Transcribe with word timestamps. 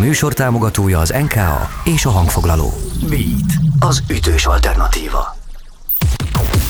műsor 0.00 0.32
támogatója 0.32 0.98
az 0.98 1.14
NKA 1.22 1.68
és 1.84 2.04
a 2.04 2.10
hangfoglaló. 2.10 2.72
Beat, 3.08 3.52
az 3.78 4.02
ütős 4.10 4.46
alternatíva. 4.46 5.36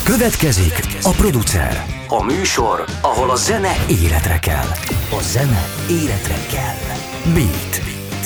Következik 0.02 0.80
a 1.02 1.10
producer. 1.10 1.84
A 2.08 2.22
műsor, 2.22 2.84
ahol 3.00 3.30
a 3.30 3.36
zene 3.36 3.72
életre 3.88 4.38
kell. 4.38 4.66
A 5.10 5.22
zene 5.22 5.64
életre 5.90 6.36
kell. 6.52 6.96
Beat, 7.34 7.80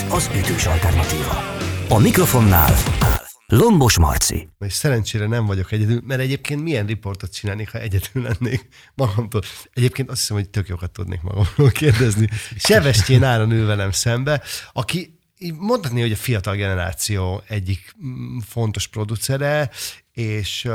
az 0.09 0.31
ütős 0.37 0.67
alternatíva. 0.67 1.43
A 1.89 1.99
mikrofonnál 1.99 2.75
Lombos 3.47 3.99
Marci. 3.99 4.49
És 4.59 4.73
szerencsére 4.73 5.27
nem 5.27 5.47
vagyok 5.47 5.73
egyedül, 5.73 6.01
mert 6.05 6.21
egyébként 6.21 6.63
milyen 6.63 6.87
riportot 6.87 7.35
csinálnék, 7.35 7.71
ha 7.71 7.79
egyedül 7.79 8.23
lennék 8.23 8.69
magamtól. 8.95 9.43
Egyébként 9.73 10.11
azt 10.11 10.19
hiszem, 10.19 10.37
hogy 10.37 10.51
tök 10.51 10.69
jókat 10.69 10.91
tudnék 10.91 11.23
magamról 11.23 11.71
kérdezni. 11.71 12.29
Sebestyén 12.57 13.23
Áron 13.23 13.51
ül 13.51 13.67
velem 13.67 13.91
szembe, 13.91 14.43
aki 14.73 15.19
mondhatni, 15.59 16.01
hogy 16.01 16.13
a 16.13 16.17
fiatal 16.17 16.57
generáció 16.57 17.43
egyik 17.49 17.95
mm, 18.05 18.39
fontos 18.39 18.87
producere, 18.87 19.71
és, 20.13 20.69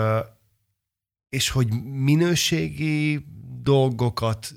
és 1.29 1.49
hogy 1.49 1.67
minőségi 1.83 3.25
dolgokat 3.61 4.53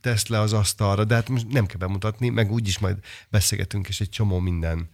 tesz 0.00 0.26
le 0.26 0.40
az 0.40 0.52
asztalra, 0.52 1.04
de 1.04 1.14
hát 1.14 1.28
most 1.28 1.48
nem 1.48 1.66
kell 1.66 1.78
bemutatni, 1.78 2.28
meg 2.28 2.52
úgyis 2.52 2.78
majd 2.78 2.98
beszélgetünk, 3.30 3.88
és 3.88 4.00
egy 4.00 4.08
csomó 4.08 4.38
minden 4.38 4.88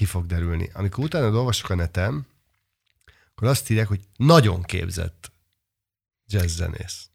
ki 0.00 0.06
fog 0.06 0.26
derülni. 0.26 0.70
Amikor 0.72 1.04
utána 1.04 1.26
olvasok 1.26 1.70
a 1.70 1.74
neten, 1.74 2.26
akkor 3.30 3.48
azt 3.48 3.70
írják, 3.70 3.88
hogy 3.88 4.00
nagyon 4.16 4.62
képzett 4.62 5.32
jazzzenész. 6.26 7.08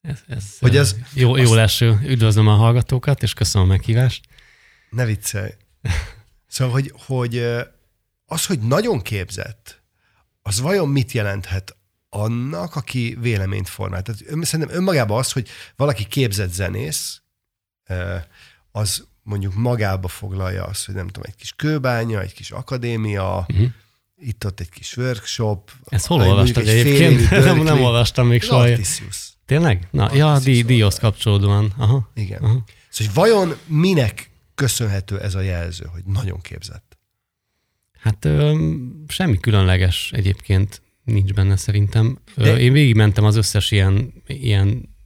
Ez, 0.00 0.20
ez, 0.26 0.58
hogy 0.58 0.76
ez 0.76 0.96
jó, 1.14 1.36
jó 1.36 1.54
leső. 1.54 1.98
Üdvözlöm 2.02 2.48
a 2.48 2.54
hallgatókat, 2.54 3.22
és 3.22 3.34
köszönöm 3.34 3.68
a 3.68 3.70
meghívást. 3.70 4.26
Ne 4.90 5.04
viccelj. 5.04 5.50
Szóval, 6.50 6.72
hogy, 6.72 6.92
hogy 6.96 7.38
az, 8.24 8.46
hogy 8.46 8.58
nagyon 8.58 9.02
képzett, 9.02 9.82
az 10.42 10.60
vajon 10.60 10.88
mit 10.88 11.12
jelenthet 11.12 11.76
annak, 12.08 12.76
aki 12.76 13.16
véleményt 13.20 13.68
formál? 13.68 14.02
Tehát 14.02 14.44
szerintem 14.44 14.76
önmagában 14.76 15.18
az, 15.18 15.32
hogy 15.32 15.48
valaki 15.76 16.06
képzett 16.06 16.52
zenész, 16.52 17.22
az 18.70 19.07
mondjuk 19.28 19.54
magába 19.54 20.08
foglalja 20.08 20.64
azt, 20.64 20.86
hogy 20.86 20.94
nem 20.94 21.06
tudom, 21.06 21.22
egy 21.26 21.34
kis 21.34 21.52
kőbánya, 21.56 22.20
egy 22.20 22.34
kis 22.34 22.50
akadémia, 22.50 23.46
uh-huh. 23.48 23.68
itt-ott 24.16 24.60
egy 24.60 24.68
kis 24.68 24.96
workshop. 24.96 25.70
Ezt 25.88 26.06
hol 26.06 26.20
olvastad 26.20 26.68
egyébként? 26.68 27.30
nem, 27.44 27.62
nem 27.62 27.80
olvastam 27.80 28.26
még 28.26 28.42
soha. 28.42 28.68
Tényleg? 29.46 29.88
Na, 29.90 30.14
ja, 30.14 30.38
di, 30.38 30.62
díjhoz 30.62 30.98
kapcsolódóan. 30.98 31.72
Aha. 31.76 32.10
Igen. 32.14 32.42
Aha. 32.42 32.64
Szóval, 32.88 33.12
hogy 33.14 33.14
vajon 33.14 33.56
minek 33.66 34.30
köszönhető 34.54 35.20
ez 35.20 35.34
a 35.34 35.40
jelző, 35.40 35.88
hogy 35.92 36.02
nagyon 36.04 36.40
képzett? 36.40 36.98
Hát 38.00 38.24
ö, 38.24 38.74
semmi 39.08 39.38
különleges 39.38 40.10
egyébként 40.14 40.82
nincs 41.04 41.32
benne 41.32 41.56
szerintem. 41.56 42.18
De... 42.34 42.58
Én 42.58 42.72
végigmentem 42.72 43.24
az 43.24 43.36
összes 43.36 43.70
ilyen, 43.70 44.12
ilyen 44.26 44.96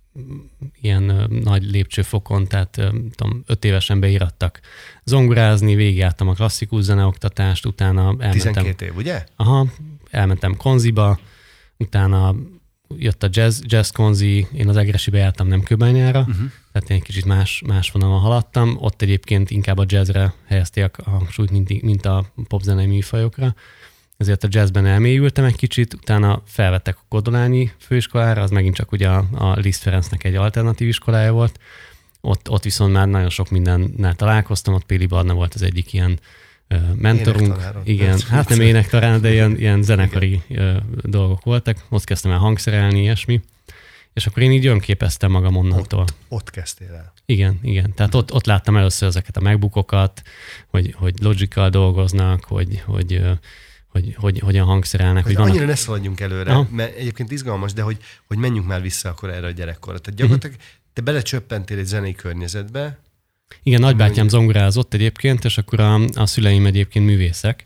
ilyen 0.80 1.27
nagy 1.42 1.70
lépcsőfokon, 1.70 2.46
tehát 2.46 2.80
tudom, 3.14 3.42
öt 3.46 3.64
évesen 3.64 4.00
beírattak 4.00 4.60
zongorázni, 5.04 5.74
végigjártam 5.74 6.28
a 6.28 6.32
klasszikus 6.32 6.82
zeneoktatást, 6.82 7.66
utána 7.66 8.00
elmentem... 8.00 8.30
12 8.30 8.84
év, 8.84 8.96
ugye? 8.96 9.24
Aha, 9.36 9.66
elmentem 10.10 10.56
konziba, 10.56 11.19
utána 11.78 12.34
jött 12.96 13.22
a 13.22 13.28
jazz, 13.30 13.60
jazz 13.66 13.91
konzi, 13.91 14.46
én 14.54 14.69
az 14.69 14.77
Egresibe 14.77 15.19
jártam 15.19 15.46
nem 15.46 15.62
kőbányára, 15.62 16.20
uh-huh. 16.20 16.50
tehát 16.72 16.91
én 16.91 16.97
egy 16.97 17.02
kicsit 17.02 17.24
más, 17.24 17.62
más 17.66 17.91
vonalon 17.91 18.20
haladtam, 18.20 18.76
ott 18.80 19.02
egyébként 19.02 19.50
inkább 19.50 19.78
a 19.78 19.84
jazzre 19.86 20.34
helyezték 20.47 20.98
a 20.98 21.10
hangsúlyt, 21.10 21.50
mint, 21.50 21.82
mint 21.82 22.06
a 22.06 22.32
popzenei 22.48 22.86
műfajokra 22.86 23.54
ezért 24.23 24.45
a 24.45 24.48
jazzben 24.51 24.87
elmélyültem 24.87 25.45
egy 25.45 25.56
kicsit, 25.56 25.95
utána 25.95 26.43
felvettek 26.47 26.97
a 26.97 27.05
Kodolányi 27.09 27.72
főiskolára, 27.78 28.43
az 28.43 28.50
megint 28.50 28.75
csak 28.75 28.93
ugye 28.93 29.09
a, 29.09 29.25
a 29.33 29.59
Liszt 29.59 29.83
Ferencnek 29.83 30.25
egy 30.25 30.34
alternatív 30.34 30.88
iskolája 30.88 31.33
volt, 31.33 31.59
ott, 32.21 32.50
ott 32.50 32.62
viszont 32.62 32.93
már 32.93 33.09
nagyon 33.09 33.28
sok 33.28 33.50
mindennel 33.50 34.15
találkoztam, 34.15 34.75
ott 34.75 34.84
Péli 34.84 35.06
Barna 35.06 35.34
volt 35.34 35.55
az 35.55 35.62
egyik 35.62 35.93
ilyen 35.93 36.19
mentorunk. 36.94 37.56
Igen, 37.84 38.21
hát 38.28 38.49
nem 38.49 38.61
énektarán, 38.71 39.21
de 39.21 39.32
ilyen, 39.32 39.56
ilyen 39.59 39.82
zenekari 39.82 40.43
uh, 40.49 40.77
dolgok 41.03 41.44
voltak. 41.44 41.84
Ott 41.88 42.05
kezdtem 42.05 42.32
el 42.32 42.38
hangszerelni, 42.38 43.00
ilyesmi. 43.00 43.41
És 44.12 44.27
akkor 44.27 44.43
én 44.43 44.53
így 44.53 44.66
önképeztem 44.66 45.31
magam 45.31 45.56
onnantól. 45.56 46.00
Ott, 46.00 46.15
ott 46.28 46.50
kezdtél 46.50 46.93
el. 46.94 47.12
Igen, 47.27 47.59
igen. 47.62 47.94
Tehát 47.94 48.15
ott, 48.15 48.32
ott 48.32 48.47
láttam 48.47 48.77
először 48.77 49.09
ezeket 49.09 49.37
a 49.37 49.41
megbukokat, 49.41 50.22
hogy, 50.66 50.94
hogy 50.99 51.15
logical 51.21 51.69
dolgoznak, 51.71 52.44
hogy, 52.44 52.82
hogy 52.87 53.22
hogy, 53.92 54.14
hogy 54.16 54.38
hogyan 54.38 54.66
hangszerelnek. 54.66 55.25
Hogy, 55.25 55.34
hogy 55.34 55.48
annyira 55.48 55.64
ne 55.64 55.75
szaladjunk 55.75 56.20
előre, 56.20 56.50
Aha. 56.50 56.69
mert 56.70 56.97
egyébként 56.97 57.30
izgalmas, 57.30 57.72
de 57.72 57.82
hogy, 57.82 57.97
hogy 58.26 58.38
menjünk 58.38 58.66
már 58.66 58.82
vissza 58.82 59.08
akkor 59.08 59.30
erre 59.30 59.47
a 59.47 59.50
gyerekkorra. 59.50 59.98
Tehát 59.98 60.19
gyakorlatilag 60.19 60.56
uh-huh. 60.56 60.70
te 60.92 61.03
belecsöppentél 61.03 61.78
egy 61.78 61.86
zenei 61.86 62.14
környezetbe. 62.14 62.98
Igen, 63.62 63.81
nagybátyám 63.81 64.28
zongorázott 64.28 64.94
egyébként, 64.94 65.44
és 65.44 65.58
akkor 65.58 65.81
a, 65.81 65.94
a 66.14 66.26
szüleim 66.26 66.66
egyébként 66.66 67.06
művészek. 67.06 67.64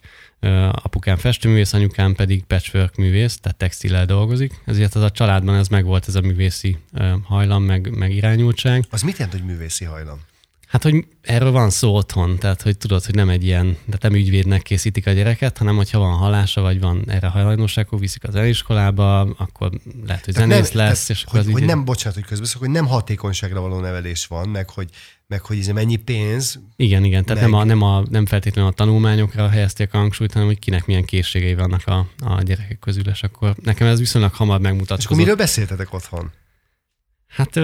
Apukám 0.70 1.16
festőművész, 1.16 1.72
anyukám 1.72 2.14
pedig 2.14 2.44
patchwork 2.44 2.96
művész, 2.96 3.38
tehát 3.38 3.58
textillel 3.58 4.06
dolgozik. 4.06 4.60
Ezért 4.64 4.94
az 4.94 5.02
a 5.02 5.10
családban 5.10 5.54
ez 5.54 5.68
meg 5.68 5.84
volt 5.84 6.08
ez 6.08 6.14
a 6.14 6.20
művészi 6.20 6.76
hajlam, 7.22 7.62
meg, 7.62 7.96
meg 7.96 8.14
irányultság. 8.14 8.84
Az 8.90 9.02
mit 9.02 9.16
jelent, 9.18 9.38
hogy 9.38 9.46
művészi 9.46 9.84
hajlam? 9.84 10.20
Hát, 10.66 10.82
hogy 10.82 11.06
erről 11.20 11.50
van 11.50 11.70
szó 11.70 11.94
otthon, 11.94 12.38
tehát 12.38 12.62
hogy 12.62 12.78
tudod, 12.78 13.04
hogy 13.04 13.14
nem 13.14 13.28
egy 13.28 13.44
ilyen, 13.44 13.76
de 13.84 13.96
nem 14.00 14.14
ügyvédnek 14.14 14.62
készítik 14.62 15.06
a 15.06 15.10
gyereket, 15.10 15.58
hanem 15.58 15.76
hogyha 15.76 15.98
van 15.98 16.12
halása, 16.12 16.60
vagy 16.60 16.80
van 16.80 17.10
erre 17.10 17.26
hajlandóság, 17.26 17.86
akkor 17.86 17.98
viszik 17.98 18.24
az 18.24 18.34
eliskolába, 18.34 19.20
akkor 19.20 19.70
lehet, 20.06 20.24
hogy 20.24 20.34
zenész 20.34 20.72
nem, 20.72 20.86
lesz. 20.86 21.06
Tehát, 21.06 21.08
és 21.08 21.24
hogy, 21.28 21.52
hogy 21.52 21.64
nem, 21.64 21.84
bocsánat, 21.84 22.14
hogy 22.14 22.26
közbeszok, 22.26 22.60
hogy 22.60 22.70
nem 22.70 22.86
hatékonyságra 22.86 23.60
való 23.60 23.80
nevelés 23.80 24.26
van, 24.26 24.48
meg 24.48 24.70
hogy, 24.70 24.88
meg 25.26 25.40
hogy 25.40 25.58
ez 25.58 25.66
mennyi 25.66 25.96
pénz. 25.96 26.60
Igen, 26.76 27.04
igen, 27.04 27.24
tehát 27.24 27.42
meg... 27.42 27.50
nem, 27.50 27.60
a, 27.60 27.64
nem, 27.64 27.82
a, 27.82 28.02
nem 28.10 28.26
feltétlenül 28.26 28.70
a 28.70 28.74
tanulmányokra 28.74 29.48
helyezték 29.48 29.94
a 29.94 29.98
hangsúlyt, 29.98 30.32
hanem 30.32 30.48
hogy 30.48 30.58
kinek 30.58 30.86
milyen 30.86 31.04
készségei 31.04 31.54
vannak 31.54 31.86
a, 31.86 32.08
a 32.18 32.42
gyerekek 32.42 32.78
közül, 32.78 33.08
és 33.08 33.22
akkor 33.22 33.54
nekem 33.62 33.86
ez 33.86 33.98
viszonylag 33.98 34.34
hamar 34.34 34.60
megmutatkozott. 34.60 34.98
És 34.98 35.04
akkor 35.04 35.18
miről 35.18 35.36
beszéltetek 35.36 35.92
otthon? 35.92 36.30
Hát 37.26 37.60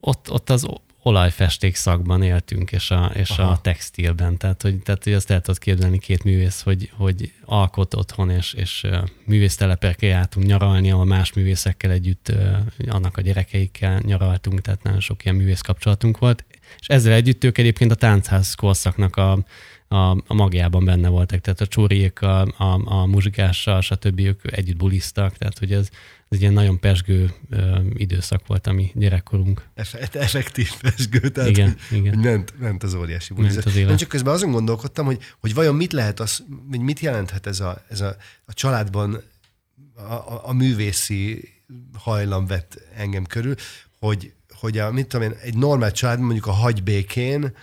ott, 0.00 0.30
ott 0.30 0.50
az 0.50 0.66
olajfesték 1.02 1.74
szakban 1.74 2.22
éltünk, 2.22 2.72
és 2.72 2.90
a, 2.90 3.10
és 3.14 3.30
a 3.30 3.58
textilben. 3.62 4.36
Tehát 4.36 4.62
hogy, 4.62 4.78
tehát, 4.78 5.04
hogy 5.04 5.12
azt 5.12 5.30
el 5.30 5.40
tudod 5.40 5.60
képzelni 5.60 5.98
két 5.98 6.24
művész, 6.24 6.62
hogy, 6.62 6.90
hogy 6.96 7.32
alkot 7.44 7.94
otthon, 7.94 8.30
és, 8.30 8.52
és 8.52 8.86
művésztelepekre 9.24 10.06
jártunk 10.06 10.46
nyaralni, 10.46 10.90
ahol 10.90 11.04
más 11.04 11.32
művészekkel 11.32 11.90
együtt, 11.90 12.32
annak 12.88 13.16
a 13.16 13.20
gyerekeikkel 13.20 14.00
nyaraltunk, 14.04 14.60
tehát 14.60 14.82
nagyon 14.82 15.00
sok 15.00 15.24
ilyen 15.24 15.36
művész 15.36 15.60
kapcsolatunk 15.60 16.18
volt. 16.18 16.44
És 16.80 16.86
ezzel 16.86 17.12
együtt 17.12 17.44
ők 17.44 17.58
egyébként 17.58 17.90
a 17.90 17.94
táncház 17.94 18.54
korszaknak 18.54 19.16
a, 19.16 19.38
a, 19.92 20.10
a 20.10 20.34
magjában 20.34 20.84
benne 20.84 21.08
voltak, 21.08 21.40
tehát 21.40 21.60
a 21.60 21.66
csóriék, 21.66 22.22
a, 22.22 22.40
a, 22.40 22.80
a 22.84 23.06
muzsikással, 23.06 23.80
stb. 23.80 24.20
ők 24.20 24.52
együtt 24.52 24.76
bulisztak, 24.76 25.36
tehát 25.36 25.58
hogy 25.58 25.72
ez, 25.72 25.88
ez 25.88 26.28
egy 26.28 26.40
ilyen 26.40 26.52
nagyon 26.52 26.80
pesgő 26.80 27.34
ö, 27.48 27.80
időszak 27.94 28.46
volt 28.46 28.66
a 28.66 28.72
mi 28.72 28.90
gyerekkorunk. 28.94 29.68
Eff- 29.74 30.14
effektív 30.14 30.72
pesgő, 30.80 31.28
tehát 31.28 31.50
igen, 31.50 31.76
igen. 31.90 32.18
Ment, 32.18 32.58
ment 32.58 32.82
az 32.82 32.94
óriási 32.94 33.34
bulizás. 33.34 33.74
Nem 33.74 33.96
csak 33.96 34.08
közben 34.08 34.34
azon 34.34 34.50
gondolkodtam, 34.50 35.06
hogy, 35.06 35.18
hogy 35.40 35.54
vajon 35.54 35.74
mit 35.74 35.92
lehet 35.92 36.20
az, 36.20 36.44
hogy 36.70 36.80
mit 36.80 37.00
jelenthet 37.00 37.46
ez 37.46 37.60
a, 37.60 37.84
ez 37.88 38.00
a, 38.00 38.16
a 38.44 38.52
családban 38.52 39.22
a, 39.94 40.12
a, 40.12 40.40
a 40.44 40.52
művészi 40.52 41.48
hajlam 41.98 42.46
vett 42.46 42.82
engem 42.96 43.24
körül, 43.24 43.54
hogy, 43.98 44.32
hogy 44.54 44.78
a, 44.78 44.90
mit 44.90 45.06
tudom 45.06 45.30
én, 45.30 45.36
egy 45.42 45.56
normál 45.56 45.92
család, 45.92 46.18
mondjuk 46.18 46.46
a 46.46 46.52
hagybékén, 46.52 47.56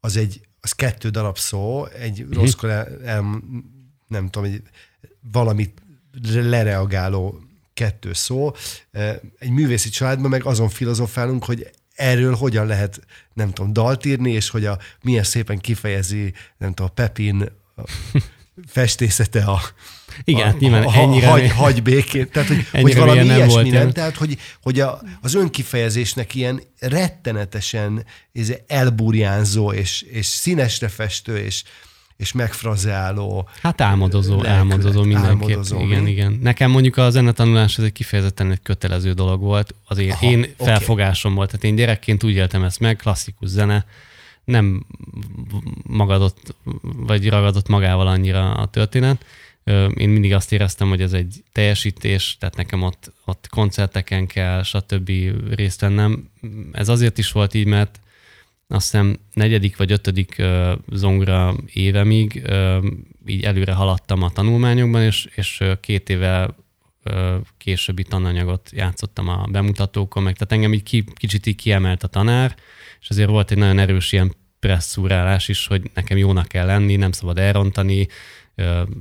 az 0.00 0.16
egy, 0.16 0.40
az 0.66 0.72
kettő 0.72 1.08
darab 1.08 1.38
szó, 1.38 1.84
egy 1.84 2.20
uh-huh. 2.20 2.36
rosszkor 2.36 2.70
el, 2.70 3.02
el, 3.04 3.42
nem 4.08 4.28
tudom, 4.30 4.52
egy 4.52 4.62
valamit 5.32 5.82
lereagáló 6.22 7.40
kettő 7.74 8.12
szó. 8.12 8.52
Egy 9.38 9.50
művészi 9.50 9.88
családban 9.88 10.30
meg 10.30 10.44
azon 10.44 10.68
filozofálunk, 10.68 11.44
hogy 11.44 11.70
erről 11.94 12.34
hogyan 12.34 12.66
lehet, 12.66 13.00
nem 13.32 13.52
tudom, 13.52 13.72
dalt 13.72 14.04
írni, 14.04 14.30
és 14.32 14.48
hogy 14.48 14.64
a, 14.64 14.78
milyen 15.02 15.24
szépen 15.24 15.58
kifejezi, 15.58 16.32
nem 16.58 16.68
tudom, 16.68 16.90
a 16.90 16.94
Pepin 16.94 17.48
a 17.76 17.82
festészete 18.66 19.44
a, 19.44 19.60
igen, 20.24 20.48
a, 20.48 20.56
nyilván 20.58 20.84
a, 20.84 20.94
ennyire 20.94 21.28
hagy, 21.28 21.50
hagy 21.50 21.82
békét, 21.82 22.30
tehát 22.30 22.48
hogy, 22.48 22.66
hogy 22.82 22.96
valami 22.96 23.18
nem 23.18 23.36
ilyesmi 23.36 23.52
volt 23.52 23.70
nem, 23.70 23.92
tehát 23.92 24.16
hogy, 24.16 24.38
hogy 24.62 24.80
a, 24.80 25.00
az 25.20 25.34
önkifejezésnek 25.34 26.34
ilyen 26.34 26.62
rettenetesen 26.78 28.04
elburjánzó 28.66 29.72
és, 29.72 30.02
és 30.02 30.26
színesre 30.26 30.88
festő 30.88 31.38
és, 31.38 31.62
és 32.16 32.32
megfrazeáló. 32.32 33.48
Hát 33.62 33.80
álmodozó, 33.80 34.30
lelkület, 34.30 34.56
álmodozó 34.56 35.02
mindenképp. 35.02 35.30
Álmodozó, 35.30 35.80
igen, 35.80 36.02
mi? 36.02 36.10
igen. 36.10 36.38
Nekem 36.42 36.70
mondjuk 36.70 36.96
a 36.96 37.10
zenetanulás 37.10 37.78
ez 37.78 37.84
egy 37.84 37.92
kifejezetten 37.92 38.50
egy 38.50 38.62
kötelező 38.62 39.12
dolog 39.12 39.40
volt. 39.40 39.74
Az 39.84 39.98
én, 39.98 40.10
Aha, 40.10 40.26
én 40.26 40.46
felfogásom 40.58 41.32
okay. 41.32 41.44
volt. 41.44 41.50
Tehát 41.50 41.64
én 41.64 41.74
gyerekként 41.74 42.24
úgy 42.24 42.34
éltem 42.34 42.64
ezt 42.64 42.80
meg, 42.80 42.96
klasszikus 42.96 43.48
zene, 43.48 43.84
nem 44.46 44.86
magadott, 45.82 46.54
vagy 46.82 47.28
ragadott 47.28 47.68
magával 47.68 48.06
annyira 48.06 48.54
a 48.54 48.66
történet. 48.66 49.24
Én 49.94 50.08
mindig 50.08 50.32
azt 50.32 50.52
éreztem, 50.52 50.88
hogy 50.88 51.00
ez 51.00 51.12
egy 51.12 51.42
teljesítés, 51.52 52.36
tehát 52.38 52.56
nekem 52.56 52.82
ott, 52.82 53.12
ott 53.24 53.48
koncerteken 53.50 54.26
kell, 54.26 54.62
stb. 54.62 55.10
részt 55.54 55.80
vennem. 55.80 56.30
Ez 56.72 56.88
azért 56.88 57.18
is 57.18 57.32
volt 57.32 57.54
így, 57.54 57.66
mert 57.66 58.00
azt 58.68 58.90
hiszem 58.90 59.18
negyedik 59.32 59.76
vagy 59.76 59.92
ötödik 59.92 60.42
zongra 60.92 61.54
évemig 61.72 62.50
így 63.26 63.42
előre 63.44 63.72
haladtam 63.72 64.22
a 64.22 64.30
tanulmányokban, 64.30 65.02
és, 65.02 65.28
és 65.34 65.64
két 65.80 66.08
éve 66.08 66.54
későbbi 67.58 68.02
tananyagot 68.02 68.70
játszottam 68.72 69.28
a 69.28 69.46
bemutatókon, 69.50 70.22
meg 70.22 70.34
tehát 70.34 70.52
engem 70.52 70.72
így 70.72 70.82
ki, 70.82 71.04
kicsit 71.14 71.46
így 71.46 71.56
kiemelt 71.56 72.02
a 72.02 72.08
tanár, 72.08 72.54
és 73.06 73.12
azért 73.12 73.28
volt 73.28 73.50
egy 73.50 73.58
nagyon 73.58 73.78
erős 73.78 74.12
ilyen 74.12 74.34
presszúrálás 74.60 75.48
is, 75.48 75.66
hogy 75.66 75.90
nekem 75.94 76.16
jónak 76.16 76.46
kell 76.46 76.66
lenni, 76.66 76.96
nem 76.96 77.12
szabad 77.12 77.38
elrontani, 77.38 78.08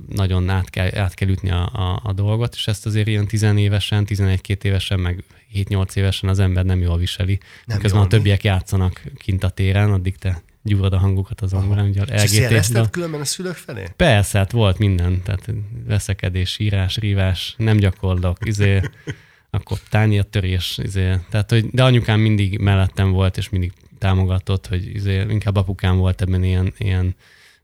nagyon 0.10 0.50
át 0.50 0.70
kell, 0.70 0.90
át 0.96 1.14
kell 1.14 1.28
ütni 1.28 1.52
a, 1.52 1.70
a, 1.74 2.02
a 2.04 2.14
dolgot, 2.14 2.54
és 2.56 2.68
ezt 2.68 2.86
azért 2.86 3.08
ilyen 3.08 3.28
tizenévesen, 3.28 4.06
11-2 4.08 4.64
évesen, 4.64 5.00
meg 5.00 5.24
7-8 5.54 5.96
évesen 5.96 6.30
az 6.30 6.40
ember 6.40 6.66
nem 6.66 6.82
jól 6.82 6.98
viseli. 6.98 7.40
Nem 7.66 7.80
Közben 7.80 8.02
a 8.02 8.08
többiek 8.08 8.44
játszanak 8.44 9.02
kint 9.18 9.44
a 9.44 9.50
téren, 9.50 9.92
addig 9.92 10.18
te 10.18 10.42
gyúrod 10.62 10.94
a 10.94 10.98
hangukat 10.98 11.42
az 11.42 11.50
zongorán. 11.50 11.88
Ugye 11.88 12.02
a 12.02 12.06
LGT, 12.10 12.52
ezt 12.52 12.90
különben 12.90 13.22
a 13.22 13.26
szülők 13.26 13.56
felé? 13.56 13.84
Persze, 13.96 14.38
hát 14.38 14.52
volt 14.52 14.78
minden, 14.78 15.22
tehát 15.24 15.50
veszekedés, 15.88 16.60
írás, 16.60 16.98
rívás, 16.98 17.56
nem 17.58 17.78
gyakorlok, 17.78 18.38
izé, 18.42 18.82
akkor 19.50 19.78
tányértörés, 19.90 20.80
izé. 20.84 21.16
Tehát, 21.30 21.50
hogy, 21.50 21.70
de 21.70 21.84
anyukám 21.84 22.20
mindig 22.20 22.60
mellettem 22.60 23.12
volt, 23.12 23.38
és 23.38 23.50
mindig 23.50 23.72
támogatott, 24.06 24.68
hogy 24.68 24.96
izé, 24.96 25.26
inkább 25.30 25.56
apukám 25.56 25.98
volt 25.98 26.22
ebben 26.22 26.44
ilyen, 26.44 26.74
ilyen 26.78 27.16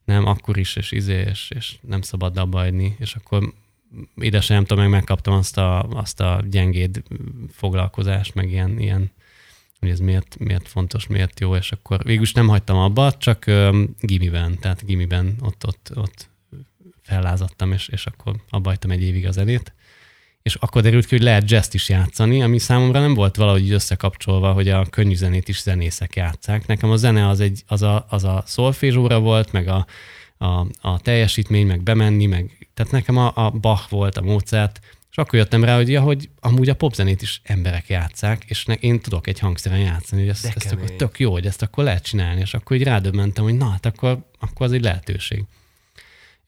nem, 0.03 0.25
akkor 0.25 0.57
is, 0.57 0.75
és 0.75 0.91
izé, 0.91 1.25
és, 1.29 1.51
és 1.55 1.75
nem 1.81 2.01
szabad 2.01 2.37
abba 2.37 2.57
hagyni, 2.57 2.95
és 2.99 3.15
akkor 3.15 3.53
tudom, 4.63 4.83
meg 4.83 4.89
megkaptam 4.89 5.33
azt 5.33 5.57
a, 5.57 5.83
azt 5.83 6.19
a 6.19 6.43
gyengéd 6.49 7.03
foglalkozást, 7.51 8.33
meg 8.33 8.51
ilyen, 8.51 8.79
ilyen 8.79 9.11
hogy 9.79 9.89
ez 9.89 9.99
miért, 9.99 10.37
miért 10.39 10.67
fontos, 10.67 11.07
miért 11.07 11.39
jó, 11.39 11.55
és 11.55 11.71
akkor 11.71 12.03
végülis 12.03 12.33
nem 12.33 12.47
hagytam 12.47 12.77
abba, 12.77 13.11
csak 13.17 13.43
um, 13.47 13.95
gimiben, 13.99 14.59
tehát 14.59 14.85
gimiben 14.85 15.35
ott, 15.41 15.65
ott, 15.67 15.91
ott 15.95 16.29
fellázadtam, 17.01 17.71
és, 17.71 17.87
és 17.87 18.05
akkor 18.05 18.35
abba 18.49 18.69
hagytam 18.69 18.91
egy 18.91 19.01
évig 19.01 19.27
az 19.27 19.33
zenét. 19.33 19.73
És 20.43 20.55
akkor 20.55 20.81
derült 20.81 21.05
ki, 21.05 21.15
hogy 21.15 21.25
lehet 21.25 21.49
jazz 21.49 21.73
is 21.73 21.89
játszani, 21.89 22.41
ami 22.41 22.59
számomra 22.59 22.99
nem 22.99 23.13
volt 23.13 23.35
valahogy 23.35 23.71
összekapcsolva, 23.71 24.51
hogy 24.51 24.69
a 24.69 24.85
könnyű 24.85 25.15
zenét 25.15 25.47
is 25.47 25.61
zenészek 25.61 26.15
játszák. 26.15 26.67
Nekem 26.67 26.91
a 26.91 26.95
zene 26.95 27.27
az, 27.27 27.39
egy, 27.39 27.63
az 27.67 27.81
a, 27.81 28.05
az 28.09 28.23
a 28.23 28.43
szolfézsóra 28.45 29.19
volt, 29.19 29.51
meg 29.51 29.67
a, 29.67 29.85
a, 30.37 30.67
a 30.81 30.99
teljesítmény, 30.99 31.67
meg 31.67 31.81
bemenni, 31.81 32.25
meg 32.25 32.67
tehát 32.73 32.91
nekem 32.91 33.17
a, 33.17 33.31
a 33.35 33.49
Bach 33.49 33.89
volt, 33.89 34.17
a 34.17 34.21
Mozart, 34.21 34.79
és 35.11 35.17
akkor 35.17 35.39
jöttem 35.39 35.63
rá, 35.63 35.75
hogy, 35.75 35.89
ja, 35.89 36.01
hogy 36.01 36.29
amúgy 36.39 36.69
a 36.69 36.75
popzenét 36.75 37.21
is 37.21 37.41
emberek 37.43 37.87
játszák, 37.87 38.43
és 38.47 38.65
ne, 38.65 38.73
én 38.73 38.99
tudok 38.99 39.27
egy 39.27 39.39
hangszeren 39.39 39.79
játszani, 39.79 40.21
hogy 40.21 40.29
ezt, 40.29 40.45
ezt 40.55 40.71
akkor 40.71 40.91
tök 40.91 41.19
jó, 41.19 41.31
hogy 41.31 41.45
ezt 41.45 41.61
akkor 41.61 41.83
lehet 41.83 42.03
csinálni, 42.03 42.41
és 42.41 42.53
akkor 42.53 42.75
így 42.77 42.83
rádöbbentem, 42.83 43.43
hogy 43.43 43.57
na, 43.57 43.69
hát 43.69 43.85
akkor, 43.85 44.19
akkor 44.39 44.65
az 44.65 44.71
egy 44.71 44.83
lehetőség. 44.83 45.43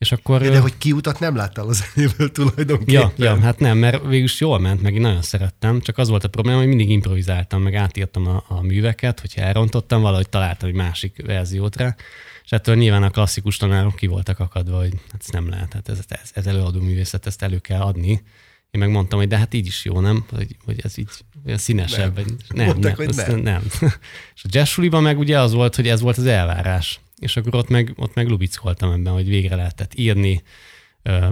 És 0.03 0.11
akkor, 0.11 0.41
de, 0.41 0.50
de 0.50 0.59
hogy 0.59 0.77
kiutat 0.77 1.19
nem 1.19 1.35
láttál 1.35 1.67
az 1.67 1.83
zenéből 1.94 2.31
tulajdonképpen. 2.31 2.94
Ja, 2.94 3.11
ja, 3.15 3.39
hát 3.39 3.59
nem, 3.59 3.77
mert 3.77 4.05
végülis 4.05 4.39
jól 4.39 4.59
ment, 4.59 4.81
meg 4.81 4.94
én 4.94 5.01
nagyon 5.01 5.21
szerettem, 5.21 5.81
csak 5.81 5.97
az 5.97 6.09
volt 6.09 6.23
a 6.23 6.27
probléma, 6.27 6.57
hogy 6.57 6.67
mindig 6.67 6.89
improvizáltam, 6.89 7.61
meg 7.61 7.75
átírtam 7.75 8.27
a, 8.27 8.44
a 8.47 8.61
műveket, 8.61 9.19
hogyha 9.19 9.41
elrontottam, 9.41 10.01
valahogy 10.01 10.29
találtam 10.29 10.69
egy 10.69 10.75
másik 10.75 11.23
verziót 11.25 11.75
rá, 11.75 11.95
és 12.44 12.51
ettől 12.51 12.75
nyilván 12.75 13.03
a 13.03 13.09
klasszikus 13.09 13.57
tanárok 13.57 13.95
ki 13.95 14.07
voltak 14.07 14.39
akadva, 14.39 14.77
hogy 14.77 14.94
hát 15.11 15.21
ez 15.21 15.29
nem 15.29 15.50
lehet, 15.50 15.73
hát 15.73 15.89
ez, 15.89 16.00
ez, 16.07 16.31
ez 16.33 16.45
előadó 16.45 16.79
művészet, 16.81 17.25
ezt 17.25 17.41
elő 17.41 17.57
kell 17.57 17.81
adni. 17.81 18.23
Én 18.71 18.79
meg 18.79 18.89
mondtam, 18.89 19.19
hogy 19.19 19.27
de 19.27 19.38
hát 19.38 19.53
így 19.53 19.65
is 19.65 19.85
jó, 19.85 20.00
nem? 20.00 20.25
Hogy, 20.29 20.55
hogy 20.65 20.79
ez 20.83 20.97
így 20.97 21.09
olyan 21.45 21.57
színesebb. 21.57 22.15
Nem, 22.15 22.25
nem, 22.50 22.65
Mondták, 22.65 22.97
nem, 22.97 23.07
hogy 23.07 23.15
nem. 23.25 23.39
nem. 23.41 23.63
és 24.35 24.44
a 24.44 24.47
jazz 24.50 24.77
meg 24.89 25.19
ugye 25.19 25.39
az 25.39 25.53
volt, 25.53 25.75
hogy 25.75 25.88
ez 25.88 26.01
volt 26.01 26.17
az 26.17 26.25
elvárás. 26.25 27.00
És 27.23 27.37
akkor 27.37 27.55
ott 27.55 27.69
meg, 27.69 27.93
ott 27.95 28.13
meg 28.13 28.27
lubickoltam 28.27 28.91
ebben, 28.91 29.13
hogy 29.13 29.27
végre 29.27 29.55
lehetett 29.55 29.93
írni, 29.93 30.43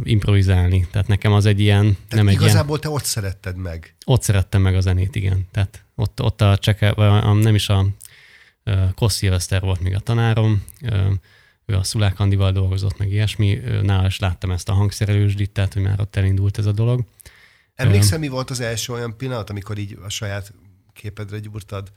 improvizálni. 0.04 0.88
Tehát 0.92 1.08
nekem 1.08 1.34
az 1.34 1.46
egy 1.46 1.60
ilyen... 1.60 1.84
Tehát 1.84 2.10
nem 2.10 2.28
egy 2.28 2.34
igazából 2.34 2.78
ilyen, 2.78 2.82
te 2.82 2.90
ott 2.90 3.04
szeretted 3.04 3.58
meg. 3.58 3.96
Ott 4.06 4.24
szerettem 4.24 4.62
meg 4.62 4.76
a 4.76 4.82
zenét, 4.82 5.16
igen. 5.16 5.48
Tehát 5.52 5.86
ott, 5.96 6.22
ott 6.22 6.42
a 6.42 6.58
cseke, 6.58 6.94
nem 7.34 7.56
is 7.56 7.70
a 7.70 7.86
Kossi 8.96 9.28
Eszter 9.28 9.62
volt 9.62 9.80
még 9.80 9.96
a 9.96 10.00
tanárom, 10.00 10.64
ő 11.66 11.76
a 11.76 11.84
Szulák 11.84 12.20
Andival 12.20 12.52
dolgozott, 12.52 12.98
meg 12.98 13.12
ilyesmi. 13.12 13.54
Nála 13.82 14.08
is 14.08 14.20
láttam 14.20 14.52
ezt 14.52 14.70
a 14.70 14.74
hangszerelősdit, 14.74 15.52
tehát 15.52 15.74
hogy 15.74 15.82
már 15.82 16.00
ott 16.00 16.16
elindult 16.16 16.58
ez 16.58 16.66
a 16.66 16.72
dolog. 16.72 17.04
Emlékszem, 17.76 18.20
mi 18.20 18.28
volt 18.28 18.50
az 18.50 18.60
első 18.60 18.94
olyan 18.94 19.18
pillanat, 19.18 19.50
amikor 19.50 19.78
így 19.78 19.98
a 20.04 20.10
saját 20.10 20.54
képedre 20.94 21.40
gyúrtad 21.40 21.92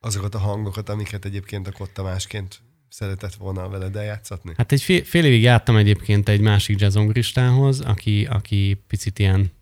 azokat 0.00 0.34
a 0.34 0.38
hangokat, 0.38 0.88
amiket 0.88 1.24
egyébként 1.24 1.66
a 1.66 1.72
Kotta 1.72 2.02
másként 2.02 2.60
szeretett 2.96 3.34
volna 3.34 3.68
veled 3.68 3.96
eljátszatni? 3.96 4.52
Hát 4.56 4.72
egy 4.72 4.82
fél, 4.82 5.04
fél 5.04 5.24
évig 5.24 5.42
jártam 5.42 5.76
egyébként 5.76 6.28
egy 6.28 6.40
másik 6.40 6.80
jazzongristához, 6.80 7.80
aki, 7.80 8.26
aki 8.30 8.84
picit 8.86 9.18
ilyen, 9.18 9.52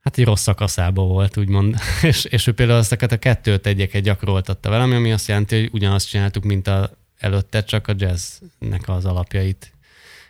hát 0.00 0.18
egy 0.18 0.24
rossz 0.24 0.42
szakaszában 0.42 1.08
volt, 1.08 1.36
úgymond. 1.36 1.76
és, 2.02 2.24
és 2.24 2.46
ő 2.46 2.52
például 2.52 2.78
ezeket 2.78 3.12
a 3.12 3.18
kettőt 3.18 3.66
egyeket 3.66 4.02
gyakoroltatta 4.02 4.70
velem, 4.70 4.92
ami 4.92 5.12
azt 5.12 5.28
jelenti, 5.28 5.60
hogy 5.60 5.68
ugyanazt 5.72 6.08
csináltuk, 6.08 6.44
mint 6.44 6.66
a 6.66 6.98
előtte, 7.18 7.64
csak 7.64 7.88
a 7.88 7.94
jazznek 7.96 8.88
az 8.88 9.04
alapjait 9.04 9.72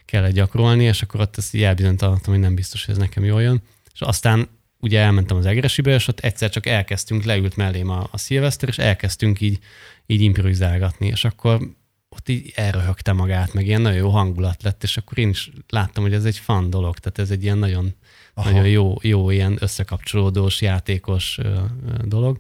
kellett 0.05 0.33
gyakorolni, 0.33 0.85
és 0.85 1.03
akkor 1.03 1.21
ott 1.21 1.37
ezt 1.37 1.55
elbizonytalanodtam, 1.55 2.33
hogy 2.33 2.43
nem 2.43 2.55
biztos, 2.55 2.85
hogy 2.85 2.95
ez 2.95 3.01
nekem 3.01 3.25
jól 3.25 3.43
jön. 3.43 3.63
És 3.95 4.01
aztán 4.01 4.49
ugye 4.81 5.01
elmentem 5.01 5.37
az 5.37 5.47
Egresibe, 5.47 5.95
és 5.95 6.09
ott 6.09 6.21
egyszer 6.21 6.51
csak 6.51 6.67
elkezdtünk, 6.67 7.25
leült 7.25 7.57
mellém 7.57 7.89
a, 7.89 8.09
a 8.11 8.19
szilveszter, 8.19 8.69
és 8.69 8.79
elkezdtünk 8.79 9.41
így, 9.41 9.59
így 10.07 10.21
improvizálgatni, 10.21 11.07
és 11.07 11.25
akkor 11.25 11.79
ott 12.17 12.29
így 12.29 12.53
elröhögte 12.55 13.13
magát, 13.13 13.53
meg 13.53 13.67
ilyen 13.67 13.81
nagyon 13.81 13.99
jó 13.99 14.09
hangulat 14.09 14.63
lett, 14.63 14.83
és 14.83 14.97
akkor 14.97 15.19
én 15.19 15.29
is 15.29 15.51
láttam, 15.69 16.03
hogy 16.03 16.13
ez 16.13 16.25
egy 16.25 16.37
fan 16.37 16.71
dolog, 16.71 16.99
tehát 16.99 17.19
ez 17.19 17.31
egy 17.31 17.43
ilyen 17.43 17.59
nagyon, 17.59 17.95
nagyon 18.35 18.69
jó, 18.69 18.95
jó 19.01 19.31
ilyen 19.31 19.57
összekapcsolódós, 19.61 20.61
játékos 20.61 21.39
dolog. 22.05 22.39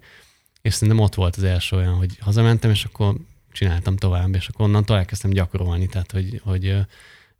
És 0.62 0.75
szerintem 0.75 1.05
ott 1.05 1.14
volt 1.14 1.37
az 1.37 1.43
első 1.43 1.76
olyan, 1.76 1.94
hogy 1.94 2.19
hazamentem, 2.20 2.70
és 2.70 2.84
akkor 2.84 3.17
csináltam 3.52 3.96
tovább, 3.96 4.34
és 4.34 4.49
akkor 4.49 4.64
onnantól 4.64 4.96
elkezdtem 4.96 5.31
gyakorolni, 5.31 5.87
tehát 5.87 6.12
hogy, 6.12 6.40
hogy, 6.44 6.76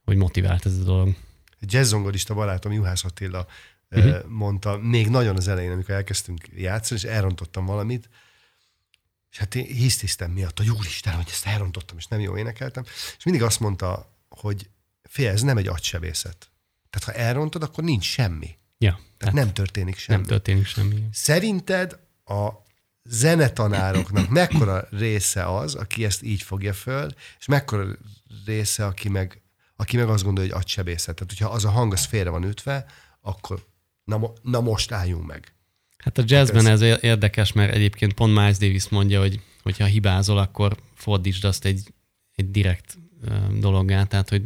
hogy 0.05 0.17
motivált 0.17 0.67
ez 0.67 0.79
a 0.79 0.83
dolog. 0.83 1.15
Jazzzongorista 1.61 2.35
barátom 2.35 2.73
Juhász 2.73 3.05
Attila 3.05 3.47
uh-huh. 3.91 4.29
mondta, 4.29 4.79
még 4.79 5.09
nagyon 5.09 5.37
az 5.37 5.49
elején, 5.49 5.73
amikor 5.73 5.95
elkezdtünk 5.95 6.49
játszani, 6.57 7.01
és 7.01 7.07
elrontottam 7.07 7.67
valamit, 7.67 8.09
és 9.31 9.39
hát 9.39 9.55
én 9.55 9.65
hisztisztem 9.65 10.31
miatt, 10.31 10.59
hogy 10.59 10.71
úristen, 10.71 11.15
hogy 11.15 11.29
ezt 11.31 11.47
elrontottam, 11.47 11.97
és 11.99 12.07
nem 12.07 12.21
jó 12.21 12.37
énekeltem, 12.37 12.85
és 13.17 13.25
mindig 13.25 13.43
azt 13.43 13.61
mondta, 13.61 14.19
hogy 14.29 14.71
fél, 15.03 15.31
ez 15.31 15.43
nem 15.43 15.57
egy 15.57 15.67
agysebészet. 15.67 16.51
Tehát 16.91 17.19
ha 17.19 17.25
elrontod, 17.25 17.63
akkor 17.63 17.85
nincs 17.85 18.05
semmi. 18.05 18.59
Ja, 18.79 18.91
tehát, 18.91 19.09
tehát 19.19 19.35
nem 19.35 19.53
történik 19.53 19.99
semmi. 19.99 20.19
Nem 20.19 20.29
történik 20.29 20.67
semmi. 20.67 21.05
Szerinted 21.13 21.99
a 22.25 22.49
zenetanároknak 23.05 24.29
mekkora 24.29 24.87
része 24.91 25.57
az, 25.57 25.75
aki 25.75 26.05
ezt 26.05 26.23
így 26.23 26.43
fogja 26.43 26.73
föl, 26.73 27.11
és 27.39 27.47
mekkora 27.47 27.87
része, 28.45 28.87
aki 28.87 29.09
meg, 29.09 29.43
aki 29.77 29.97
meg 29.97 30.09
azt 30.09 30.25
gondolja, 30.25 30.53
hogy 30.53 30.61
agysebészet. 30.61 31.15
Tehát, 31.15 31.33
hogyha 31.33 31.55
az 31.55 31.65
a 31.65 31.71
hang 31.71 31.93
az 31.93 32.05
félre 32.05 32.31
van 32.31 32.45
ütve, 32.45 32.87
akkor 33.21 33.67
na, 34.05 34.33
na 34.43 34.61
most 34.61 34.93
álljunk 34.93 35.27
meg. 35.27 35.55
Hát 36.01 36.19
a 36.19 36.23
jazzben 36.27 36.65
hát 36.65 36.73
ez... 36.73 36.81
ez 36.81 36.99
érdekes, 37.01 37.53
mert 37.53 37.75
egyébként 37.75 38.13
pont 38.13 38.35
Miles 38.35 38.59
Davis 38.59 38.89
mondja, 38.89 39.21
hogy 39.21 39.41
hogyha 39.63 39.85
hibázol, 39.85 40.39
akkor 40.39 40.77
fordítsd 40.95 41.45
azt 41.45 41.65
egy, 41.65 41.83
egy 42.35 42.51
direkt 42.51 42.99
dologgá, 43.59 44.05
tehát 44.05 44.29
hogy 44.29 44.43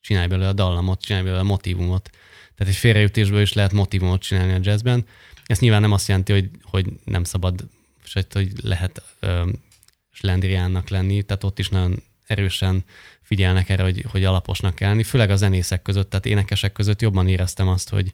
csinálj 0.00 0.26
belőle 0.26 0.48
a 0.48 0.52
dallamot, 0.52 1.02
csinálj 1.02 1.24
belőle 1.24 1.42
a 1.42 1.46
motivumot. 1.46 2.10
Tehát 2.54 2.72
egy 2.72 2.78
félreütésből 2.78 3.40
is 3.40 3.52
lehet 3.52 3.72
motivumot 3.72 4.22
csinálni 4.22 4.52
a 4.52 4.58
jazzben. 4.62 5.06
Ez 5.46 5.58
nyilván 5.58 5.80
nem 5.80 5.92
azt 5.92 6.08
jelenti, 6.08 6.32
hogy, 6.32 6.50
hogy 6.62 6.86
nem 7.04 7.24
szabad, 7.24 7.68
és 8.04 8.16
hogy 8.32 8.52
lehet 8.62 9.02
slendriánnak 10.10 10.88
lenni, 10.88 11.22
tehát 11.22 11.44
ott 11.44 11.58
is 11.58 11.68
nagyon 11.68 12.02
erősen 12.26 12.84
figyelnek 13.22 13.68
erre, 13.68 13.82
hogy, 13.82 14.04
hogy 14.08 14.24
alaposnak 14.24 14.74
kell 14.74 14.88
lenni, 14.88 15.02
főleg 15.02 15.30
a 15.30 15.36
zenészek 15.36 15.82
között, 15.82 16.10
tehát 16.10 16.26
énekesek 16.26 16.72
között 16.72 17.00
jobban 17.00 17.28
éreztem 17.28 17.68
azt, 17.68 17.88
hogy, 17.88 18.12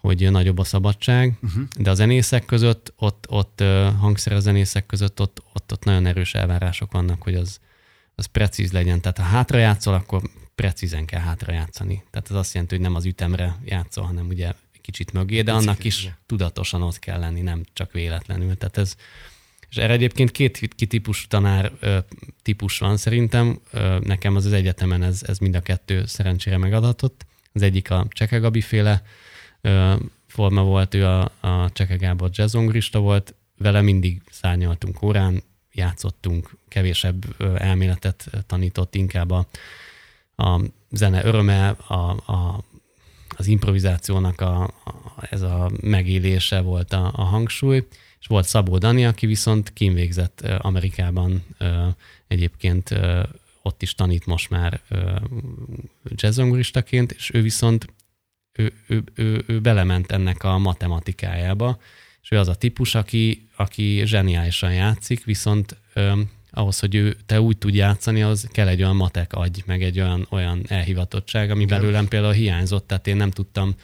hogy 0.00 0.30
nagyobb 0.30 0.58
a 0.58 0.64
szabadság, 0.64 1.38
uh-huh. 1.42 1.62
de 1.78 1.90
a 1.90 1.94
zenészek 1.94 2.44
között, 2.44 2.92
ott, 2.96 3.26
ott 3.28 3.64
hangszer 3.98 4.32
a 4.32 4.40
zenészek 4.40 4.86
között, 4.86 5.20
ott, 5.20 5.42
ott, 5.52 5.72
ott 5.72 5.84
nagyon 5.84 6.06
erős 6.06 6.34
elvárások 6.34 6.92
vannak, 6.92 7.22
hogy 7.22 7.34
az, 7.34 7.60
az 8.14 8.26
precíz 8.26 8.72
legyen. 8.72 9.00
Tehát 9.00 9.18
ha 9.18 9.24
hátra 9.24 9.58
játszol, 9.58 9.94
akkor 9.94 10.22
precízen 10.54 11.04
kell 11.04 11.20
hátra 11.20 11.52
játszani. 11.52 12.02
Tehát 12.10 12.30
ez 12.30 12.36
azt 12.36 12.52
jelenti, 12.52 12.74
hogy 12.74 12.84
nem 12.84 12.94
az 12.94 13.04
ütemre 13.04 13.56
játszol, 13.64 14.04
hanem 14.04 14.26
ugye 14.26 14.52
kicsit 14.88 15.12
mögé, 15.12 15.42
de 15.42 15.52
annak 15.52 15.84
is 15.84 16.08
tudatosan 16.26 16.82
ott 16.82 16.98
kell 16.98 17.18
lenni, 17.18 17.40
nem 17.40 17.64
csak 17.72 17.92
véletlenül. 17.92 18.56
Tehát 18.56 18.78
ez, 18.78 18.94
És 19.68 19.76
erre 19.76 19.92
egyébként 19.92 20.30
két 20.30 20.88
típus 20.88 21.26
tanár 21.26 21.72
ö, 21.80 21.98
típus 22.42 22.78
van 22.78 22.96
szerintem. 22.96 23.60
Ö, 23.70 23.98
nekem 23.98 24.36
az 24.36 24.44
az 24.44 24.52
egyetemen 24.52 25.02
ez, 25.02 25.22
ez 25.26 25.38
mind 25.38 25.54
a 25.54 25.60
kettő 25.60 26.06
szerencsére 26.06 26.56
megadatott. 26.56 27.26
Az 27.52 27.62
egyik 27.62 27.90
a 27.90 28.06
Cseke 28.10 28.38
Gabi 28.38 28.60
féle 28.60 29.02
forma 30.26 30.62
volt, 30.62 30.94
ő 30.94 31.06
a, 31.06 31.32
a 31.40 31.70
Cseke 31.72 31.96
Gábor 31.96 32.30
jazzongorista 32.32 32.98
volt, 32.98 33.34
vele 33.58 33.80
mindig 33.80 34.22
szárnyaltunk 34.30 35.02
órán, 35.02 35.42
játszottunk, 35.72 36.56
kevésebb 36.68 37.24
elméletet 37.56 38.30
tanított, 38.46 38.94
inkább 38.94 39.30
a, 39.30 39.46
a 40.36 40.60
zene 40.90 41.24
öröme, 41.24 41.68
a, 41.68 42.10
a, 42.10 42.64
az 43.36 43.46
improvizációnak 43.46 44.40
a, 44.40 44.62
a, 44.62 44.70
ez 45.30 45.42
a 45.42 45.70
megélése 45.80 46.60
volt 46.60 46.92
a, 46.92 47.12
a 47.14 47.22
hangsúly, 47.22 47.86
és 48.20 48.26
volt 48.26 48.46
Szabó 48.46 48.78
Dani, 48.78 49.06
aki 49.06 49.26
viszont 49.26 49.72
kínvégzett 49.72 50.40
Amerikában 50.40 51.44
egyébként 52.28 52.94
ott 53.62 53.82
is 53.82 53.94
tanít 53.94 54.26
most 54.26 54.50
már 54.50 54.80
jazzongoristaként, 56.04 57.12
és 57.12 57.30
ő 57.34 57.42
viszont 57.42 57.86
ő, 58.58 58.72
ő, 58.86 59.02
ő, 59.14 59.44
ő 59.46 59.60
belement 59.60 60.12
ennek 60.12 60.44
a 60.44 60.58
matematikájába, 60.58 61.78
és 62.22 62.30
ő 62.30 62.38
az 62.38 62.48
a 62.48 62.54
típus, 62.54 62.94
aki, 62.94 63.48
aki 63.56 64.02
zseniálisan 64.04 64.72
játszik, 64.72 65.24
viszont 65.24 65.76
ö, 65.92 66.20
ahhoz, 66.50 66.78
hogy 66.78 66.94
ő, 66.94 67.16
te 67.26 67.40
úgy 67.40 67.58
tud 67.58 67.74
játszani, 67.74 68.22
az 68.22 68.48
kell 68.52 68.68
egy 68.68 68.82
olyan 68.82 68.96
matek 68.96 69.32
agy, 69.32 69.62
meg 69.66 69.82
egy 69.82 70.00
olyan, 70.00 70.26
olyan 70.30 70.64
elhivatottság, 70.68 71.50
ami 71.50 71.62
Igen. 71.62 71.78
belőlem 71.78 72.08
például 72.08 72.32
hiányzott, 72.32 72.86
tehát 72.86 73.06
én 73.06 73.16
nem 73.16 73.30
tudtam 73.30 73.74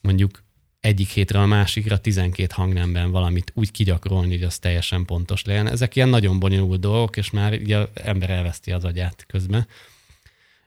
mondjuk 0.00 0.42
egyik 0.80 1.08
hétre 1.08 1.40
a 1.40 1.46
másikra 1.46 1.98
12 1.98 2.52
hangnemben 2.54 3.10
valamit 3.10 3.52
úgy 3.54 3.70
kigyakorolni, 3.70 4.34
hogy 4.34 4.42
az 4.42 4.58
teljesen 4.58 5.04
pontos 5.04 5.44
legyen. 5.44 5.68
Ezek 5.68 5.96
ilyen 5.96 6.08
nagyon 6.08 6.38
bonyolult 6.38 6.80
dolgok, 6.80 7.16
és 7.16 7.30
már 7.30 7.52
ugye 7.52 7.86
ember 7.94 8.30
elveszti 8.30 8.72
az 8.72 8.84
agyát 8.84 9.24
közben. 9.26 9.66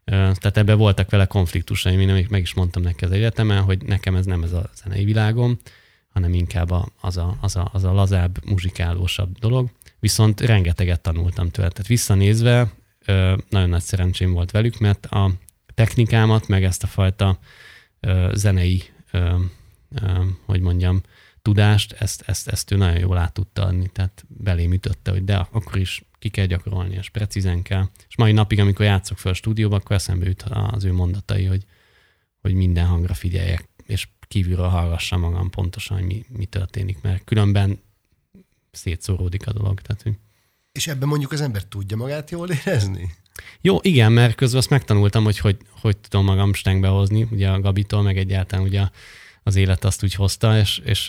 Tehát 0.08 0.58
ebben 0.58 0.78
voltak 0.78 1.10
vele 1.10 1.26
konfliktusaim, 1.26 2.00
én 2.00 2.28
meg 2.30 2.42
is 2.42 2.54
mondtam 2.54 2.82
neki 2.82 3.06
az 3.06 3.12
egyetemen, 3.12 3.62
hogy 3.62 3.86
nekem 3.86 4.16
ez 4.16 4.26
nem 4.26 4.44
ez 4.44 4.54
a 4.54 4.70
zenei 4.76 5.04
világom, 5.04 5.60
hanem 6.10 6.34
inkább 6.34 6.72
az, 7.02 7.18
a, 7.18 7.38
az, 7.42 7.56
a, 7.56 7.70
az 7.74 7.84
a 7.84 7.94
lazább, 7.94 8.46
muzsikálósabb 8.46 9.38
dolog. 9.40 9.70
Viszont 10.00 10.42
rengeteget 10.42 11.02
tanultam 11.02 11.50
tőle. 11.50 11.70
Tehát 11.70 11.88
visszanézve 11.88 12.74
nagyon 13.50 13.70
nagy 13.70 13.82
szerencsém 13.82 14.32
volt 14.34 14.52
velük, 14.52 14.80
mert 14.80 15.06
a 15.06 15.32
technikámat, 15.74 16.48
meg 16.48 16.64
ezt 16.64 16.84
a 16.84 16.88
fajta 16.88 17.40
zenei, 18.34 18.84
hogy 20.46 20.60
mondjam, 20.60 21.02
tudást, 21.48 21.92
ezt, 21.92 22.24
ezt, 22.26 22.48
ezt 22.48 22.72
ő 22.72 22.76
nagyon 22.76 23.00
jól 23.00 23.18
át 23.18 23.34
tudta 23.34 23.64
adni, 23.64 23.88
tehát 23.88 24.26
belém 24.28 24.74
ütötte, 24.74 25.12
hogy 25.12 25.24
de 25.24 25.36
akkor 25.52 25.78
is 25.78 26.04
ki 26.20 26.30
kell 26.30 26.46
gyakorolni, 26.46 26.96
és 26.96 27.10
precízen 27.10 27.62
kell. 27.62 27.90
És 28.08 28.18
mai 28.18 28.32
napig, 28.32 28.60
amikor 28.60 28.86
játszok 28.86 29.18
fel 29.18 29.32
a 29.32 29.36
stúdióba, 29.36 29.76
akkor 29.76 29.96
eszembe 29.96 30.26
jut 30.26 30.42
az 30.42 30.84
ő 30.84 30.94
mondatai, 30.94 31.46
hogy, 31.46 31.66
hogy 32.42 32.54
minden 32.54 32.86
hangra 32.86 33.14
figyeljek, 33.14 33.70
és 33.86 34.08
kívülről 34.28 34.68
hallgassam 34.68 35.20
magam 35.20 35.50
pontosan, 35.50 35.98
hogy 35.98 36.06
mi, 36.06 36.26
mi 36.30 36.46
történik, 36.46 37.02
mert 37.02 37.24
különben 37.24 37.80
szétszóródik 38.72 39.48
a 39.48 39.54
dolog. 39.54 39.82
Tehát, 39.82 40.02
hogy... 40.02 40.14
És 40.72 40.88
ebben 40.88 41.08
mondjuk 41.08 41.32
az 41.32 41.42
ember 41.42 41.64
tudja 41.64 41.98
magát 41.98 42.32
jól 42.32 42.50
érezni? 42.50 43.12
Jó, 43.62 43.78
igen, 43.82 44.12
mert 44.12 44.36
közben 44.36 44.60
azt 44.60 44.70
megtanultam, 44.70 45.24
hogy 45.24 45.38
hogy, 45.38 45.58
hogy 45.82 45.98
tudom 45.98 46.26
magam 46.26 46.54
stengbe 46.54 46.88
hozni, 46.88 47.28
ugye 47.32 47.50
a 47.50 47.60
Gabitól, 47.60 48.02
meg 48.02 48.18
egyáltalán 48.18 48.66
ugye 48.66 48.82
az 49.48 49.56
élet 49.56 49.84
azt 49.84 50.04
úgy 50.04 50.14
hozta, 50.14 50.58
és, 50.58 50.78
és 50.78 51.06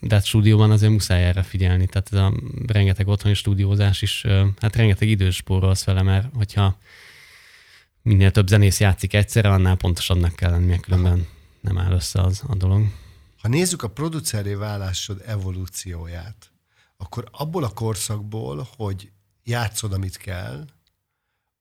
de 0.00 0.14
hát 0.14 0.24
stúdióban 0.24 0.70
azért 0.70 0.92
muszáj 0.92 1.24
erre 1.24 1.42
figyelni. 1.42 1.86
Tehát 1.86 2.12
ez 2.12 2.18
a 2.18 2.32
rengeteg 2.66 3.08
otthoni 3.08 3.34
stúdiózás 3.34 4.02
is, 4.02 4.24
hát 4.60 4.76
rengeteg 4.76 5.08
időt 5.08 5.32
spórolsz 5.32 5.84
vele, 5.84 6.02
mert 6.02 6.28
hogyha 6.34 6.78
minél 8.02 8.30
több 8.30 8.48
zenész 8.48 8.80
játszik 8.80 9.14
egyszerre, 9.14 9.48
annál 9.48 9.76
pontosabbnak 9.76 10.36
kell 10.36 10.50
lennie, 10.50 10.78
különben 10.78 11.26
nem 11.60 11.78
áll 11.78 11.92
össze 11.92 12.20
az 12.20 12.42
a 12.46 12.54
dolog. 12.54 12.86
Ha 13.42 13.48
nézzük 13.48 13.82
a 13.82 13.88
produceré 13.88 14.54
válásod 14.54 15.22
evolúcióját, 15.26 16.50
akkor 16.96 17.28
abból 17.30 17.64
a 17.64 17.68
korszakból, 17.68 18.68
hogy 18.76 19.10
játszod, 19.44 19.92
amit 19.92 20.16
kell, 20.16 20.66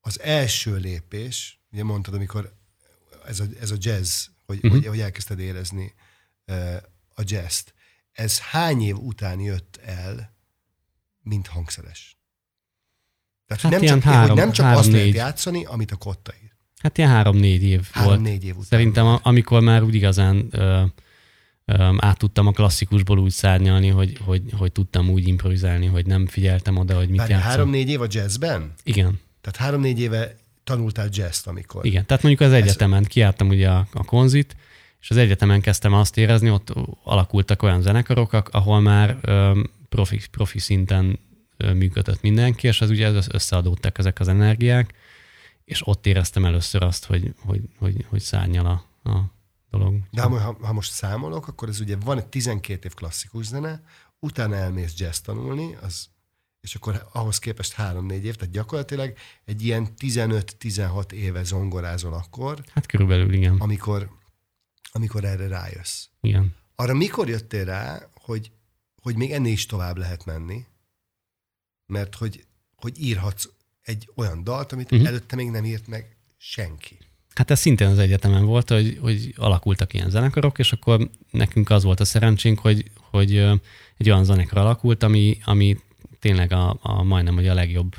az 0.01 0.19
első 0.21 0.75
lépés, 0.75 1.59
ugye 1.71 1.83
mondtad, 1.83 2.13
amikor 2.13 2.53
ez 3.27 3.39
a, 3.39 3.43
ez 3.59 3.71
a 3.71 3.75
jazz, 3.79 4.25
hogy, 4.45 4.55
uh-huh. 4.55 4.71
hogy, 4.71 4.85
hogy 4.87 4.99
elkezdted 4.99 5.39
érezni 5.39 5.93
a 7.15 7.21
jazz 7.23 7.61
ez 8.11 8.39
hány 8.39 8.81
év 8.81 8.97
után 8.97 9.39
jött 9.39 9.79
el, 9.85 10.35
mint 11.21 11.47
hangszeres? 11.47 12.17
Tehát 13.47 13.63
hát 13.63 13.71
nem 13.71 13.81
csak, 13.81 14.01
három, 14.01 14.27
hogy 14.27 14.37
nem 14.37 14.51
csak 14.51 14.65
három, 14.65 14.79
azt 14.79 14.91
négy. 14.91 14.99
lehet 14.99 15.15
játszani, 15.15 15.65
amit 15.65 15.91
a 15.91 15.95
kotta 15.95 16.33
ír. 16.43 16.49
Hát 16.81 16.97
ilyen 16.97 17.09
három-négy 17.09 17.63
év 17.63 17.87
három, 17.91 18.09
volt. 18.09 18.21
Négy 18.21 18.43
év 18.43 18.51
után 18.51 18.65
Szerintem 18.69 19.03
volt. 19.03 19.19
amikor 19.23 19.61
már 19.61 19.83
úgy 19.83 19.95
igazán 19.95 20.47
ö, 20.51 20.83
ö, 21.65 21.93
át 21.97 22.17
tudtam 22.17 22.47
a 22.47 22.51
klasszikusból 22.51 23.19
úgy 23.19 23.31
szárnyalni, 23.31 23.87
hogy, 23.87 24.17
hogy, 24.25 24.41
hogy 24.57 24.71
tudtam 24.71 25.09
úgy 25.09 25.27
improvizálni, 25.27 25.85
hogy 25.85 26.05
nem 26.05 26.27
figyeltem 26.27 26.77
oda, 26.77 26.95
hogy 26.95 27.07
mit 27.09 27.17
Bár 27.17 27.29
játszom. 27.29 27.49
Három-négy 27.49 27.89
év 27.89 28.01
a 28.01 28.07
jazzben? 28.09 28.73
Igen. 28.83 29.19
Tehát 29.41 29.59
három-négy 29.59 29.99
éve 29.99 30.35
tanultál 30.63 31.09
jazz 31.11 31.47
amikor. 31.47 31.85
Igen, 31.85 32.05
tehát 32.05 32.23
mondjuk 32.23 32.49
az 32.49 32.55
egyetemen 32.55 33.01
Ez... 33.01 33.07
kiálltam 33.07 33.47
ugye 33.47 33.69
a, 33.69 33.87
a 33.93 34.03
konzit, 34.03 34.55
és 35.05 35.11
az 35.11 35.17
egyetemen 35.17 35.61
kezdtem 35.61 35.93
azt 35.93 36.17
érezni, 36.17 36.49
ott 36.49 36.73
alakultak 37.03 37.63
olyan 37.63 37.81
zenekarok, 37.81 38.33
ahol 38.51 38.79
már 38.79 39.19
profi, 39.89 40.21
profi 40.31 40.59
szinten 40.59 41.19
működött 41.57 42.21
mindenki, 42.21 42.67
és 42.67 42.81
az 42.81 42.89
ugye 42.89 43.11
összeadódtak 43.31 43.97
ezek 43.97 44.19
az 44.19 44.27
energiák, 44.27 44.93
és 45.65 45.87
ott 45.87 46.05
éreztem 46.05 46.45
először 46.45 46.83
azt, 46.83 47.05
hogy, 47.05 47.33
hogy, 47.39 47.61
hogy, 47.77 48.05
hogy 48.09 48.21
szárnyal 48.21 48.65
a, 48.65 49.09
a 49.09 49.31
dolog. 49.69 49.95
De 50.11 50.21
ha, 50.21 50.57
ha 50.61 50.73
most 50.73 50.91
számolok, 50.91 51.47
akkor 51.47 51.69
ez 51.69 51.79
ugye 51.79 51.95
van 52.05 52.17
egy 52.17 52.27
12 52.27 52.87
év 52.87 52.93
klasszikus 52.93 53.45
zene, 53.45 53.83
utána 54.19 54.55
elmész 54.55 54.93
jazz 54.97 55.17
tanulni, 55.17 55.75
az, 55.81 56.07
és 56.61 56.75
akkor 56.75 57.07
ahhoz 57.13 57.39
képest 57.39 57.75
3-4 57.77 58.11
év, 58.11 58.35
tehát 58.35 58.53
gyakorlatilag 58.53 59.13
egy 59.43 59.63
ilyen 59.63 59.87
15-16 59.99 61.11
éve 61.11 61.43
zongorázol 61.43 62.13
akkor. 62.13 62.63
Hát 62.73 62.85
körülbelül 62.85 63.33
igen. 63.33 63.55
Amikor, 63.59 64.09
amikor 64.95 65.23
erre 65.23 65.47
rájössz. 65.47 66.05
Igen. 66.21 66.55
Arra 66.75 66.93
mikor 66.93 67.29
jöttél 67.29 67.65
rá, 67.65 68.09
hogy, 68.13 68.51
hogy 69.01 69.15
még 69.15 69.31
ennél 69.31 69.51
is 69.51 69.65
tovább 69.65 69.97
lehet 69.97 70.25
menni? 70.25 70.65
Mert 71.85 72.15
hogy, 72.15 72.45
hogy 72.75 73.01
írhatsz 73.01 73.49
egy 73.81 74.09
olyan 74.15 74.43
dalt, 74.43 74.71
amit 74.71 74.91
uh-huh. 74.91 75.07
előtte 75.07 75.35
még 75.35 75.49
nem 75.49 75.65
írt 75.65 75.87
meg 75.87 76.17
senki. 76.37 76.97
Hát 77.33 77.51
ez 77.51 77.59
szintén 77.59 77.87
az 77.87 77.99
egyetemen 77.99 78.45
volt, 78.45 78.69
hogy, 78.69 78.97
hogy 79.01 79.33
alakultak 79.37 79.93
ilyen 79.93 80.09
zenekarok, 80.09 80.59
és 80.59 80.71
akkor 80.71 81.09
nekünk 81.31 81.69
az 81.69 81.83
volt 81.83 81.99
a 81.99 82.05
szerencsénk, 82.05 82.59
hogy, 82.59 82.91
hogy 82.95 83.35
egy 83.97 84.09
olyan 84.09 84.23
zenekar 84.23 84.57
alakult, 84.57 85.03
ami, 85.03 85.37
ami 85.45 85.77
tényleg 86.19 86.51
a, 86.51 86.77
a 86.81 87.03
majdnem 87.03 87.35
hogy 87.35 87.47
a 87.47 87.53
legjobb, 87.53 87.95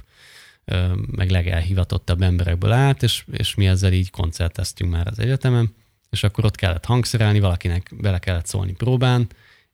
meg 1.07 1.31
legelhivatottabb 1.31 2.23
emberekből 2.23 2.73
állt, 2.73 3.03
és, 3.03 3.25
és 3.31 3.55
mi 3.55 3.67
ezzel 3.67 3.93
így 3.93 4.11
koncerteztünk 4.11 4.91
már 4.91 5.07
az 5.07 5.19
egyetemen, 5.19 5.75
és 6.11 6.23
akkor 6.23 6.45
ott 6.45 6.57
kellett 6.57 6.85
hangszerelni, 6.85 7.41
valakinek 7.41 7.91
bele 8.01 8.19
kellett 8.19 8.47
szólni 8.47 8.73
próbán, 8.73 9.27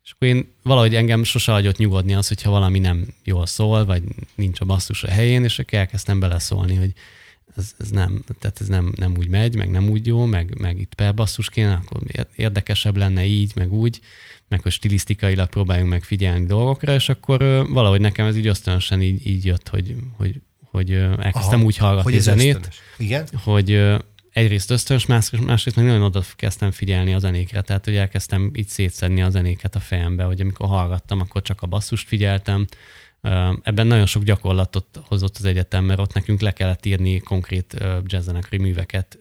és 0.05 0.12
akkor 0.12 0.29
én 0.29 0.53
valahogy 0.62 0.95
engem 0.95 1.25
sose 1.25 1.53
hagyott 1.53 1.77
nyugodni 1.77 2.15
az, 2.15 2.29
hogyha 2.29 2.51
valami 2.51 2.79
nem 2.79 3.07
jól 3.25 3.47
szól, 3.47 3.85
vagy 3.85 4.03
nincs 4.35 4.61
a 4.61 4.65
basszus 4.65 5.03
a 5.03 5.11
helyén, 5.11 5.45
és 5.45 5.59
akkor 5.59 5.79
elkezdtem 5.79 6.21
beleszólni, 6.21 6.75
hogy 6.75 6.93
ez, 7.57 7.75
ez, 7.79 7.91
nem, 7.91 8.25
tehát 8.39 8.61
ez 8.61 8.67
nem, 8.67 8.93
nem 8.97 9.15
úgy 9.19 9.29
megy, 9.29 9.57
meg 9.57 9.71
nem 9.71 9.89
úgy 9.89 10.07
jó, 10.07 10.25
meg, 10.25 10.59
meg 10.59 10.79
itt 10.81 10.95
per 10.95 11.15
basszus 11.15 11.51
kéne, 11.51 11.73
akkor 11.73 12.01
érdekesebb 12.37 12.97
lenne 12.97 13.25
így, 13.25 13.53
meg 13.55 13.73
úgy, 13.73 14.01
meg 14.49 14.62
hogy 14.62 14.73
stilisztikailag 14.73 15.49
próbáljunk 15.49 15.91
meg 15.91 16.03
figyelni 16.03 16.47
dolgokra, 16.47 16.95
és 16.95 17.09
akkor 17.09 17.67
valahogy 17.69 18.01
nekem 18.01 18.27
ez 18.27 18.37
így 18.37 18.47
ösztönösen 18.47 19.03
így, 19.03 19.27
így 19.27 19.45
jött, 19.45 19.69
hogy, 19.69 19.97
hogy, 20.17 20.41
hogy 20.71 20.91
elkezdtem 20.93 21.59
Aha, 21.59 21.67
úgy 21.67 21.77
hallgatni 21.77 22.12
hogy 22.12 22.21
zenét, 22.21 22.69
Igen? 22.99 23.29
hogy 23.45 23.71
egyrészt 24.33 24.71
ösztönös, 24.71 25.07
másrészt 25.07 25.77
meg 25.77 25.85
nagyon 25.85 26.03
oda 26.03 26.23
kezdtem 26.37 26.71
figyelni 26.71 27.15
a 27.15 27.19
zenékre, 27.19 27.61
tehát 27.61 27.85
hogy 27.85 27.97
elkezdtem 27.97 28.51
így 28.55 28.69
szétszedni 28.69 29.23
a 29.23 29.31
zenéket 29.31 29.75
a 29.75 29.81
fejembe, 29.81 30.25
hogy 30.25 30.41
amikor 30.41 30.69
hallgattam, 30.69 31.21
akkor 31.21 31.43
csak 31.43 31.62
a 31.62 31.67
basszust 31.67 32.09
figyeltem. 32.09 32.67
Ebben 33.62 33.87
nagyon 33.87 34.07
sok 34.07 34.23
gyakorlatot 34.23 35.01
hozott 35.05 35.37
az 35.37 35.45
egyetem, 35.45 35.85
mert 35.85 36.01
ott 36.01 36.15
nekünk 36.15 36.41
le 36.41 36.53
kellett 36.53 36.87
írni 36.87 37.19
konkrét 37.19 37.77
jazzzenekari 38.05 38.59
műveket 38.59 39.19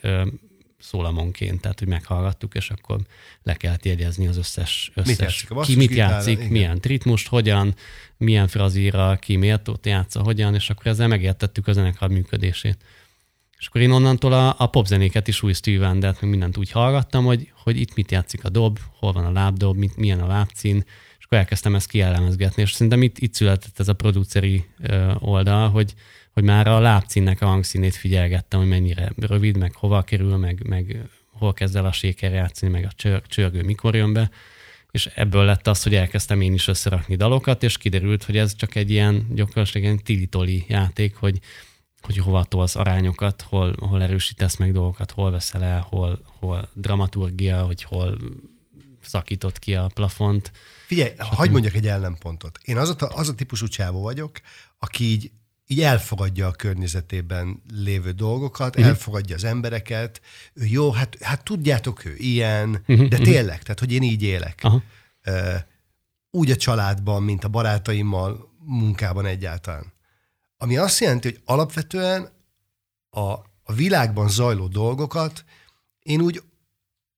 szólamonként, 0.80 1.62
tehát 1.62 1.80
hogy 1.80 1.88
meghallgattuk, 1.88 2.56
és 2.56 2.70
akkor 2.70 3.00
le 3.44 3.53
kellett 3.53 3.86
jegyezni 3.86 4.27
az 4.27 4.38
összes, 4.38 4.91
összes 4.94 5.10
mit 5.10 5.20
játszik, 5.20 5.50
ki 5.62 5.75
mit 5.75 5.96
játszik, 5.96 6.38
igen. 6.38 6.51
milyen 6.51 6.80
ritmust, 6.82 7.27
hogyan, 7.27 7.75
milyen 8.18 8.48
frazíra, 8.48 9.15
ki 9.15 9.36
miért 9.36 9.70
játsza, 9.84 10.22
hogyan, 10.22 10.56
és 10.56 10.70
akkor 10.70 10.88
ezzel 10.88 11.08
megértettük 11.08 11.68
a 11.68 11.74
zenekar 11.74 12.10
működését. 12.10 12.77
És 13.62 13.68
akkor 13.68 13.82
én 13.82 13.91
onnantól 13.91 14.34
a, 14.34 14.56
a 14.58 14.68
popzenéket 14.68 15.27
is 15.27 15.44
új 15.44 15.53
Steve 15.53 15.88
Wondert, 15.88 16.22
meg 16.22 16.30
mindent 16.30 16.58
úgy 16.58 16.72
hallgattam, 16.72 17.25
hogy, 17.25 17.51
hogy 17.63 17.80
itt 17.80 17.96
mit 17.96 18.12
játszik 18.12 18.44
a 18.44 18.50
dob, 18.50 18.80
hol 19.00 19.12
van 19.12 19.25
a 19.25 19.32
lábdob, 19.32 19.77
mit, 19.77 19.98
milyen 19.98 20.20
a 20.20 20.27
lábcín, 20.27 20.84
és 21.20 21.25
akkor 21.25 21.38
elkezdtem 21.38 21.75
ezt 21.75 21.88
kielemezgetni, 21.88 22.62
és 22.62 22.72
szerintem 22.72 23.01
itt, 23.01 23.18
itt 23.18 23.34
született 23.34 23.80
ez 23.80 23.88
a 23.88 23.94
produceri 23.94 24.65
oldal, 25.20 25.70
hogy, 25.70 25.94
hogy 26.34 26.44
már 26.44 26.68
a 26.68 26.80
lábcínnek 26.80 27.41
a 27.41 27.46
hangszínét 27.46 27.96
figyelgettem, 27.96 28.60
hogy 28.60 28.70
mennyire 28.70 29.12
rövid, 29.18 29.58
meg 29.58 29.75
hova 29.75 30.01
kerül, 30.01 30.38
meg, 30.38 30.68
meg 30.68 31.10
hol 31.32 31.53
kezd 31.53 31.75
el 31.75 31.86
a 31.86 31.91
séker 31.91 32.32
játszani, 32.32 32.72
meg 32.72 32.86
a 32.86 32.91
csörg, 32.96 33.27
csörgő 33.27 33.63
mikor 33.63 33.96
jön 33.96 34.13
be, 34.13 34.30
és 34.91 35.10
ebből 35.15 35.46
lett 35.46 35.68
az, 35.68 35.84
hogy 35.84 35.96
elkezdtem 35.96 36.41
én 36.41 36.53
is 36.53 36.68
összerakni 36.68 37.15
dalokat, 37.15 37.63
és 37.63 37.77
kiderült, 37.77 38.24
hogy 38.24 38.38
ez 38.38 38.56
csak 38.56 38.75
egy 38.75 38.91
ilyen 38.91 39.27
gyakorlatilag 39.34 39.84
ilyen 39.84 40.03
tilitoli 40.03 40.65
játék, 40.68 41.15
hogy, 41.15 41.39
hogy 42.01 42.17
hova 42.17 42.43
tolsz 42.43 42.75
arányokat, 42.75 43.41
hol, 43.41 43.75
hol 43.79 44.01
erősítesz 44.01 44.55
meg 44.55 44.72
dolgokat, 44.72 45.12
hol 45.12 45.31
veszel 45.31 45.63
el, 45.63 45.88
hol, 45.89 46.22
hol 46.39 46.70
dramaturgia, 46.74 47.65
hogy 47.65 47.84
hol 47.84 48.17
szakított 49.01 49.60
ki 49.60 49.75
a 49.75 49.91
plafont. 49.93 50.51
Figyelj, 50.86 51.12
hagyd 51.17 51.51
mondjak 51.51 51.74
egy 51.74 51.88
ellenpontot. 51.88 52.60
Én 52.63 52.77
az 52.77 52.96
a, 53.00 53.10
az 53.15 53.29
a 53.29 53.36
típusú 53.36 53.67
csávó 53.67 54.01
vagyok, 54.01 54.41
aki 54.79 55.03
így 55.03 55.31
így 55.72 55.81
elfogadja 55.81 56.48
a 56.48 56.51
környezetében 56.51 57.62
lévő 57.74 58.12
dolgokat, 58.12 58.75
uh-huh. 58.75 58.86
elfogadja 58.86 59.36
az 59.36 59.43
embereket. 59.43 60.22
Ő 60.53 60.65
jó, 60.65 60.91
hát, 60.91 61.17
hát 61.22 61.43
tudjátok, 61.43 62.05
ő 62.05 62.15
ilyen, 62.17 62.84
uh-huh. 62.88 63.08
de 63.08 63.17
tényleg, 63.17 63.63
tehát 63.63 63.79
hogy 63.79 63.91
én 63.91 64.01
így 64.03 64.24
élek. 64.24 64.62
Uh-huh. 64.63 64.81
Uh, 65.25 65.55
úgy 66.31 66.51
a 66.51 66.55
családban, 66.55 67.24
mint 67.24 67.43
a 67.43 67.48
barátaimmal, 67.48 68.50
munkában 68.65 69.25
egyáltalán. 69.25 69.93
Ami 70.62 70.77
azt 70.77 71.00
jelenti, 71.00 71.27
hogy 71.27 71.41
alapvetően 71.46 72.30
a, 73.10 73.22
a 73.63 73.74
világban 73.75 74.30
zajló 74.30 74.68
dolgokat 74.68 75.46
én 76.00 76.22
úgy 76.22 76.41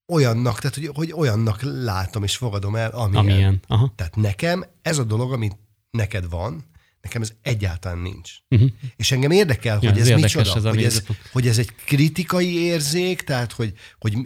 olyannak, 0.08 0.60
tehát 0.60 0.76
hogy, 0.76 0.90
hogy 0.94 1.14
olyannak 1.14 1.62
látom 1.62 2.24
és 2.24 2.38
fogadom 2.38 2.76
el, 2.76 2.92
amilyen. 2.92 3.24
amilyen. 3.24 3.62
Aha. 3.68 3.94
Tehát 3.96 4.16
nekem 4.16 4.66
ez 4.82 4.98
a 4.98 5.04
dolog, 5.04 5.34
amit 5.34 5.58
neked 5.92 6.30
van, 6.30 6.72
Nekem 7.02 7.22
ez 7.22 7.34
egyáltalán 7.42 7.98
nincs. 7.98 8.32
Uh-huh. 8.50 8.70
És 8.96 9.12
engem 9.12 9.32
érdekel, 9.32 9.80
ja, 9.82 9.90
hogy 9.90 10.00
ez, 10.00 10.08
ez 10.08 10.22
micsoda, 10.22 10.56
ez 10.56 10.64
hogy, 10.64 10.84
ez, 10.84 11.04
hogy 11.32 11.48
ez 11.48 11.58
egy 11.58 11.76
kritikai 11.76 12.56
érzék, 12.56 13.22
tehát 13.22 13.52
hogy, 13.52 13.74
hogy 14.00 14.18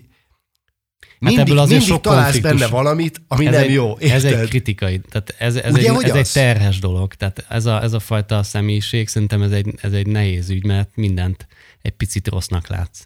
mindig, 1.20 1.40
hát 1.40 1.48
ebből 1.48 1.60
azért 1.60 1.80
mindig 1.80 1.96
sok 1.96 2.04
találsz 2.04 2.40
benne 2.40 2.68
valamit, 2.68 3.22
ami 3.28 3.46
ez 3.46 3.54
nem 3.54 3.64
egy, 3.64 3.72
jó. 3.72 3.98
Érted? 4.00 4.12
Ez 4.12 4.24
egy 4.24 4.50
kritikai, 4.50 5.00
tehát 5.10 5.36
ez, 5.38 5.56
ez, 5.56 5.74
Ugye, 5.74 5.92
egy, 5.92 6.04
ez 6.04 6.16
egy 6.16 6.32
terhes 6.32 6.80
dolog. 6.80 7.14
Tehát 7.14 7.46
ez 7.50 7.66
a, 7.66 7.84
ez 7.84 7.94
a 7.94 8.00
fajta 8.00 8.44
személyiség, 8.44 9.08
szerintem 9.08 9.42
ez 9.42 9.52
egy, 9.52 9.74
ez 9.82 9.92
egy 9.92 10.08
nehéz 10.08 10.50
ügy, 10.50 10.66
mert 10.66 10.90
mindent 10.96 11.48
egy 11.82 11.92
picit 11.92 12.28
rossznak 12.28 12.68
látsz. 12.68 13.00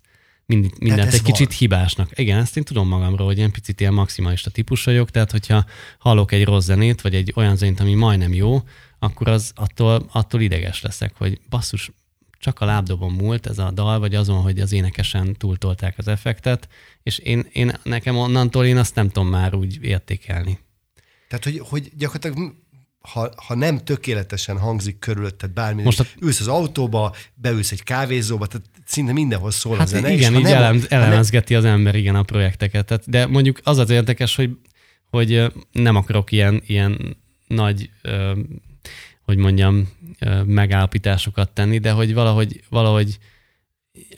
Mind, 0.45 0.71
mindent 0.79 1.13
egy 1.13 1.21
van. 1.21 1.31
kicsit 1.31 1.53
hibásnak. 1.53 2.09
Igen, 2.15 2.39
ezt 2.39 2.57
én 2.57 2.63
tudom 2.63 2.87
magamról, 2.87 3.27
hogy 3.27 3.37
ilyen 3.37 3.51
picit 3.51 3.79
ilyen 3.79 3.93
maximalista 3.93 4.49
típus 4.49 4.83
vagyok, 4.83 5.09
tehát 5.09 5.31
hogyha 5.31 5.65
hallok 5.97 6.31
egy 6.31 6.43
rossz 6.43 6.65
zenét, 6.65 7.01
vagy 7.01 7.15
egy 7.15 7.33
olyan 7.35 7.55
zenét, 7.55 7.79
ami 7.79 7.93
majdnem 7.93 8.33
jó, 8.33 8.61
akkor 8.99 9.27
az 9.27 9.51
attól, 9.55 10.09
attól 10.11 10.41
ideges 10.41 10.81
leszek, 10.81 11.13
hogy 11.17 11.39
basszus, 11.49 11.91
csak 12.41 12.59
a 12.59 12.65
lábdobon 12.65 13.11
múlt 13.11 13.47
ez 13.47 13.57
a 13.57 13.71
dal, 13.71 13.99
vagy 13.99 14.15
azon, 14.15 14.41
hogy 14.41 14.59
az 14.59 14.71
énekesen 14.71 15.35
túltolták 15.37 15.97
az 15.97 16.07
effektet, 16.07 16.67
és 17.03 17.17
én, 17.17 17.45
én 17.51 17.79
nekem 17.83 18.17
onnantól 18.17 18.65
én 18.65 18.77
azt 18.77 18.95
nem 18.95 19.09
tudom 19.09 19.29
már 19.29 19.55
úgy 19.55 19.77
értékelni. 19.81 20.59
Tehát, 21.27 21.43
hogy, 21.43 21.59
hogy 21.59 21.91
gyakorlatilag 21.97 22.53
ha, 23.01 23.29
ha 23.35 23.55
nem 23.55 23.77
tökéletesen 23.77 24.57
hangzik 24.57 24.99
körülötted 24.99 25.51
bármi, 25.51 25.83
Most 25.83 25.99
a... 25.99 26.05
ülsz 26.21 26.39
az 26.39 26.47
autóba, 26.47 27.15
beülsz 27.33 27.71
egy 27.71 27.83
kávézóba, 27.83 28.45
tehát 28.45 28.67
szinte 28.85 29.13
mindenhol 29.13 29.51
szól 29.51 29.77
hát 29.77 29.85
a 29.87 29.89
zene. 29.89 30.11
Igen, 30.11 30.35
így 30.35 30.41
nem, 30.41 30.53
elem, 30.53 30.83
elemezgeti 30.89 31.53
nem... 31.53 31.61
az 31.61 31.67
ember 31.69 31.95
igen 31.95 32.15
a 32.15 32.23
projekteket. 32.23 32.85
Tehát, 32.85 33.09
de 33.09 33.27
mondjuk 33.27 33.59
az 33.63 33.77
az 33.77 33.89
érdekes, 33.89 34.35
hogy, 34.35 34.57
hogy 35.09 35.51
nem 35.71 35.95
akarok 35.95 36.31
ilyen, 36.31 36.61
ilyen 36.65 37.17
nagy 37.47 37.89
hogy 39.31 39.39
mondjam, 39.39 39.89
megállapításokat 40.45 41.49
tenni, 41.49 41.77
de 41.77 41.91
hogy 41.91 42.13
valahogy, 42.13 42.63
valahogy 42.69 43.17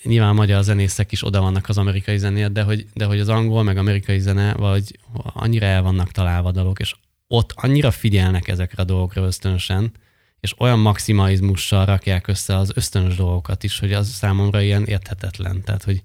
nyilván 0.03 0.35
magyar 0.35 0.63
zenészek 0.63 1.11
is 1.11 1.25
oda 1.25 1.41
vannak 1.41 1.69
az 1.69 1.77
amerikai 1.77 2.17
zenéért, 2.17 2.51
de 2.51 2.63
hogy, 2.63 2.87
de 2.93 3.05
hogy 3.05 3.19
az 3.19 3.29
angol 3.29 3.63
meg 3.63 3.77
amerikai 3.77 4.19
zene 4.19 4.53
valahogy 4.53 4.99
annyira 5.33 5.65
el 5.65 5.81
vannak 5.81 6.11
találva 6.11 6.51
dalok, 6.51 6.79
és 6.79 6.95
ott 7.27 7.53
annyira 7.55 7.91
figyelnek 7.91 8.47
ezekre 8.47 8.81
a 8.81 8.85
dolgokra 8.85 9.25
ösztönösen, 9.25 9.91
és 10.39 10.59
olyan 10.59 10.79
maximalizmussal 10.79 11.85
rakják 11.85 12.27
össze 12.27 12.57
az 12.57 12.71
ösztönös 12.75 13.15
dolgokat 13.15 13.63
is, 13.63 13.79
hogy 13.79 13.93
az 13.93 14.09
számomra 14.09 14.61
ilyen 14.61 14.83
érthetetlen. 14.83 15.61
Tehát, 15.61 15.83
hogy, 15.83 16.01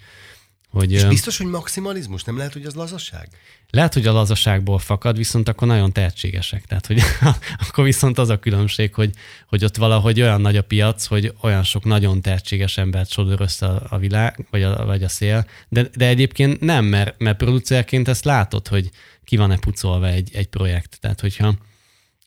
hogy, 0.70 0.92
és 0.92 1.04
biztos, 1.04 1.36
hogy 1.36 1.46
maximalizmus? 1.46 2.24
Nem 2.24 2.36
lehet, 2.36 2.52
hogy 2.52 2.64
az 2.64 2.74
lazaság? 2.74 3.28
Lehet, 3.70 3.94
hogy 3.94 4.06
a 4.06 4.12
lazaságból 4.12 4.78
fakad, 4.78 5.16
viszont 5.16 5.48
akkor 5.48 5.68
nagyon 5.68 5.92
tehetségesek. 5.92 6.64
Tehát, 6.64 6.86
hogy 6.86 7.00
akkor 7.68 7.84
viszont 7.84 8.18
az 8.18 8.28
a 8.28 8.38
különbség, 8.38 8.94
hogy, 8.94 9.10
hogy 9.46 9.64
ott 9.64 9.76
valahogy 9.76 10.20
olyan 10.20 10.40
nagy 10.40 10.56
a 10.56 10.62
piac, 10.62 11.06
hogy 11.06 11.32
olyan 11.40 11.62
sok 11.62 11.84
nagyon 11.84 12.22
tehetséges 12.22 12.78
embert 12.78 13.10
sodor 13.10 13.40
össze 13.40 13.66
a, 13.66 13.98
világ, 13.98 14.46
vagy 14.50 14.62
a, 14.62 14.84
vagy 14.84 15.02
a 15.02 15.08
szél. 15.08 15.46
De, 15.68 15.82
de 15.94 16.06
egyébként 16.06 16.60
nem, 16.60 16.84
mert, 16.84 17.18
mert 17.18 17.36
producerként 17.36 18.08
ezt 18.08 18.24
látod, 18.24 18.68
hogy 18.68 18.90
ki 19.24 19.36
van-e 19.36 19.58
pucolva 19.58 20.06
egy, 20.06 20.30
egy 20.32 20.48
projekt. 20.48 20.98
Tehát, 21.00 21.20
hogyha 21.20 21.54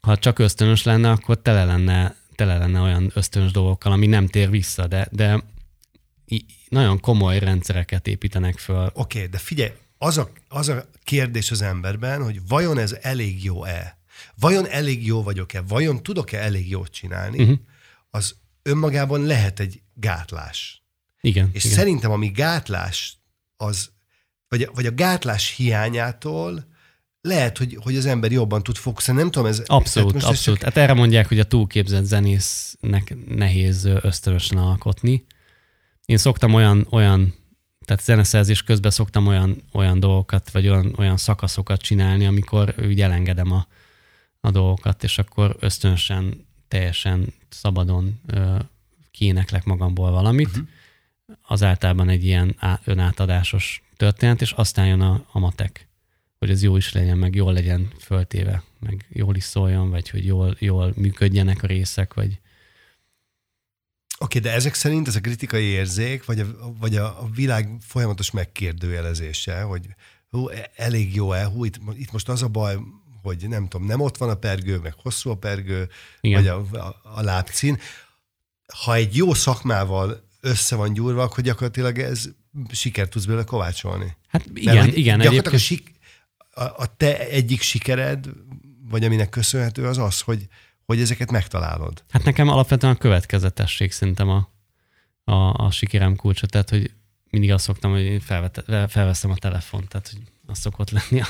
ha 0.02 0.18
csak 0.18 0.40
ösztönös 0.40 0.84
lenne, 0.84 1.10
akkor 1.10 1.42
tele 1.42 1.66
lenne, 1.66 2.16
tele 2.36 2.58
lenne 2.58 2.80
olyan 2.80 3.12
ösztönös 3.14 3.52
dolgokkal, 3.52 3.92
ami 3.92 4.08
nem 4.08 4.28
tér 4.28 4.50
vissza, 4.50 4.88
de, 4.88 5.08
de 5.12 5.44
nagyon 6.70 7.00
komoly 7.00 7.40
rendszereket 7.40 8.08
építenek 8.08 8.58
föl. 8.58 8.92
Oké, 8.94 9.18
okay, 9.18 9.30
de 9.30 9.38
figyelj, 9.38 9.72
az 9.98 10.18
a, 10.18 10.32
az 10.48 10.70
a 10.70 10.86
kérdés 11.04 11.52
az 11.52 11.62
emberben, 11.62 12.24
hogy 12.24 12.40
vajon 12.48 12.78
ez 12.78 12.98
elég 13.02 13.44
jó-e? 13.44 13.98
Vajon 14.40 14.68
elég 14.68 15.06
jó 15.06 15.24
vagyok-e? 15.24 15.62
Vajon 15.62 16.04
tudok-e 16.04 16.40
elég 16.40 16.70
jót 16.70 16.92
csinálni? 16.92 17.42
Uh-huh. 17.42 17.60
Az 18.10 18.36
önmagában 18.62 19.26
lehet 19.26 19.60
egy 19.60 19.82
gátlás. 19.94 20.84
Igen. 21.22 21.50
És 21.54 21.64
igen. 21.64 21.78
szerintem 21.78 22.12
ami 22.12 22.28
gátlás, 22.28 23.18
az, 23.58 23.90
vagy, 24.48 24.70
vagy 24.74 24.86
a 24.86 24.94
gátlás 24.94 25.56
hiányától 25.56 26.70
lehet, 27.22 27.58
hogy, 27.58 27.78
hogy 27.84 27.96
az 27.96 28.06
ember 28.06 28.32
jobban 28.32 28.64
tud 28.64 28.76
fókuszálni. 28.76 29.22
Nem 29.22 29.32
tudom, 29.32 29.48
ez... 29.48 29.64
Abszolút, 29.66 30.14
most 30.14 30.26
abszolút. 30.26 30.60
Csak... 30.60 30.68
Hát 30.74 30.84
erre 30.84 30.94
mondják, 30.94 31.28
hogy 31.28 31.40
a 31.40 31.44
túlképzett 31.44 32.04
zenésznek 32.04 33.16
nehéz 33.28 33.86
ösztönösen 33.86 34.58
alkotni. 34.58 35.26
Én 36.12 36.18
szoktam 36.18 36.54
olyan, 36.54 36.88
olyan 36.90 37.34
tehát 37.86 38.04
zeneszerzés 38.04 38.64
közben 38.64 38.92
szoktam 38.92 39.28
olyan, 39.28 39.64
olyan 39.72 40.00
dolgokat, 40.00 40.52
vagy 40.52 40.68
olyan, 40.68 40.94
olyan 40.98 41.18
szakaszokat 41.18 41.82
csinálni, 41.82 42.26
amikor 42.26 42.76
úgy 42.88 43.02
elengedem 43.02 43.52
a, 43.52 43.68
a 44.40 44.52
dolgokat, 44.52 45.04
és 45.04 45.18
akkor 45.18 45.56
ösztönösen, 45.60 46.46
teljesen 46.68 47.34
szabadon 47.50 48.20
ö, 48.28 48.56
kiéneklek 49.12 49.64
magamból 49.64 50.12
valamit. 50.12 50.48
Uh-huh. 50.48 50.68
Az 51.42 51.64
általában 51.64 52.10
egy 52.10 52.26
ilyen 52.26 52.56
á, 52.58 52.80
önátadásos 52.84 53.84
történet, 53.98 54.42
és 54.42 54.52
aztán 54.52 54.88
jön 54.88 55.02
a, 55.02 55.26
a 55.32 55.40
matek, 55.40 55.88
hogy 56.40 56.50
ez 56.50 56.64
jó 56.64 56.78
is 56.78 56.94
legyen, 56.94 57.18
meg 57.18 57.36
jól 57.36 57.54
legyen 57.54 57.88
föltéve, 58.00 58.64
meg 58.80 59.06
jól 59.10 59.36
is 59.36 59.44
szóljon, 59.44 59.90
vagy 59.90 60.10
hogy 60.10 60.26
jól, 60.26 60.56
jól 60.60 60.94
működjenek 60.96 61.64
a 61.64 61.68
részek, 61.68 62.14
vagy, 62.14 62.40
Oké, 64.22 64.38
okay, 64.38 64.52
de 64.52 64.56
ezek 64.56 64.74
szerint 64.74 65.08
ez 65.08 65.16
a 65.16 65.20
kritikai 65.20 65.64
érzék, 65.64 66.26
vagy 66.26 66.40
a, 66.40 66.46
vagy 66.80 66.96
a, 66.96 67.06
a 67.06 67.30
világ 67.36 67.70
folyamatos 67.88 68.32
megkérdőjelezése, 68.32 69.62
hogy 69.62 69.86
hú, 70.30 70.48
e, 70.48 70.72
elég 70.76 71.16
jó-e, 71.16 71.46
hú, 71.46 71.66
itt, 71.66 71.80
itt 71.94 72.12
most 72.12 72.30
az 72.30 72.44
a 72.44 72.48
baj, 72.48 72.78
hogy 73.22 73.48
nem 73.48 73.68
tudom, 73.68 73.88
nem 73.88 74.02
ott 74.02 74.18
van 74.18 74.30
a 74.30 74.36
pergő, 74.36 74.78
meg 74.78 74.94
hosszú 74.98 75.30
a 75.30 75.38
pergő, 75.38 75.90
Igen. 76.22 76.44
vagy 76.44 76.48
a, 76.48 76.78
a, 76.86 77.02
a 77.04 77.22
lábcín. 77.22 77.80
Ha 78.84 78.94
egy 78.94 79.16
jó 79.16 79.34
szakmával 79.34 80.28
össze 80.42 80.76
van 80.76 80.94
gyúrva, 80.94 81.24
akkor 81.24 81.44
gyakorlatilag 81.44 82.00
ez 82.00 82.30
sikert 82.72 83.10
tudsz 83.10 83.26
belőle 83.26 83.44
kovácsolni. 83.44 84.18
Hát 84.28 84.46
igen, 84.54 84.76
Mert, 84.76 84.96
igen. 84.96 85.18
Gyakorlatilag 85.18 85.54
a, 85.56 85.64
sik, 85.64 85.92
a, 86.52 86.64
a 86.64 86.96
te 86.98 87.28
egyik 87.28 87.62
sikered, 87.62 88.30
vagy 88.90 89.04
aminek 89.04 89.30
köszönhető 89.30 89.86
az 89.86 89.98
az, 89.98 90.22
hogy 90.22 90.48
hogy 90.86 91.02
ezeket 91.02 91.32
megtalálod? 91.32 92.04
Hát 92.10 92.24
nekem 92.24 92.48
alapvetően 92.48 92.94
a 92.94 92.98
következetesség 92.98 93.92
szerintem 93.92 94.30
a, 94.30 94.50
a, 95.24 95.54
a 95.54 95.72
sikerem 95.72 96.16
kulcsa, 96.16 96.48
tehát 96.48 96.70
hogy 96.70 96.92
mindig 97.30 97.52
azt 97.52 97.64
szoktam, 97.64 97.92
hogy 97.92 98.02
én 98.02 98.20
felvet, 98.20 98.64
felveszem 98.88 99.32
a 99.32 99.36
telefont, 99.36 99.88
tehát 99.88 100.10
hogy 100.10 100.22
az 100.46 100.60
szokott 100.60 100.90
lenni 100.90 101.22
a, 101.22 101.28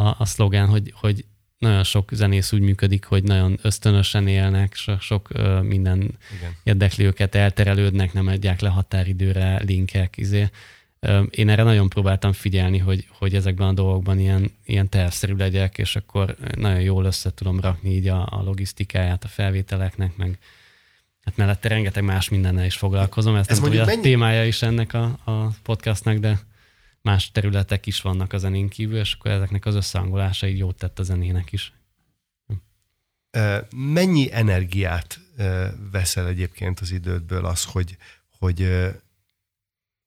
a, 0.00 0.14
a 0.18 0.24
szlogán, 0.24 0.68
hogy, 0.68 0.92
hogy 0.96 1.24
nagyon 1.58 1.84
sok 1.84 2.10
zenész 2.12 2.52
úgy 2.52 2.60
működik, 2.60 3.04
hogy 3.04 3.22
nagyon 3.22 3.58
ösztönösen 3.62 4.28
élnek, 4.28 4.74
sok, 4.74 5.00
sok 5.00 5.28
ö, 5.32 5.60
minden 5.60 5.98
Igen. 6.38 6.56
érdekli 6.62 7.04
őket, 7.04 7.34
elterelődnek, 7.34 8.12
nem 8.12 8.26
adják 8.26 8.60
le 8.60 8.68
határidőre, 8.68 9.62
linkek, 9.62 10.16
izé. 10.16 10.48
Én 11.30 11.48
erre 11.48 11.62
nagyon 11.62 11.88
próbáltam 11.88 12.32
figyelni, 12.32 12.78
hogy, 12.78 13.08
hogy 13.18 13.34
ezekben 13.34 13.68
a 13.68 13.72
dolgokban 13.72 14.18
ilyen, 14.18 14.52
ilyen 14.64 14.88
tervszerű 14.88 15.34
legyek, 15.34 15.78
és 15.78 15.96
akkor 15.96 16.36
nagyon 16.56 16.80
jól 16.80 17.04
össze 17.04 17.34
tudom 17.34 17.60
rakni 17.60 17.90
így 17.90 18.08
a, 18.08 18.26
a 18.30 18.42
logisztikáját 18.42 19.24
a 19.24 19.28
felvételeknek, 19.28 20.16
meg 20.16 20.38
hát 21.24 21.36
mellette 21.36 21.68
rengeteg 21.68 22.04
más 22.04 22.28
mindennel 22.28 22.64
is 22.64 22.76
foglalkozom. 22.76 23.34
Ez, 23.34 23.48
Ez 23.48 23.58
nem 23.58 23.66
tudja, 23.66 23.84
mennyi... 23.84 23.98
a 23.98 24.02
témája 24.02 24.44
is 24.44 24.62
ennek 24.62 24.92
a, 24.92 25.18
a 25.24 25.46
podcastnak, 25.62 26.16
de 26.16 26.40
más 27.00 27.30
területek 27.30 27.86
is 27.86 28.00
vannak 28.00 28.32
a 28.32 28.38
zenén 28.38 28.68
kívül, 28.68 28.98
és 28.98 29.12
akkor 29.12 29.30
ezeknek 29.30 29.66
az 29.66 29.74
összehangolása 29.74 30.46
így 30.46 30.58
jót 30.58 30.76
tett 30.76 30.98
a 30.98 31.02
zenének 31.02 31.52
is. 31.52 31.72
Mennyi 33.76 34.32
energiát 34.32 35.20
veszel 35.90 36.26
egyébként 36.26 36.80
az 36.80 36.90
idődből 36.90 37.44
az, 37.44 37.64
hogy, 37.64 37.96
hogy, 38.38 38.68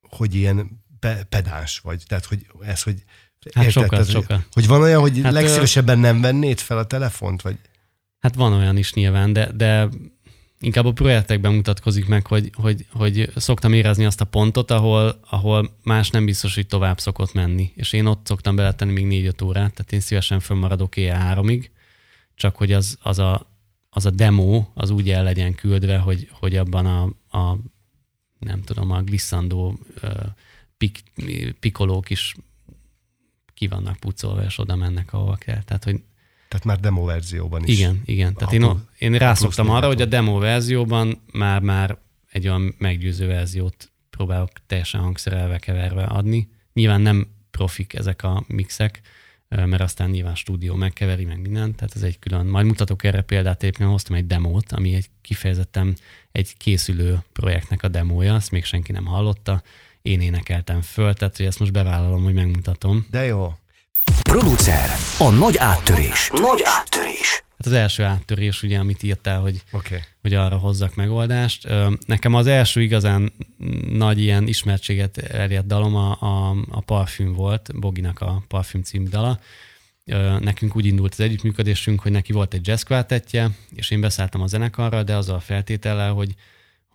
hogy 0.00 0.34
ilyen 0.34 0.84
pedáns 1.28 1.78
vagy? 1.78 2.02
Tehát, 2.06 2.24
hogy 2.24 2.46
ez, 2.60 2.82
hogy 2.82 3.02
Hát 3.54 3.64
érted, 3.64 3.82
sokat, 3.82 3.90
tehát, 3.90 4.08
sokat. 4.08 4.46
Hogy, 4.52 4.66
van 4.66 4.80
olyan, 4.80 5.00
hogy 5.00 5.20
hát 5.22 5.32
legszívesebben 5.32 5.98
nem 5.98 6.20
vennéd 6.20 6.58
fel 6.58 6.78
a 6.78 6.86
telefont? 6.86 7.42
Vagy? 7.42 7.56
Hát 8.18 8.34
van 8.34 8.52
olyan 8.52 8.76
is 8.76 8.92
nyilván, 8.92 9.32
de, 9.32 9.52
de 9.52 9.88
inkább 10.60 10.84
a 10.84 10.92
projektekben 10.92 11.52
mutatkozik 11.52 12.06
meg, 12.06 12.26
hogy, 12.26 12.50
hogy, 12.54 12.86
hogy 12.92 13.32
szoktam 13.36 13.72
érezni 13.72 14.04
azt 14.04 14.20
a 14.20 14.24
pontot, 14.24 14.70
ahol, 14.70 15.20
ahol 15.30 15.76
más 15.82 16.10
nem 16.10 16.24
biztos, 16.24 16.54
hogy 16.54 16.66
tovább 16.66 17.00
szokott 17.00 17.32
menni. 17.32 17.72
És 17.74 17.92
én 17.92 18.06
ott 18.06 18.26
szoktam 18.26 18.56
beletenni 18.56 18.92
még 18.92 19.06
négy-öt 19.06 19.42
órát, 19.42 19.74
tehát 19.74 19.92
én 19.92 20.00
szívesen 20.00 20.40
fönnmaradok 20.40 20.96
éjjel 20.96 21.18
háromig, 21.18 21.70
csak 22.34 22.56
hogy 22.56 22.72
az, 22.72 22.98
az, 23.02 23.18
a, 23.18 23.50
az 23.90 24.06
a 24.06 24.10
demo 24.10 24.66
az 24.74 24.90
úgy 24.90 25.10
el 25.10 25.22
legyen 25.22 25.54
küldve, 25.54 25.98
hogy, 25.98 26.28
hogy 26.32 26.56
abban 26.56 26.86
a, 26.86 27.02
a 27.38 27.58
nem 28.38 28.62
tudom, 28.62 28.90
a 28.90 29.02
glisszandó 29.02 29.78
pik, 30.78 31.02
pikolók 31.60 32.10
is 32.10 32.34
ki 33.54 33.66
vannak 33.66 33.96
pucolva, 33.96 34.42
és 34.42 34.58
oda 34.58 34.76
mennek, 34.76 35.12
ahova 35.12 35.34
kell. 35.34 35.62
Tehát, 35.62 35.84
hogy 35.84 36.02
tehát 36.48 36.64
már 36.64 36.80
demo 36.80 37.04
verzióban 37.04 37.64
is. 37.64 37.78
Igen, 37.78 38.02
igen. 38.04 38.34
Tehát 38.34 38.52
én, 38.52 38.66
én 38.98 39.18
rászoktam 39.18 39.70
arra, 39.70 39.86
hogy 39.86 40.02
a 40.02 40.04
demo 40.04 40.38
verzióban 40.38 41.22
már, 41.32 41.60
már 41.60 41.98
egy 42.30 42.48
olyan 42.48 42.74
meggyőző 42.78 43.26
verziót 43.26 43.90
próbálok 44.10 44.50
teljesen 44.66 45.00
hangszerelve 45.00 45.58
keverve 45.58 46.04
adni. 46.04 46.48
Nyilván 46.72 47.00
nem 47.00 47.26
profik 47.50 47.94
ezek 47.94 48.22
a 48.22 48.44
mixek, 48.46 49.00
mert 49.48 49.80
aztán 49.80 50.10
nyilván 50.10 50.34
stúdió 50.34 50.74
megkeveri, 50.74 51.24
meg 51.24 51.40
minden, 51.40 51.74
tehát 51.74 51.96
ez 51.96 52.02
egy 52.02 52.18
külön. 52.18 52.46
Majd 52.46 52.66
mutatok 52.66 53.04
erre 53.04 53.22
példát, 53.22 53.62
éppen 53.62 53.86
hoztam 53.86 54.16
egy 54.16 54.26
demót, 54.26 54.72
ami 54.72 54.94
egy 54.94 55.06
kifejezetten 55.20 55.96
egy 56.32 56.56
készülő 56.56 57.24
projektnek 57.32 57.82
a 57.82 57.88
demója, 57.88 58.34
azt 58.34 58.50
még 58.50 58.64
senki 58.64 58.92
nem 58.92 59.04
hallotta. 59.04 59.62
Én 60.06 60.20
énekeltem 60.20 60.80
föl, 60.80 61.14
tehát 61.14 61.36
hogy 61.36 61.46
ezt 61.46 61.58
most 61.58 61.72
bevállalom, 61.72 62.22
hogy 62.22 62.34
megmutatom. 62.34 63.06
De 63.10 63.24
jó. 63.24 63.52
Producer, 64.22 64.90
a 65.18 65.30
nagy 65.30 65.56
áttörés. 65.56 66.30
Nagy 66.32 66.60
áttörés. 66.64 67.44
Hát 67.58 67.66
az 67.66 67.72
első 67.72 68.02
áttörés, 68.02 68.62
ugye, 68.62 68.78
amit 68.78 69.02
írtál, 69.02 69.40
hogy, 69.40 69.62
okay. 69.72 69.98
hogy 70.22 70.34
arra 70.34 70.56
hozzak 70.56 70.94
megoldást. 70.94 71.68
Nekem 72.06 72.34
az 72.34 72.46
első 72.46 72.82
igazán 72.82 73.32
nagy 73.88 74.20
ilyen 74.20 74.46
ismertséget 74.46 75.18
elért 75.18 75.66
dalom 75.66 75.94
a, 75.94 76.10
a, 76.20 76.56
a 76.70 76.80
Parfüm 76.80 77.32
volt, 77.32 77.70
Boginak 77.80 78.20
a 78.20 78.42
Parfüm 78.48 78.82
című 78.82 79.08
dala. 79.08 79.40
Nekünk 80.38 80.76
úgy 80.76 80.86
indult 80.86 81.12
az 81.12 81.20
együttműködésünk, 81.20 82.00
hogy 82.00 82.12
neki 82.12 82.32
volt 82.32 82.54
egy 82.54 82.66
jazz 82.66 82.84
és 83.74 83.90
én 83.90 84.00
beszálltam 84.00 84.40
a 84.40 84.46
zenekarra, 84.46 85.02
de 85.02 85.16
az 85.16 85.28
a 85.28 85.40
feltétellel, 85.40 86.12
hogy, 86.12 86.34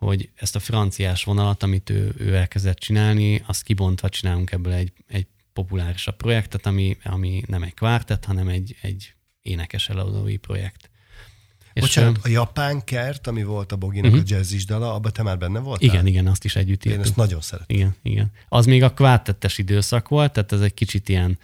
hogy 0.06 0.30
ezt 0.34 0.56
a 0.56 0.58
franciás 0.58 1.24
vonalat, 1.24 1.62
amit 1.62 1.90
ő, 1.90 2.14
ő 2.16 2.34
elkezdett 2.34 2.78
csinálni, 2.78 3.42
azt 3.46 3.62
kibontva 3.62 4.08
csinálunk 4.08 4.52
ebből 4.52 4.72
egy, 4.72 4.92
egy 5.06 5.26
populárisabb 5.52 6.16
projektet, 6.16 6.66
ami, 6.66 6.96
ami 7.04 7.42
nem 7.46 7.62
egy 7.62 7.74
kvártett, 7.74 8.24
hanem 8.24 8.48
egy, 8.48 8.76
egy 8.80 9.14
énekes 9.42 9.88
előadói 9.88 10.36
projekt. 10.36 10.90
Bocsánat, 11.74 12.16
és, 12.16 12.24
a 12.24 12.28
japán 12.28 12.84
kert, 12.84 13.26
ami 13.26 13.42
volt 13.42 13.72
a 13.72 13.76
Boginak 13.76 14.10
uh-huh. 14.10 14.26
a 14.30 14.34
jazzis 14.34 14.64
dala, 14.64 14.94
abban 14.94 15.12
te 15.12 15.22
már 15.22 15.38
benne 15.38 15.58
voltál? 15.58 15.88
Igen, 15.88 16.06
igen, 16.06 16.26
azt 16.26 16.44
is 16.44 16.56
együtt 16.56 16.84
írtuk. 16.84 17.00
Én 17.00 17.06
ezt 17.06 17.16
nagyon 17.16 17.40
szeretem. 17.40 17.76
Igen, 17.76 17.96
igen. 18.02 18.30
Az 18.48 18.66
még 18.66 18.82
a 18.82 18.92
kvártettes 18.92 19.58
időszak 19.58 20.08
volt, 20.08 20.32
tehát 20.32 20.52
ez 20.52 20.60
egy 20.60 20.74
kicsit 20.74 21.08
ilyen, 21.08 21.38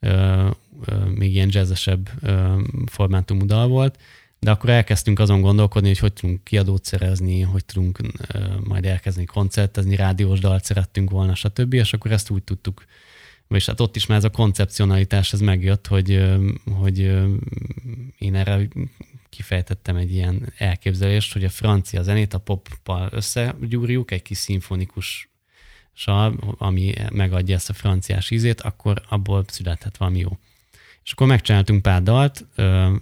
ö, 0.00 0.50
ö, 0.84 1.04
még 1.04 1.34
ilyen 1.34 1.48
jazzesebb 1.50 2.10
ö, 2.20 2.60
formátumú 2.86 3.46
dal 3.46 3.68
volt, 3.68 3.98
de 4.44 4.50
akkor 4.50 4.70
elkezdtünk 4.70 5.18
azon 5.18 5.40
gondolkodni, 5.40 5.88
hogy 5.88 5.98
hogy 5.98 6.12
tudunk 6.12 6.44
kiadót 6.44 6.84
szerezni, 6.84 7.40
hogy 7.40 7.64
tudunk 7.64 7.98
majd 8.64 8.84
elkezdeni 8.84 9.26
koncertezni, 9.26 9.96
rádiós 9.96 10.40
dalt 10.40 10.64
szerettünk 10.64 11.10
volna, 11.10 11.34
stb. 11.34 11.72
És 11.72 11.92
akkor 11.92 12.12
ezt 12.12 12.30
úgy 12.30 12.42
tudtuk 12.42 12.84
és 13.48 13.66
hát 13.66 13.80
ott 13.80 13.96
is 13.96 14.06
már 14.06 14.18
ez 14.18 14.24
a 14.24 14.30
koncepcionalitás 14.30 15.32
ez 15.32 15.40
megjött, 15.40 15.86
hogy, 15.86 16.22
hogy 16.74 16.98
én 18.18 18.34
erre 18.34 18.68
kifejtettem 19.28 19.96
egy 19.96 20.12
ilyen 20.12 20.52
elképzelést, 20.58 21.32
hogy 21.32 21.44
a 21.44 21.48
francia 21.48 22.02
zenét 22.02 22.34
a 22.34 22.38
poppal 22.38 23.08
összegyúrjuk, 23.12 24.10
egy 24.10 24.22
kis 24.22 24.38
szimfonikus 24.38 25.28
ami 26.58 26.94
megadja 27.12 27.54
ezt 27.54 27.70
a 27.70 27.72
franciás 27.72 28.30
ízét, 28.30 28.60
akkor 28.60 29.02
abból 29.08 29.44
születhet 29.48 29.96
valami 29.96 30.18
jó. 30.18 30.38
És 31.04 31.12
akkor 31.12 31.26
megcsináltunk 31.26 31.82
pár 31.82 32.02
dalt, 32.02 32.46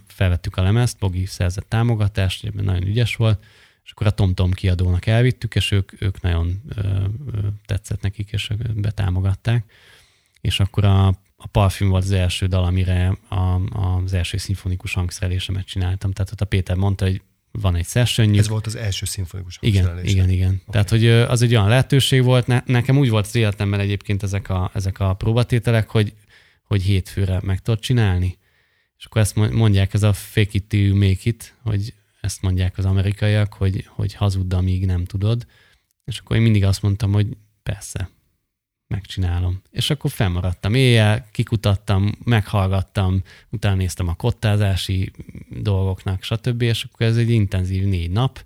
felvettük 0.07 0.57
a 0.57 0.61
lemezt, 0.61 0.99
Bogi 0.99 1.25
szerzett 1.25 1.69
támogatást, 1.69 2.45
ebben 2.45 2.65
nagyon 2.65 2.87
ügyes 2.87 3.15
volt, 3.15 3.43
és 3.83 3.91
akkor 3.91 4.07
a 4.07 4.11
TomTom 4.11 4.51
kiadónak 4.51 5.05
elvittük, 5.05 5.55
és 5.55 5.71
ők, 5.71 6.01
ők 6.01 6.21
nagyon 6.21 6.61
tetszett 7.65 8.01
nekik, 8.01 8.31
és 8.31 8.49
betámogatták 8.75 9.65
és 10.43 10.59
akkor 10.59 10.83
a, 10.83 11.07
a 11.35 11.47
Parfüm 11.51 11.89
volt 11.89 12.03
az 12.03 12.11
első 12.11 12.45
dal, 12.45 12.63
amire 12.63 13.17
a, 13.29 13.59
az 14.03 14.13
első 14.13 14.37
szimfonikus 14.37 14.93
hangszerelésemet 14.93 15.65
csináltam. 15.65 16.11
Tehát 16.11 16.31
ott 16.31 16.41
a 16.41 16.45
Péter 16.45 16.75
mondta, 16.75 17.05
hogy 17.05 17.21
van 17.51 17.75
egy 17.75 17.85
session 17.85 18.37
Ez 18.37 18.47
volt 18.47 18.65
az 18.65 18.75
első 18.75 19.05
szimfonikus 19.05 19.57
Igen, 19.61 20.05
igen, 20.05 20.29
igen. 20.29 20.47
Okay. 20.47 20.63
Tehát, 20.71 20.89
hogy 20.89 21.07
az 21.07 21.41
egy 21.41 21.55
olyan 21.55 21.67
lehetőség 21.67 22.23
volt, 22.23 22.47
ne, 22.47 22.61
nekem 22.65 22.97
úgy 22.97 23.09
volt 23.09 23.25
az 23.25 23.35
életemben 23.35 23.79
egyébként 23.79 24.23
ezek 24.23 24.49
a, 24.49 24.71
ezek 24.73 24.99
a 24.99 25.13
próbatételek, 25.13 25.89
hogy, 25.89 26.13
hogy 26.73 26.83
hétfőre 26.83 27.39
meg 27.43 27.59
tudod 27.61 27.79
csinálni. 27.79 28.37
És 28.97 29.05
akkor 29.05 29.21
ezt 29.21 29.35
mondják, 29.35 29.93
ez 29.93 30.03
a 30.03 30.13
fake 30.13 30.49
it 30.51 30.67
till 30.67 30.85
you 30.85 30.95
make 30.95 31.19
it, 31.23 31.55
hogy 31.61 31.93
ezt 32.21 32.41
mondják 32.41 32.77
az 32.77 32.85
amerikaiak, 32.85 33.53
hogy, 33.53 33.85
hogy 33.89 34.13
hazudd, 34.13 34.53
amíg 34.53 34.85
nem 34.85 35.05
tudod. 35.05 35.45
És 36.05 36.19
akkor 36.19 36.35
én 36.35 36.41
mindig 36.41 36.63
azt 36.63 36.81
mondtam, 36.81 37.11
hogy 37.11 37.37
persze, 37.63 38.09
megcsinálom. 38.87 39.61
És 39.71 39.89
akkor 39.89 40.11
fennmaradtam 40.11 40.73
éjjel, 40.73 41.27
kikutattam, 41.31 42.11
meghallgattam, 42.23 43.23
utána 43.49 43.75
néztem 43.75 44.07
a 44.07 44.15
kottázási 44.15 45.11
dolgoknak, 45.49 46.23
stb. 46.23 46.61
És 46.61 46.83
akkor 46.83 47.05
ez 47.05 47.17
egy 47.17 47.29
intenzív 47.29 47.85
négy 47.85 48.11
nap, 48.11 48.45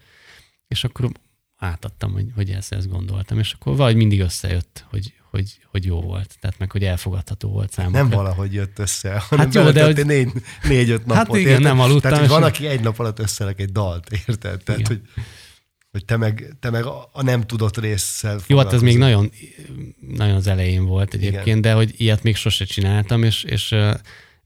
és 0.67 0.83
akkor 0.83 1.11
átadtam, 1.55 2.11
hogy, 2.11 2.31
hogy 2.35 2.49
ezt, 2.49 2.73
ezt 2.73 2.89
gondoltam. 2.89 3.39
És 3.39 3.53
akkor 3.53 3.75
vagy 3.75 3.95
mindig 3.95 4.19
összejött, 4.19 4.85
hogy, 4.89 5.13
hogy, 5.37 5.57
hogy 5.71 5.85
jó 5.85 6.01
volt, 6.01 6.35
tehát 6.39 6.59
meg, 6.59 6.71
hogy 6.71 6.83
elfogadható 6.83 7.49
volt 7.49 7.71
számomra. 7.71 7.99
Nem 7.99 8.09
valahogy 8.09 8.53
jött 8.53 8.79
össze, 8.79 9.19
hanem 9.29 9.45
hát 9.45 9.55
jó, 9.55 9.71
de 9.71 9.85
hogy... 9.85 10.05
négy, 10.05 10.31
négy-öt 10.63 11.05
napot. 11.05 11.27
Hát 11.27 11.35
igen, 11.35 11.47
érted? 11.47 11.63
nem 11.63 11.79
aludtam. 11.79 12.11
Tehát, 12.11 12.19
hogy 12.19 12.29
van, 12.29 12.43
aki 12.43 12.67
egy 12.67 12.81
nap 12.81 12.99
alatt 12.99 13.19
összelek 13.19 13.59
egy 13.59 13.71
dalt, 13.71 14.09
érted? 14.27 14.63
Tehát, 14.63 14.79
igen. 14.79 14.85
hogy 14.85 15.01
hogy 15.91 16.05
te 16.05 16.17
meg, 16.17 16.55
te 16.59 16.69
meg 16.69 16.85
a 17.11 17.21
nem 17.21 17.41
tudott 17.41 17.77
résszel 17.77 18.39
Jó, 18.47 18.57
hát 18.57 18.73
ez 18.73 18.81
még 18.81 18.97
nagyon, 18.97 19.31
nagyon 20.07 20.35
az 20.35 20.47
elején 20.47 20.85
volt 20.85 21.13
egyébként, 21.13 21.45
Igen. 21.45 21.61
de 21.61 21.73
hogy 21.73 21.93
ilyet 21.97 22.23
még 22.23 22.35
sose 22.35 22.65
csináltam, 22.65 23.23
és, 23.23 23.43
és 23.43 23.71
uh, 23.71 23.93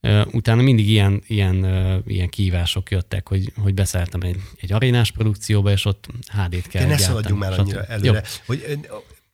uh, 0.01 0.21
utána 0.31 0.61
mindig 0.61 0.89
ilyen, 0.89 1.23
ilyen, 1.27 1.55
uh, 1.55 1.93
ilyen 2.05 2.29
kívások 2.29 2.91
jöttek, 2.91 3.27
hogy, 3.27 3.53
hogy 3.55 3.73
beszálltam 3.73 4.21
egy, 4.21 4.37
egy 4.61 4.73
arénás 4.73 5.11
produkcióba, 5.11 5.71
és 5.71 5.85
ott 5.85 6.07
HD-t 6.27 6.67
kell 6.67 6.83
De 6.83 6.87
ne 6.87 6.97
szaladjunk 6.97 7.41
már 7.41 7.59
annyira 7.59 7.83
előre. 7.83 8.23
Jó. 8.23 8.23
Hogy, 8.45 8.79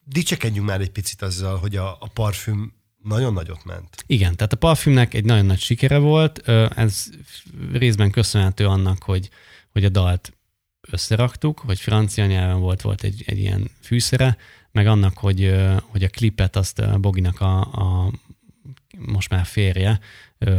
dicsekedjünk 0.10 0.68
már 0.68 0.82
egy 0.82 0.92
picit 0.92 1.22
azzal, 1.22 1.58
hogy 1.58 1.76
a, 1.76 1.98
a 2.00 2.08
parfüm 2.14 2.74
nagyon 3.04 3.34
nagyot 3.34 3.66
ment. 3.66 4.04
Igen, 4.06 4.36
tehát 4.36 4.54
a 4.54 4.58
parfümnek 4.58 5.14
egy 5.14 5.26
nagyon 5.26 5.46
nagy 5.46 5.60
sikere 5.60 5.98
volt. 5.98 6.48
Ez 6.76 7.10
részben 7.72 8.12
köszönhető 8.12 8.68
annak, 8.68 9.04
hogy, 9.04 9.30
hogy 9.72 9.86
a 9.86 9.90
dalt 9.90 10.34
összeraktuk, 10.90 11.60
hogy 11.60 11.80
francia 11.80 12.26
nyelven 12.26 12.60
volt, 12.60 12.82
volt 12.82 13.04
egy, 13.04 13.24
egy 13.26 13.38
ilyen 13.38 13.72
fűszere, 13.82 14.38
meg 14.72 14.88
annak, 14.88 15.18
hogy, 15.18 15.56
hogy 15.82 16.04
a 16.04 16.10
klipet 16.10 16.56
azt 16.56 17.00
Boginak 17.00 17.40
a, 17.40 17.60
a 17.60 18.12
most 18.98 19.30
már 19.30 19.46
férje 19.46 20.00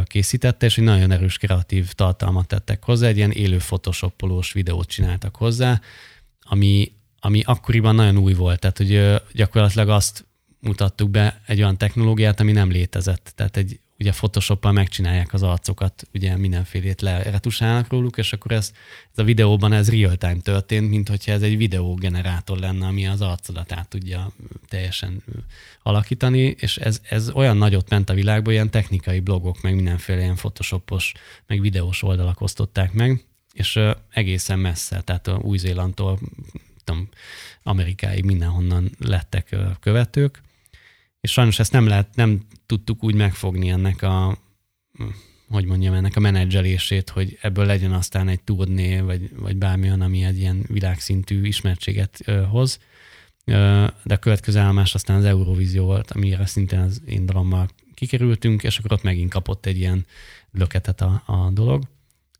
készítette, 0.03 0.65
és 0.65 0.77
egy 0.77 0.83
nagyon 0.83 1.11
erős 1.11 1.37
kreatív 1.37 1.91
tartalmat 1.91 2.47
tettek 2.47 2.83
hozzá, 2.83 3.07
egy 3.07 3.17
ilyen 3.17 3.31
élő 3.31 3.57
photoshopolós 3.57 4.51
videót 4.51 4.87
csináltak 4.87 5.35
hozzá, 5.35 5.81
ami, 6.39 6.91
ami 7.19 7.41
akkoriban 7.45 7.95
nagyon 7.95 8.17
új 8.17 8.33
volt, 8.33 8.59
tehát 8.59 8.77
hogy 8.77 9.21
gyakorlatilag 9.33 9.89
azt 9.89 10.25
mutattuk 10.59 11.09
be 11.09 11.41
egy 11.45 11.57
olyan 11.59 11.77
technológiát, 11.77 12.39
ami 12.39 12.51
nem 12.51 12.71
létezett. 12.71 13.31
Tehát 13.35 13.57
egy 13.57 13.79
ugye 13.99 14.11
Photoshoppal 14.11 14.71
megcsinálják 14.71 15.33
az 15.33 15.43
arcokat, 15.43 16.07
ugye 16.13 16.37
mindenfélét 16.37 17.01
leretusálnak 17.01 17.91
róluk, 17.91 18.17
és 18.17 18.33
akkor 18.33 18.51
ez, 18.51 18.71
ez 19.11 19.17
a 19.17 19.23
videóban 19.23 19.73
ez 19.73 19.89
real-time 19.89 20.39
történt, 20.41 20.89
mint 20.89 21.09
hogyha 21.09 21.31
ez 21.31 21.41
egy 21.41 21.57
videógenerátor 21.57 22.57
lenne, 22.57 22.85
ami 22.85 23.07
az 23.07 23.21
arcodat 23.21 23.71
át 23.71 23.89
tudja 23.89 24.31
teljesen 24.67 25.23
alakítani, 25.83 26.55
és 26.59 26.77
ez, 26.77 27.01
ez 27.09 27.29
olyan 27.29 27.57
nagyot 27.57 27.89
ment 27.89 28.09
a 28.09 28.13
világban, 28.13 28.53
ilyen 28.53 28.69
technikai 28.69 29.19
blogok, 29.19 29.61
meg 29.61 29.75
mindenféle 29.75 30.21
ilyen 30.21 30.35
photoshopos, 30.35 31.13
meg 31.47 31.61
videós 31.61 32.03
oldalak 32.03 32.41
osztották 32.41 32.93
meg, 32.93 33.23
és 33.53 33.79
egészen 34.09 34.59
messze, 34.59 35.01
tehát 35.01 35.27
a 35.27 35.39
Új-Zélandtól 35.41 36.19
tudom, 36.89 37.09
Amerikáig 37.63 38.23
mindenhonnan 38.23 38.89
lettek 38.99 39.55
követők, 39.79 40.41
és 41.21 41.31
sajnos 41.31 41.59
ezt 41.59 41.71
nem 41.71 41.87
lehet, 41.87 42.15
nem 42.15 42.41
tudtuk 42.65 43.03
úgy 43.03 43.15
megfogni 43.15 43.69
ennek 43.69 44.01
a 44.01 44.37
hogy 45.49 45.65
mondjam, 45.65 45.93
ennek 45.93 46.15
a 46.15 46.19
menedzselését, 46.19 47.09
hogy 47.09 47.37
ebből 47.41 47.65
legyen 47.65 47.91
aztán 47.91 48.27
egy 48.27 48.43
turné, 48.43 48.99
vagy, 48.99 49.29
vagy 49.35 49.57
bármilyen, 49.57 50.01
ami 50.01 50.23
egy 50.23 50.37
ilyen 50.37 50.63
világszintű 50.67 51.45
ismertséget 51.45 52.23
hoz. 52.49 52.79
De 53.45 54.13
a 54.13 54.17
következő 54.19 54.59
állomás 54.59 54.93
aztán 54.93 55.17
az 55.17 55.25
Eurovízió 55.25 55.85
volt, 55.85 56.11
amire 56.11 56.45
szintén 56.45 56.79
az 56.79 57.01
én 57.05 57.25
dalommal 57.25 57.69
kikerültünk, 57.93 58.63
és 58.63 58.77
akkor 58.77 58.91
ott 58.91 59.03
megint 59.03 59.31
kapott 59.31 59.65
egy 59.65 59.77
ilyen 59.77 60.05
löketet 60.51 61.01
a, 61.01 61.23
a 61.25 61.49
dolog. 61.49 61.83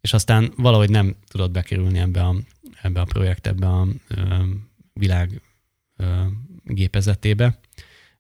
És 0.02 0.14
aztán 0.14 0.54
valahogy 0.58 0.90
nem 0.90 1.16
tudott 1.28 1.52
bekerülni 1.52 2.00
ebbe 2.00 2.22
a, 2.22 2.36
ebbe 2.82 3.02
a 3.02 3.06
projekt, 3.06 3.48
ebbe 3.48 3.68
a 3.68 3.88
világ 4.94 5.42
gépezetébe 6.64 7.60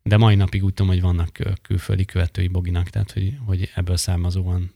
de 0.09 0.17
mai 0.17 0.35
napig 0.35 0.63
úgy 0.63 0.73
tudom, 0.73 0.91
hogy 0.91 1.01
vannak 1.01 1.37
külföldi 1.61 2.05
követői 2.05 2.47
Boginak, 2.47 2.89
tehát 2.89 3.11
hogy, 3.11 3.37
hogy 3.45 3.71
ebből 3.75 3.97
származóan 3.97 4.73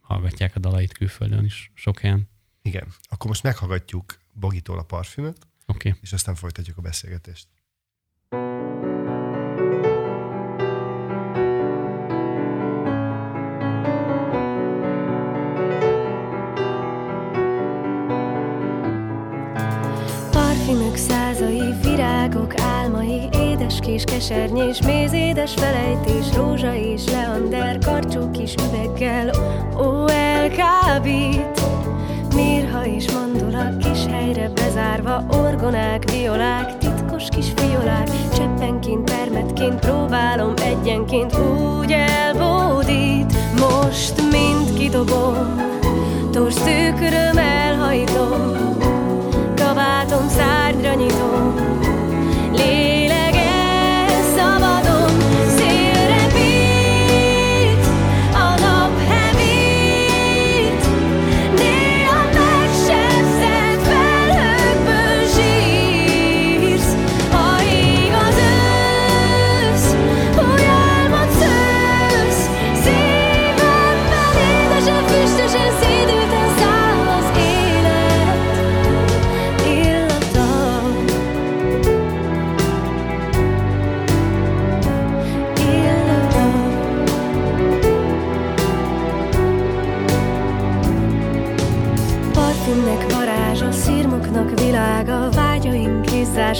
hallgatják 0.00 0.56
a 0.56 0.58
dalait 0.58 0.92
külföldön 0.92 1.44
is 1.44 1.70
sok 1.74 1.98
helyen. 1.98 2.28
Igen. 2.62 2.94
Akkor 3.02 3.26
most 3.26 3.42
meghallgatjuk 3.42 4.18
Bogitól 4.32 4.78
a 4.78 4.82
parfümöt, 4.82 5.46
okay. 5.66 5.94
és 6.00 6.12
aztán 6.12 6.34
folytatjuk 6.34 6.76
a 6.76 6.80
beszélgetést. 6.80 7.46
Édes 23.68 23.80
kis 23.80 24.04
kesernyés, 24.04 24.80
mézédes 24.82 25.54
felejtés, 25.54 26.36
rózsa 26.36 26.74
és 26.74 27.04
leander, 27.10 27.78
karcsú 27.78 28.30
kis 28.30 28.54
üveggel, 28.54 29.30
ó, 29.76 30.08
elkábít. 30.08 31.60
Mirha 32.34 32.86
és 32.86 33.12
mandula, 33.12 33.76
kis 33.76 34.06
helyre 34.10 34.50
bezárva, 34.54 35.24
orgonák, 35.28 36.10
violák, 36.10 36.78
titkos 36.78 37.24
kis 37.28 37.46
fiolák, 37.56 38.08
cseppenként, 38.34 39.10
permetként 39.10 39.78
próbálom 39.78 40.54
egyenként 40.56 41.38
úgy 41.38 41.92
elbódít. 41.92 43.32
Most 43.58 44.22
mind 44.30 44.78
kidobom, 44.78 45.60
torsz 46.32 46.62
tüköröm 46.62 47.38
elhajtom, 47.38 48.56
kabátom 49.56 50.28
szárnyra 50.28 50.94
nyitom, 50.94 51.54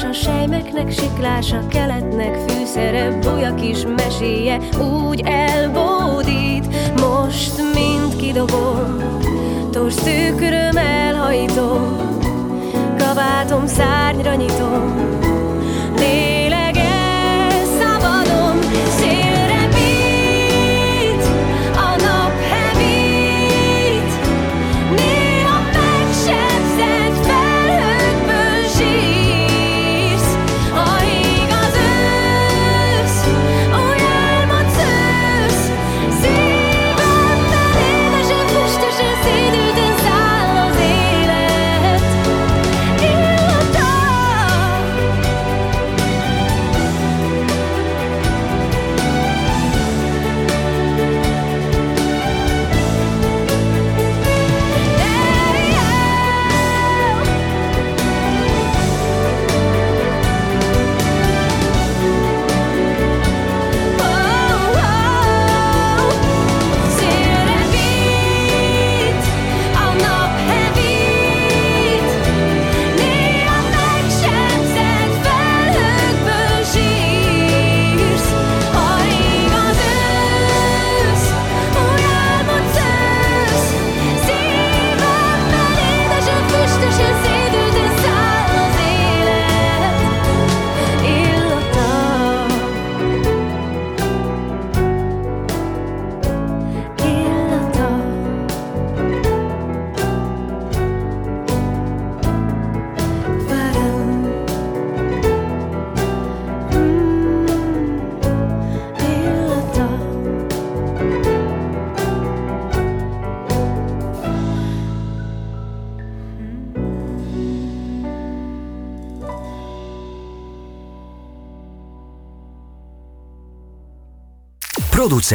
a 0.02 0.12
sejmeknek 0.12 0.90
siklása, 0.90 1.66
keletnek 1.66 2.34
fűszere, 2.48 3.18
búja 3.18 3.54
kis 3.54 3.78
meséje 3.96 4.58
úgy 4.78 5.22
elbódít. 5.24 6.66
Most 7.00 7.56
mind 7.74 8.16
kidobom, 8.16 8.96
torsz 9.70 9.94
tükröm 9.94 10.76
elhajtom, 10.76 11.96
kabátom 12.98 13.66
szárnyra 13.66 14.34
nyitom, 14.34 15.18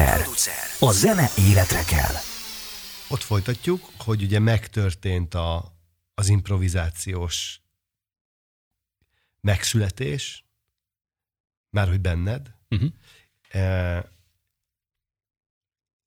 Producer. 0.02 0.54
A 0.80 0.92
zene 0.92 1.30
életre 1.38 1.84
kell. 1.84 2.14
Ott 3.10 3.22
folytatjuk, 3.22 3.90
hogy 3.98 4.24
ugye 4.24 4.40
megtörtént 4.40 5.34
a, 5.34 5.76
az 6.14 6.30
improvizációs 6.30 7.62
megszületés, 9.42 10.46
már 11.70 11.88
hogy 11.88 12.00
benned, 12.00 12.56
uh-huh. 12.70 12.90
e, 13.50 14.10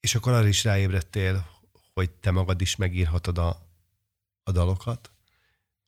és 0.01 0.14
akkor 0.14 0.33
arra 0.33 0.46
is 0.46 0.64
ráébredtél, 0.64 1.46
hogy 1.94 2.11
te 2.11 2.31
magad 2.31 2.61
is 2.61 2.77
megírhatod 2.77 3.38
a, 3.38 3.68
a 4.42 4.53
dalokat. 4.53 5.11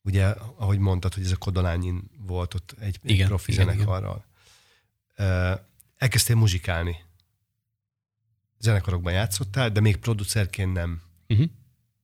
Ugye, 0.01 0.25
ahogy 0.55 0.79
mondtad, 0.79 1.13
hogy 1.13 1.23
ez 1.23 1.31
a 1.31 1.37
Kodolányin 1.37 2.09
volt 2.17 2.53
ott 2.53 2.75
egy, 2.79 2.99
igen, 3.01 3.21
egy 3.21 3.27
profi 3.27 3.51
igen, 3.51 3.65
zenekarral. 3.65 4.25
Igen. 5.15 5.31
E, 5.31 5.65
elkezdtél 5.97 6.35
muzsikálni 6.35 7.07
zenekarokban 8.59 9.13
játszottál, 9.13 9.69
de 9.69 9.79
még 9.79 9.97
producerként 9.97 10.73
nem. 10.73 11.01
Uh-huh. 11.27 11.47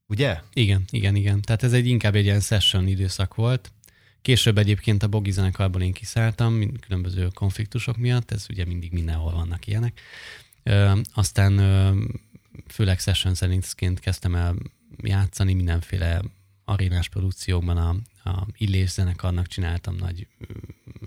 Ugye? 0.08 0.40
Igen, 0.54 0.84
igen, 0.90 1.16
igen. 1.16 1.42
Tehát 1.42 1.64
ez 1.64 1.74
egy 1.74 1.88
inkább 1.88 2.16
egy 2.16 2.26
ilyen 2.26 2.40
session 2.40 2.88
időszak 2.88 3.36
volt. 3.36 3.72
Később 4.22 4.58
egyébként 4.58 5.04
a 5.04 5.08
Bogi 5.08 5.32
zenekarból 5.32 5.82
én 5.82 5.94
kiszálltam, 5.94 6.80
különböző 6.80 7.28
konfliktusok 7.34 7.98
miatt, 7.98 8.32
ez 8.32 8.46
ugye 8.50 8.66
mindig 8.66 8.92
mindenhol 8.92 9.32
vannak 9.32 9.68
ilyenek. 9.68 10.02
Ö, 10.64 11.00
aztán 11.14 11.58
ö, 11.58 12.04
főleg 12.68 13.00
session 13.00 13.34
zenészként 13.34 14.00
kezdtem 14.00 14.36
el 14.36 14.56
játszani 15.04 15.54
mindenféle 15.54 16.22
arénás 16.66 17.10
produkciókban, 17.10 17.78
a, 17.78 17.96
a 18.30 18.48
Illés 18.58 18.90
zenekarnak 18.90 19.48
csináltam 19.48 19.96
nagy 19.96 20.28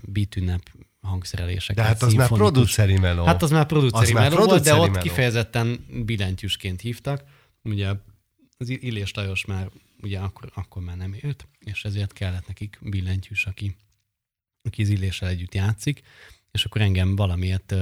beatünnep 0.03 0.71
hangszereléseket. 1.09 1.83
De 1.83 1.89
hát 1.89 2.01
az 2.01 2.13
már 2.13 2.27
produceri 2.27 2.97
meló. 2.97 3.25
Hát 3.25 3.41
az 3.41 3.51
már 3.51 3.65
produceri 3.65 4.13
meló 4.13 4.45
volt, 4.45 4.63
de 4.63 4.73
ott 4.73 4.89
meló. 4.89 5.01
kifejezetten 5.01 5.85
billentyűsként 6.05 6.81
hívtak. 6.81 7.23
Ugye 7.63 7.89
az 8.57 8.69
Illés 8.69 9.13
Lajos 9.13 9.45
már 9.45 9.69
ugye 10.01 10.19
akkor, 10.19 10.51
akkor 10.53 10.81
már 10.81 10.97
nem 10.97 11.15
élt, 11.21 11.47
és 11.59 11.85
ezért 11.85 12.13
kellett 12.13 12.47
nekik 12.47 12.77
billentyűs, 12.81 13.45
aki, 13.45 13.75
aki 14.63 14.81
az 14.81 14.89
Illéssel 14.89 15.29
együtt 15.29 15.53
játszik, 15.53 16.01
és 16.51 16.65
akkor 16.65 16.81
engem 16.81 17.15
valamiért, 17.15 17.75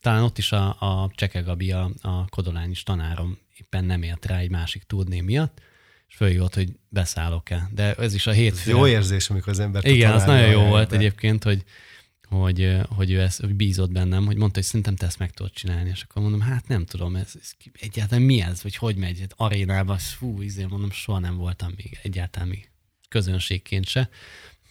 talán 0.00 0.22
ott 0.22 0.38
is 0.38 0.52
a, 0.52 0.68
a 0.68 1.10
Cseke 1.14 1.40
Gabi, 1.40 1.72
a, 1.72 1.90
a 2.00 2.28
Kodolányis 2.28 2.82
tanárom 2.82 3.38
éppen 3.56 3.84
nem 3.84 4.02
ért 4.02 4.26
rá 4.26 4.38
egy 4.38 4.50
másik 4.50 4.82
turné 4.82 5.20
miatt, 5.20 5.60
és 6.08 6.14
följött, 6.14 6.54
hogy 6.54 6.68
beszállok-e. 6.88 7.68
De 7.72 7.94
ez 7.94 8.14
is 8.14 8.26
a 8.26 8.30
hétfő. 8.30 8.70
Jó 8.70 8.86
érzés, 8.86 9.30
amikor 9.30 9.48
az 9.48 9.58
ember 9.58 9.84
Igen, 9.84 10.12
az 10.12 10.24
nagyon 10.24 10.50
jó 10.50 10.64
volt 10.64 10.92
egyébként, 10.92 11.44
hogy, 11.44 11.64
hogy, 12.28 12.76
hogy 12.88 13.10
ő 13.10 13.20
ezt 13.20 13.40
hogy 13.40 13.54
bízott 13.54 13.90
bennem, 13.90 14.26
hogy 14.26 14.36
mondta, 14.36 14.58
hogy 14.58 14.66
szerintem 14.66 14.96
te 14.96 15.06
ezt 15.06 15.18
meg 15.18 15.30
tudod 15.30 15.52
csinálni, 15.52 15.90
és 15.90 16.02
akkor 16.02 16.22
mondom, 16.22 16.40
hát 16.40 16.68
nem 16.68 16.84
tudom, 16.84 17.16
ez, 17.16 17.32
ez 17.40 17.50
egyáltalán 17.80 18.24
mi 18.24 18.40
ez, 18.40 18.62
vagy 18.62 18.76
hogy 18.76 18.96
megy, 18.96 19.20
hát 19.20 19.34
arénába, 19.36 19.96
fú, 19.98 20.42
izé, 20.42 20.64
mondom, 20.64 20.90
soha 20.90 21.18
nem 21.18 21.36
voltam 21.36 21.72
még 21.76 21.98
egyáltalán 22.02 22.48
még 22.48 22.70
közönségként 23.08 23.88
se. 23.88 24.08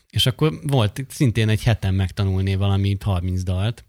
És 0.09 0.25
akkor 0.25 0.59
volt 0.63 1.05
szintén 1.09 1.49
egy 1.49 1.63
heten 1.63 1.93
megtanulni 1.93 2.55
valami 2.55 2.97
30 2.99 3.43
dalt, 3.43 3.83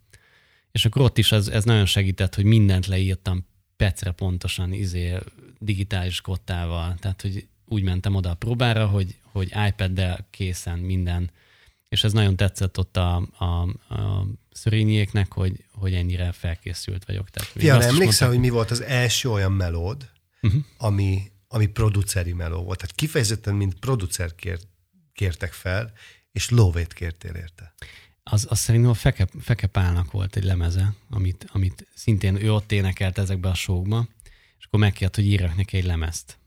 és 0.73 0.85
akkor 0.85 1.03
ott 1.03 1.19
is 1.19 1.33
ez, 1.33 1.49
ez 1.49 1.65
nagyon 1.65 1.87
segített, 1.87 2.35
hogy 2.35 2.45
mindent 2.45 2.87
leírtam 2.87 3.47
pecre 3.77 4.11
pontosan 4.11 4.73
izé, 4.73 5.19
digitális 5.59 6.21
kottával, 6.21 6.95
tehát 6.99 7.23
hogy 7.23 7.47
úgy 7.65 7.83
mentem 7.83 8.15
oda 8.15 8.31
a 8.31 8.35
próbára, 8.35 8.87
hogy, 8.87 9.15
hogy 9.23 9.53
iPad-del 9.69 10.27
készen 10.31 10.79
minden, 10.79 11.31
és 11.89 12.05
ez 12.05 12.13
nagyon 12.13 12.37
tetszett 12.37 12.79
ott 12.79 12.97
a, 12.97 13.29
a, 13.39 13.45
a 13.95 14.27
szörényieknek, 14.51 15.33
hogy, 15.33 15.65
hogy 15.73 15.95
ennyire 15.95 16.33
felkészült 16.33 17.05
vagyok. 17.05 17.31
Tehát 17.31 17.49
Fia, 17.49 17.73
emlékszel, 17.73 17.99
mondták, 17.99 18.29
hogy 18.29 18.39
mi 18.39 18.49
volt 18.49 18.71
az 18.71 18.83
első 18.83 19.31
olyan 19.31 19.53
melód, 19.53 20.11
uh-huh. 20.43 20.63
ami, 20.79 21.31
ami 21.49 21.67
produceri 21.67 22.33
meló 22.33 22.63
volt? 22.63 22.79
Tehát 22.79 22.95
kifejezetten, 22.95 23.55
mint 23.55 23.75
producer 23.75 24.35
kér, 24.35 24.59
kértek 25.13 25.53
fel, 25.53 25.93
és 26.33 26.51
lóvét 26.51 26.93
kértél 26.93 27.35
érte. 27.35 27.75
Az, 28.23 28.47
az 28.49 28.59
szerintem 28.59 28.91
a 28.91 28.95
Feke, 28.95 29.27
Feke 29.41 29.67
Pálnak 29.67 30.11
volt 30.11 30.37
egy 30.37 30.45
lemeze, 30.45 30.95
amit, 31.11 31.47
amit 31.53 31.87
szintén 31.95 32.37
ő 32.37 32.53
ott 32.53 32.73
énekelt 32.73 33.19
ezekbe 33.19 33.49
a 33.49 33.55
showkba, 33.55 34.09
és 34.59 34.65
akkor 34.65 34.81
megkért, 34.81 35.15
hogy 35.15 35.27
írjak 35.27 35.57
neki 35.57 35.77
egy 35.77 35.85
lemezt. 35.85 36.39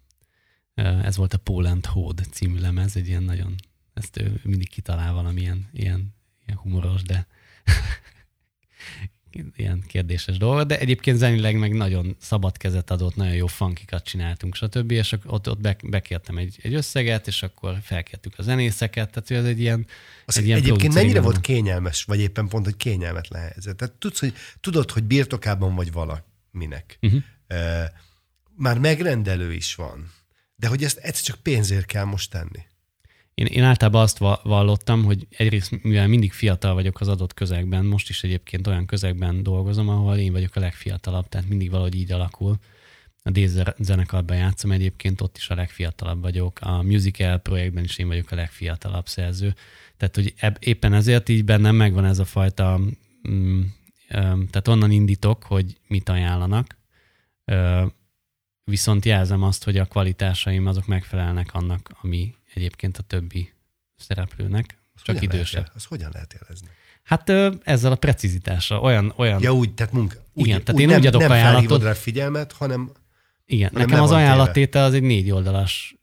Ez 0.74 1.16
volt 1.16 1.34
a 1.34 1.38
Poland 1.38 1.86
Hód 1.86 2.22
című 2.32 2.60
lemez, 2.60 2.96
egy 2.96 3.08
ilyen 3.08 3.24
nagyon, 3.24 3.56
ezt 4.00 4.18
ő 4.18 4.40
mindig 4.44 4.70
kitalál 4.70 5.14
valamilyen 5.14 5.70
ilyen, 5.74 6.16
ilyen 6.46 6.58
humoros, 6.58 7.02
de 7.02 7.28
ilyen 9.56 9.84
kérdéses 9.88 10.38
dolog, 10.38 10.68
de 10.68 10.80
egyébként 10.80 11.18
zenileg 11.18 11.58
meg 11.58 11.74
nagyon 11.74 12.16
szabad 12.20 12.58
kezet 12.58 12.92
adott, 12.92 13.16
nagyon 13.16 13.34
jó 13.34 13.48
funkikat 13.48 14.04
csináltunk, 14.04 14.56
stb. 14.56 14.92
És 14.92 15.16
ott, 15.26 15.50
ott 15.50 15.60
bekértem 15.84 16.38
egy, 16.38 16.60
egy 16.62 16.74
összeget, 16.74 17.28
és 17.28 17.44
akkor 17.44 17.78
felkértük 17.82 18.34
a 18.38 18.42
zenészeket, 18.42 19.10
tehát 19.12 19.32
ez 19.46 19.52
egy 19.52 19.60
ilyen, 19.60 19.88
egy 20.26 20.46
ilyen 20.46 20.58
Egyébként 20.58 20.94
mennyire 20.94 21.22
volt 21.22 21.42
kényelmes, 21.42 22.04
vagy 22.04 22.20
éppen 22.20 22.48
pont, 22.48 22.66
hogy 22.66 22.78
kényelmetlen 22.78 23.42
helyzet? 23.42 23.76
Tehát 23.76 23.94
tudsz, 23.94 24.20
hogy, 24.20 24.34
tudod, 24.62 24.92
hogy 24.92 25.04
birtokában 25.04 25.76
vagy 25.76 25.92
valaminek. 25.92 26.98
Uh-huh. 27.02 27.22
Már 28.56 28.80
megrendelő 28.80 29.54
is 29.54 29.76
van, 29.76 30.12
de 30.56 30.68
hogy 30.68 30.84
ezt 30.84 30.98
egyszer 30.98 31.24
csak 31.24 31.44
pénzért 31.44 31.86
kell 31.86 32.04
most 32.04 32.32
tenni. 32.32 32.68
Én, 33.40 33.46
én 33.46 33.64
általában 33.64 34.02
azt 34.02 34.18
vallottam, 34.44 35.04
hogy 35.04 35.28
egyrészt, 35.30 35.84
mivel 35.84 36.08
mindig 36.08 36.32
fiatal 36.32 36.74
vagyok 36.74 37.00
az 37.00 37.08
adott 37.08 37.34
közegben, 37.34 37.86
most 37.86 38.10
is 38.10 38.24
egyébként 38.24 38.68
olyan 38.68 38.86
közegben 38.86 39.44
dolgozom, 39.44 39.90
ahol 39.90 40.18
én 40.18 40.32
vagyok 40.32 40.56
a 40.56 40.60
legfiatalabb, 40.60 41.30
tehát 41.30 41.50
mindig 41.50 41.70
valahogy 41.70 41.96
így 41.96 42.12
alakul. 42.12 42.58
A 43.24 43.30
Déz 43.30 43.64
zenekarban 43.78 44.38
játszom 44.38 44.72
egyébként, 44.72 45.22
ott 45.22 45.38
is 45.38 45.50
a 45.50 45.56
legfiatalabb 45.56 46.22
vagyok. 46.22 46.60
A 46.62 46.82
musical 46.82 47.38
projektben 47.38 47.84
is 47.84 47.98
én 47.98 48.08
vagyok 48.08 48.32
a 48.32 48.36
legfiatalabb 48.36 49.08
szerző. 49.08 49.56
Tehát, 49.98 50.16
hogy 50.16 50.34
éppen 50.60 50.94
ezért 50.94 51.30
így 51.30 51.46
bennem 51.46 51.76
megvan 51.76 52.06
ez 52.06 52.20
a 52.20 52.26
fajta, 52.26 52.80
mm, 53.30 53.62
tehát 54.50 54.68
onnan 54.68 54.92
indítok, 54.92 55.44
hogy 55.44 55.78
mit 55.88 56.10
ajánlanak, 56.10 56.78
viszont 58.70 59.06
jelzem 59.06 59.44
azt, 59.44 59.64
hogy 59.64 59.78
a 59.78 59.86
kvalitásaim 59.86 60.66
azok 60.68 60.88
megfelelnek 60.88 61.54
annak, 61.54 61.90
ami 62.02 62.36
egyébként 62.54 62.98
a 62.98 63.02
többi 63.04 63.54
szereplőnek, 63.98 64.78
azt 64.96 65.06
csak 65.06 65.22
idősebb. 65.22 65.62
Lehet, 65.62 65.76
azt 65.76 65.86
hogyan 65.86 66.10
lehet 66.14 66.36
jelezni? 66.42 66.68
Hát 67.04 67.30
ezzel 67.64 67.92
a 67.92 67.96
precizitással, 67.96 68.80
olyan... 68.80 69.14
olyan 69.16 69.42
ja, 69.42 69.54
úgy, 69.54 69.74
tehát 69.74 69.94
munka. 69.94 70.16
Úgy, 70.34 70.46
igen, 70.46 70.60
tehát 70.60 70.74
úgy, 70.74 70.82
én 70.82 70.88
nem, 70.88 71.00
úgy 71.00 71.06
adok 71.06 71.22
nem 71.22 71.32
ajánlatot. 71.32 71.84
rá 71.84 71.94
figyelmet, 71.94 72.52
hanem... 72.52 72.92
Igen, 73.46 73.70
nekem 73.74 74.02
az 74.02 74.12
ajánlattétel 74.12 74.84
az 74.84 74.94
egy 74.94 75.02
négy 75.02 75.32
oldalas 75.32 75.96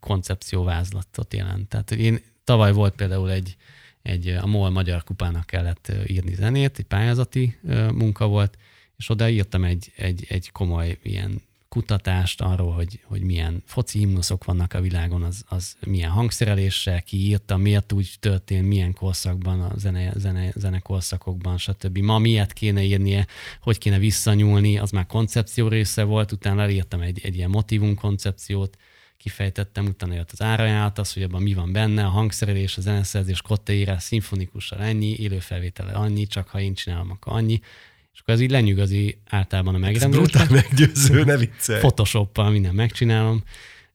koncepcióvázlatot 0.00 1.34
jelent. 1.34 1.68
Tehát 1.68 1.90
én 1.90 2.20
tavaly 2.44 2.72
volt 2.72 2.94
például 2.94 3.30
egy, 3.30 3.56
egy 4.02 4.28
a 4.28 4.46
MOL 4.46 4.70
Magyar 4.70 5.04
Kupának 5.04 5.46
kellett 5.46 5.92
írni 6.06 6.34
zenét, 6.34 6.78
egy 6.78 6.84
pályázati 6.84 7.58
munka 7.92 8.26
volt, 8.26 8.58
és 8.96 9.10
oda 9.10 9.28
írtam 9.28 9.64
egy, 9.64 9.92
egy, 9.96 10.26
egy 10.28 10.50
komoly 10.50 10.98
ilyen 11.02 11.42
kutatást 11.74 12.40
arról, 12.40 12.72
hogy, 12.72 13.00
hogy 13.04 13.22
milyen 13.22 13.62
foci 13.66 13.98
himnuszok 13.98 14.44
vannak 14.44 14.72
a 14.72 14.80
világon, 14.80 15.22
az, 15.22 15.44
az 15.48 15.76
milyen 15.86 16.10
hangszereléssel, 16.10 17.02
ki 17.02 17.16
írta, 17.16 17.56
miért 17.56 17.92
úgy 17.92 18.14
történt, 18.20 18.66
milyen 18.66 18.92
korszakban, 18.92 19.60
a 19.60 19.72
zene, 19.76 20.12
zene, 20.16 20.52
zene 20.54 20.78
korszakokban, 20.78 21.58
stb. 21.58 21.98
Ma 21.98 22.18
miért 22.18 22.52
kéne 22.52 22.82
írnie, 22.82 23.26
hogy 23.60 23.78
kéne 23.78 23.98
visszanyúlni, 23.98 24.78
az 24.78 24.90
már 24.90 25.06
koncepció 25.06 25.68
része 25.68 26.02
volt, 26.02 26.32
utána 26.32 26.62
elírtam 26.62 27.00
egy, 27.00 27.20
egy 27.22 27.36
ilyen 27.36 27.50
motivum 27.50 27.94
koncepciót, 27.94 28.76
kifejtettem, 29.16 29.86
utána 29.86 30.14
jött 30.14 30.32
az 30.32 30.42
árajánlat, 30.42 30.98
az, 30.98 31.12
hogy 31.12 31.22
abban 31.22 31.42
mi 31.42 31.54
van 31.54 31.72
benne, 31.72 32.04
a 32.04 32.08
hangszerelés, 32.08 32.76
a 32.76 32.80
zeneszerzés, 32.80 33.42
kottaírás, 33.42 34.02
szimfonikussal 34.02 34.80
ennyi, 34.80 35.16
élőfelvétele 35.18 35.92
annyi, 35.92 36.26
csak 36.26 36.48
ha 36.48 36.60
én 36.60 36.74
csinálom, 36.74 37.10
akkor 37.10 37.32
annyi 37.32 37.60
és 38.14 38.20
akkor 38.20 38.34
ez 38.34 38.40
így 38.40 38.50
lenyűgözi 38.50 39.20
általában 39.26 39.74
a 39.74 39.78
megrendelőt. 39.78 40.34
Ez 40.34 40.48
meggyőző, 40.48 41.24
ne 41.24 41.36
viccelj. 41.36 41.78
Photoshoppal 41.78 42.50
minden 42.50 42.74
megcsinálom, 42.74 43.42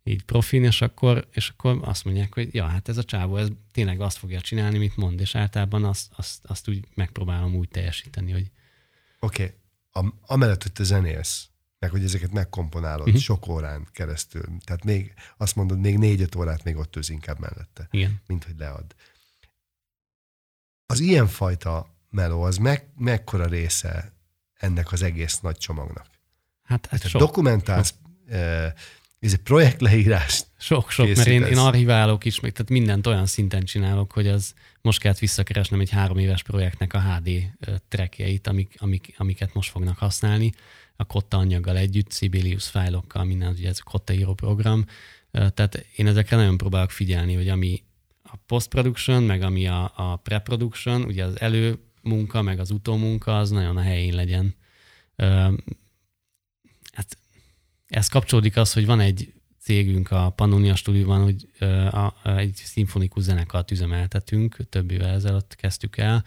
így 0.03 0.23
profin, 0.23 0.63
és 0.63 0.82
akkor, 0.82 1.27
és 1.32 1.49
akkor 1.49 1.79
azt 1.82 2.05
mondják, 2.05 2.34
hogy 2.34 2.53
ja, 2.53 2.65
hát 2.65 2.89
ez 2.89 2.97
a 2.97 3.03
csávó, 3.03 3.38
ez 3.38 3.47
tényleg 3.71 4.01
azt 4.01 4.17
fogja 4.17 4.41
csinálni, 4.41 4.77
mit 4.77 4.97
mond, 4.97 5.19
és 5.19 5.36
általában 5.36 5.84
azt, 5.84 6.08
azt, 6.15 6.45
azt 6.45 6.69
úgy 6.69 6.88
megpróbálom 6.93 7.55
úgy 7.55 7.69
teljesíteni, 7.69 8.32
hogy... 8.32 8.51
Oké, 9.19 9.55
okay. 9.91 10.10
amellett, 10.25 10.63
hogy 10.63 10.71
te 10.71 10.84
zenélsz, 10.84 11.49
meg 11.79 11.91
hogy 11.91 12.03
ezeket 12.03 12.32
megkomponálod 12.32 13.08
uh-huh. 13.08 13.21
sok 13.21 13.47
órán 13.47 13.88
keresztül, 13.91 14.43
tehát 14.63 14.84
még 14.84 15.13
azt 15.38 15.55
mondod, 15.55 15.79
még 15.79 15.97
négy-öt 15.97 16.36
órát 16.36 16.63
még 16.63 16.77
ott 16.77 16.95
ősz 16.95 17.10
inkább 17.10 17.39
mellette, 17.39 17.88
Igen. 17.91 18.21
mint 18.27 18.43
hogy 18.43 18.55
lead. 18.58 18.95
Az 20.86 20.99
ilyenfajta 20.99 21.97
meló, 22.10 22.41
az 22.41 22.58
meg, 22.58 22.88
mekkora 22.98 23.45
része 23.45 24.13
ennek 24.54 24.91
az 24.91 25.02
egész 25.02 25.39
nagy 25.39 25.58
csomagnak? 25.58 26.06
Hát, 26.63 26.86
hát 26.86 27.08
sok. 27.08 27.22
Dokumentálsz, 27.22 27.93
eh, 28.28 28.74
ez 29.19 29.34
egy 29.34 29.41
projektleírás. 29.41 30.43
Sok-sok, 30.58 31.15
mert 31.15 31.28
én, 31.28 31.43
én 31.43 31.58
archiválok 31.58 32.26
is, 32.26 32.39
meg, 32.39 32.52
tehát 32.52 32.69
mindent 32.69 33.08
olyan 33.08 33.26
szinten 33.26 33.63
csinálok, 33.63 34.12
hogy 34.12 34.28
az 34.28 34.54
most 34.82 35.00
kellett 35.00 35.19
visszakeresnem 35.19 35.80
egy 35.80 35.89
három 35.89 36.17
éves 36.17 36.43
projektnek 36.43 36.93
a 36.93 37.02
HD 37.02 37.30
trackjeit, 37.88 38.48
amik, 38.48 38.76
amik, 38.78 39.13
amiket 39.17 39.54
most 39.54 39.69
fognak 39.69 39.98
használni, 39.98 40.52
a 40.95 41.06
Kotta 41.06 41.38
anyaggal 41.38 41.78
együtt, 41.78 42.12
Sibelius 42.12 42.67
fájlokkal, 42.67 43.24
minden, 43.24 43.52
ugye 43.52 43.69
ez 43.69 43.78
a 43.86 43.89
Kotta 43.89 44.13
író 44.13 44.34
program. 44.34 44.86
Tehát 45.32 45.86
én 45.95 46.07
ezekre 46.07 46.36
nagyon 46.36 46.57
próbálok 46.57 46.91
figyelni, 46.91 47.34
hogy 47.34 47.49
ami 47.49 47.84
a 48.24 48.36
post-production, 48.45 49.24
meg 49.24 49.41
ami 49.41 49.68
a, 49.68 49.91
a 49.95 50.16
pre-production, 50.16 51.01
ugye 51.03 51.26
az 51.26 51.39
elő 51.39 51.80
munka, 52.10 52.41
meg 52.41 52.60
az 52.60 52.72
utómunka, 52.72 53.38
az 53.38 53.49
nagyon 53.49 53.78
a 53.78 53.82
helyén 53.82 54.16
legyen. 54.16 54.55
Hát 56.93 57.18
ez 57.88 58.07
kapcsolódik 58.07 58.57
az, 58.57 58.74
hogy 58.74 58.86
van 58.86 58.99
egy 58.99 59.34
cégünk 59.60 60.12
a 60.12 60.30
Pannonia 60.30 60.76
stúdióban, 60.76 61.24
hogy 61.24 61.49
egy 62.24 62.55
szimfonikus 62.55 63.24
zenekart 63.24 63.72
üzemeltetünk, 63.72 64.70
több 64.70 64.91
évvel 64.91 65.14
ezelőtt 65.14 65.55
kezdtük 65.55 65.97
el, 65.97 66.24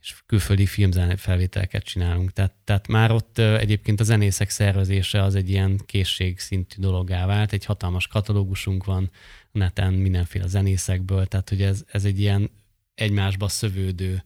és 0.00 0.14
külföldi 0.26 0.66
filmfelvételeket 0.66 1.82
csinálunk. 1.82 2.32
Tehát, 2.32 2.52
tehát 2.64 2.88
már 2.88 3.10
ott 3.10 3.38
egyébként 3.38 4.00
a 4.00 4.04
zenészek 4.04 4.50
szervezése 4.50 5.22
az 5.22 5.34
egy 5.34 5.50
ilyen 5.50 5.80
készségszintű 5.86 6.80
dologgá 6.80 7.26
vált, 7.26 7.52
egy 7.52 7.64
hatalmas 7.64 8.06
katalógusunk 8.06 8.84
van 8.84 9.10
neten 9.52 9.92
mindenféle 9.92 10.46
zenészekből, 10.46 11.26
tehát 11.26 11.48
hogy 11.48 11.62
ez, 11.62 11.84
ez 11.90 12.04
egy 12.04 12.20
ilyen 12.20 12.50
egymásba 12.94 13.48
szövődő 13.48 14.22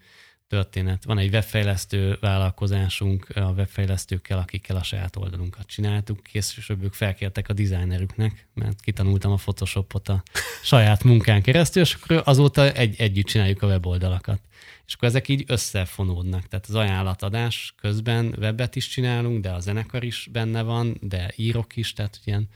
történet. 0.51 1.05
Van 1.05 1.19
egy 1.19 1.33
webfejlesztő 1.33 2.17
vállalkozásunk 2.21 3.29
a 3.35 3.41
webfejlesztőkkel, 3.41 4.39
akikkel 4.39 4.77
a 4.77 4.83
saját 4.83 5.17
oldalunkat 5.17 5.67
csináltuk. 5.67 6.23
Később 6.23 6.83
ők 6.83 6.95
felkértek 6.95 7.49
a 7.49 7.53
designerüknek, 7.53 8.47
mert 8.55 8.81
kitanultam 8.81 9.33
a 9.33 9.37
Photoshopot 9.37 10.09
a 10.09 10.23
saját 10.63 11.05
munkán 11.05 11.43
keresztül, 11.43 11.83
és 11.83 11.95
akkor 11.95 12.23
azóta 12.25 12.73
egy, 12.73 12.95
együtt 12.99 13.27
csináljuk 13.27 13.63
a 13.63 13.67
weboldalakat. 13.67 14.41
És 14.87 14.95
akkor 14.95 15.09
ezek 15.09 15.29
így 15.29 15.45
összefonódnak. 15.47 16.49
Tehát 16.49 16.67
az 16.67 16.75
ajánlatadás 16.75 17.75
közben 17.81 18.35
webet 18.39 18.77
is 18.77 18.89
csinálunk, 18.89 19.43
de 19.43 19.51
a 19.51 19.61
zenekar 19.61 20.05
is 20.05 20.29
benne 20.33 20.63
van, 20.63 20.97
de 21.01 21.33
írok 21.37 21.77
is, 21.77 21.93
tehát 21.93 22.21
ilyen 22.25 22.49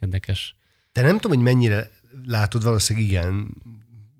érdekes. 0.00 0.56
De 0.92 1.02
nem 1.02 1.18
tudom, 1.18 1.36
hogy 1.36 1.54
mennyire 1.54 1.90
látod, 2.24 2.62
valószínűleg 2.62 3.08
igen, 3.08 3.54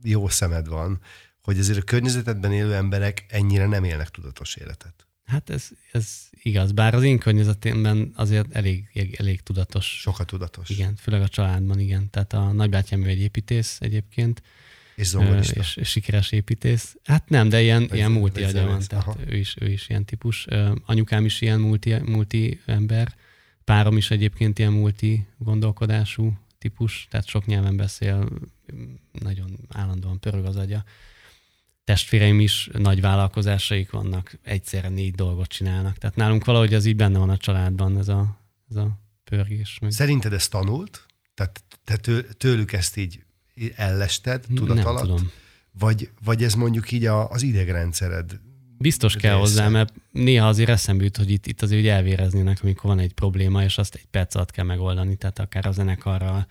jó 0.02 0.28
szemed 0.28 0.68
van, 0.68 1.00
hogy 1.42 1.58
azért 1.58 1.78
a 1.78 1.82
környezetedben 1.82 2.52
élő 2.52 2.74
emberek 2.74 3.24
ennyire 3.28 3.66
nem 3.66 3.84
élnek 3.84 4.08
tudatos 4.08 4.56
életet. 4.56 5.06
Hát 5.24 5.50
ez, 5.50 5.68
ez 5.92 6.28
igaz, 6.32 6.72
bár 6.72 6.94
az 6.94 7.02
én 7.02 7.18
környezetemben 7.18 8.12
azért 8.16 8.54
elég, 8.54 9.14
elég 9.16 9.40
tudatos. 9.40 10.00
Sokat 10.00 10.26
tudatos. 10.26 10.68
Igen, 10.68 10.96
főleg 10.96 11.22
a 11.22 11.28
családban, 11.28 11.78
igen. 11.78 12.10
Tehát 12.10 12.32
a 12.32 12.52
nagybátyám 12.52 13.04
egy 13.04 13.20
építész 13.20 13.76
egyébként. 13.80 14.42
És 14.94 15.06
zongorista. 15.06 15.60
És, 15.60 15.76
és 15.76 15.88
sikeres 15.88 16.32
építész. 16.32 16.96
Hát 17.04 17.28
nem, 17.28 17.48
de 17.48 17.62
ilyen, 17.62 17.88
ilyen 17.92 18.12
multi 18.12 18.42
agya 18.42 18.66
van, 18.66 18.80
tehát 18.86 19.18
ő 19.26 19.36
is, 19.36 19.56
ő 19.60 19.70
is 19.70 19.88
ilyen 19.88 20.04
típus. 20.04 20.46
Anyukám 20.86 21.24
is 21.24 21.40
ilyen 21.40 21.60
multi, 21.60 21.94
multi 21.94 22.60
ember. 22.66 23.14
Párom 23.64 23.96
is 23.96 24.10
egyébként 24.10 24.58
ilyen 24.58 24.72
multi 24.72 25.26
gondolkodású 25.38 26.38
típus, 26.58 27.06
tehát 27.10 27.26
sok 27.26 27.46
nyelven 27.46 27.76
beszél, 27.76 28.28
nagyon 29.12 29.58
állandóan 29.68 30.20
pörög 30.20 30.44
az 30.44 30.56
agya 30.56 30.84
testvéreim 31.84 32.40
is 32.40 32.68
nagy 32.72 33.00
vállalkozásaik 33.00 33.90
vannak, 33.90 34.38
egyszerre 34.42 34.88
négy 34.88 35.14
dolgot 35.14 35.48
csinálnak. 35.48 35.98
Tehát 35.98 36.16
nálunk 36.16 36.44
valahogy 36.44 36.74
az 36.74 36.84
így 36.84 36.96
benne 36.96 37.18
van 37.18 37.30
a 37.30 37.36
családban, 37.36 37.98
ez 37.98 38.08
a, 38.08 38.40
ez 38.70 38.76
a 38.76 38.98
pörgés. 39.24 39.78
Szerinted 39.88 40.32
ez 40.32 40.48
tanult? 40.48 41.06
Tehát 41.34 41.64
te 41.84 41.96
tőlük 42.36 42.72
ezt 42.72 42.96
így 42.96 43.24
ellested 43.76 44.44
tudat 44.54 44.76
Nem 44.76 44.86
alatt? 44.86 45.02
tudom. 45.02 45.30
Vagy, 45.78 46.10
vagy 46.24 46.42
ez 46.42 46.54
mondjuk 46.54 46.90
így 46.90 47.04
a, 47.04 47.30
az 47.30 47.42
idegrendszered? 47.42 48.40
Biztos 48.78 49.16
kell 49.16 49.38
része. 49.38 49.40
hozzá, 49.40 49.68
mert 49.68 49.92
néha 50.10 50.48
azért 50.48 50.68
eszembe 50.68 51.04
jut, 51.04 51.16
hogy 51.16 51.30
itt, 51.30 51.46
itt 51.46 51.62
azért 51.62 51.86
elvéreznének, 51.86 52.58
amikor 52.62 52.90
van 52.90 52.98
egy 52.98 53.12
probléma, 53.12 53.64
és 53.64 53.78
azt 53.78 53.94
egy 53.94 54.06
perc 54.10 54.34
alatt 54.34 54.50
kell 54.50 54.64
megoldani, 54.64 55.16
tehát 55.16 55.38
akár 55.38 55.66
a 55.66 55.72
zenekarral, 55.72 56.46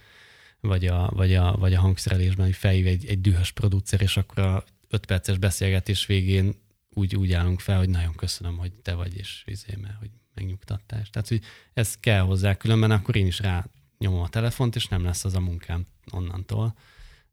vagy 0.60 0.86
a, 0.86 1.12
vagy 1.16 1.36
a, 1.36 1.56
vagy 1.60 1.74
a 1.74 1.80
hangszerelésben, 1.80 2.46
hogy 2.46 2.56
felhív 2.56 2.88
egy, 2.88 3.06
egy 3.06 3.22
dühös 3.22 3.52
producer, 3.52 4.02
és 4.02 4.18
akkor 4.18 4.40
a 4.44 4.64
öt 4.92 5.06
perces 5.06 5.38
beszélgetés 5.38 6.06
végén 6.06 6.56
úgy, 6.94 7.16
úgy 7.16 7.34
állunk 7.34 7.60
fel, 7.60 7.78
hogy 7.78 7.90
nagyon 7.90 8.16
köszönöm, 8.16 8.58
hogy 8.58 8.72
te 8.72 8.94
vagy, 8.94 9.18
és 9.18 9.44
izé, 9.46 9.76
mert 9.82 9.98
hogy 9.98 10.10
megnyugtattál. 10.34 11.04
Tehát, 11.12 11.28
hogy 11.28 11.42
ez 11.74 11.98
kell 12.00 12.22
hozzá, 12.22 12.56
különben 12.56 12.92
akkor 12.92 13.16
én 13.16 13.26
is 13.26 13.40
rá 13.40 13.66
nyomom 13.98 14.22
a 14.22 14.30
telefont, 14.30 14.76
és 14.76 14.88
nem 14.88 15.04
lesz 15.04 15.26
az 15.26 15.36
a 15.36 15.40
munkám 15.40 15.86
onnantól, 16.12 16.78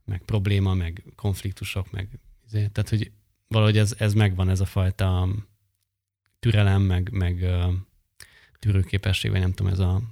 meg 0.05 0.23
probléma, 0.23 0.75
meg 0.75 1.05
konfliktusok, 1.17 1.91
meg 1.91 2.09
izé. 2.47 2.67
Tehát, 2.67 2.89
hogy 2.89 3.13
valahogy 3.49 3.79
ez, 3.79 3.95
ez 3.99 4.15
megvan, 4.15 4.49
ez 4.49 4.61
a 4.61 4.67
fajta 4.67 5.29
türelem, 6.39 6.83
meg, 6.83 7.11
meg 7.13 7.47
tűrőképesség, 8.59 9.31
vagy 9.31 9.41
nem 9.41 9.53
tudom, 9.53 9.73
ez 9.73 9.79
a... 9.79 10.03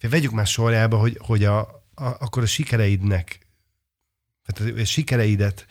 Vegyük 0.00 0.32
már 0.32 0.46
sorjába, 0.46 0.98
hogy, 0.98 1.18
hogy 1.20 1.44
a, 1.44 1.60
a, 1.94 2.04
akkor 2.04 2.42
a 2.42 2.46
sikereidnek 2.46 3.47
tehát 4.52 4.86
sikereidet 4.86 5.66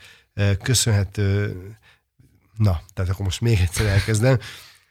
köszönhető, 0.62 1.56
na, 2.56 2.82
tehát 2.94 3.10
akkor 3.10 3.24
most 3.24 3.40
még 3.40 3.58
egyszer 3.60 3.86
elkezdem, 3.86 4.38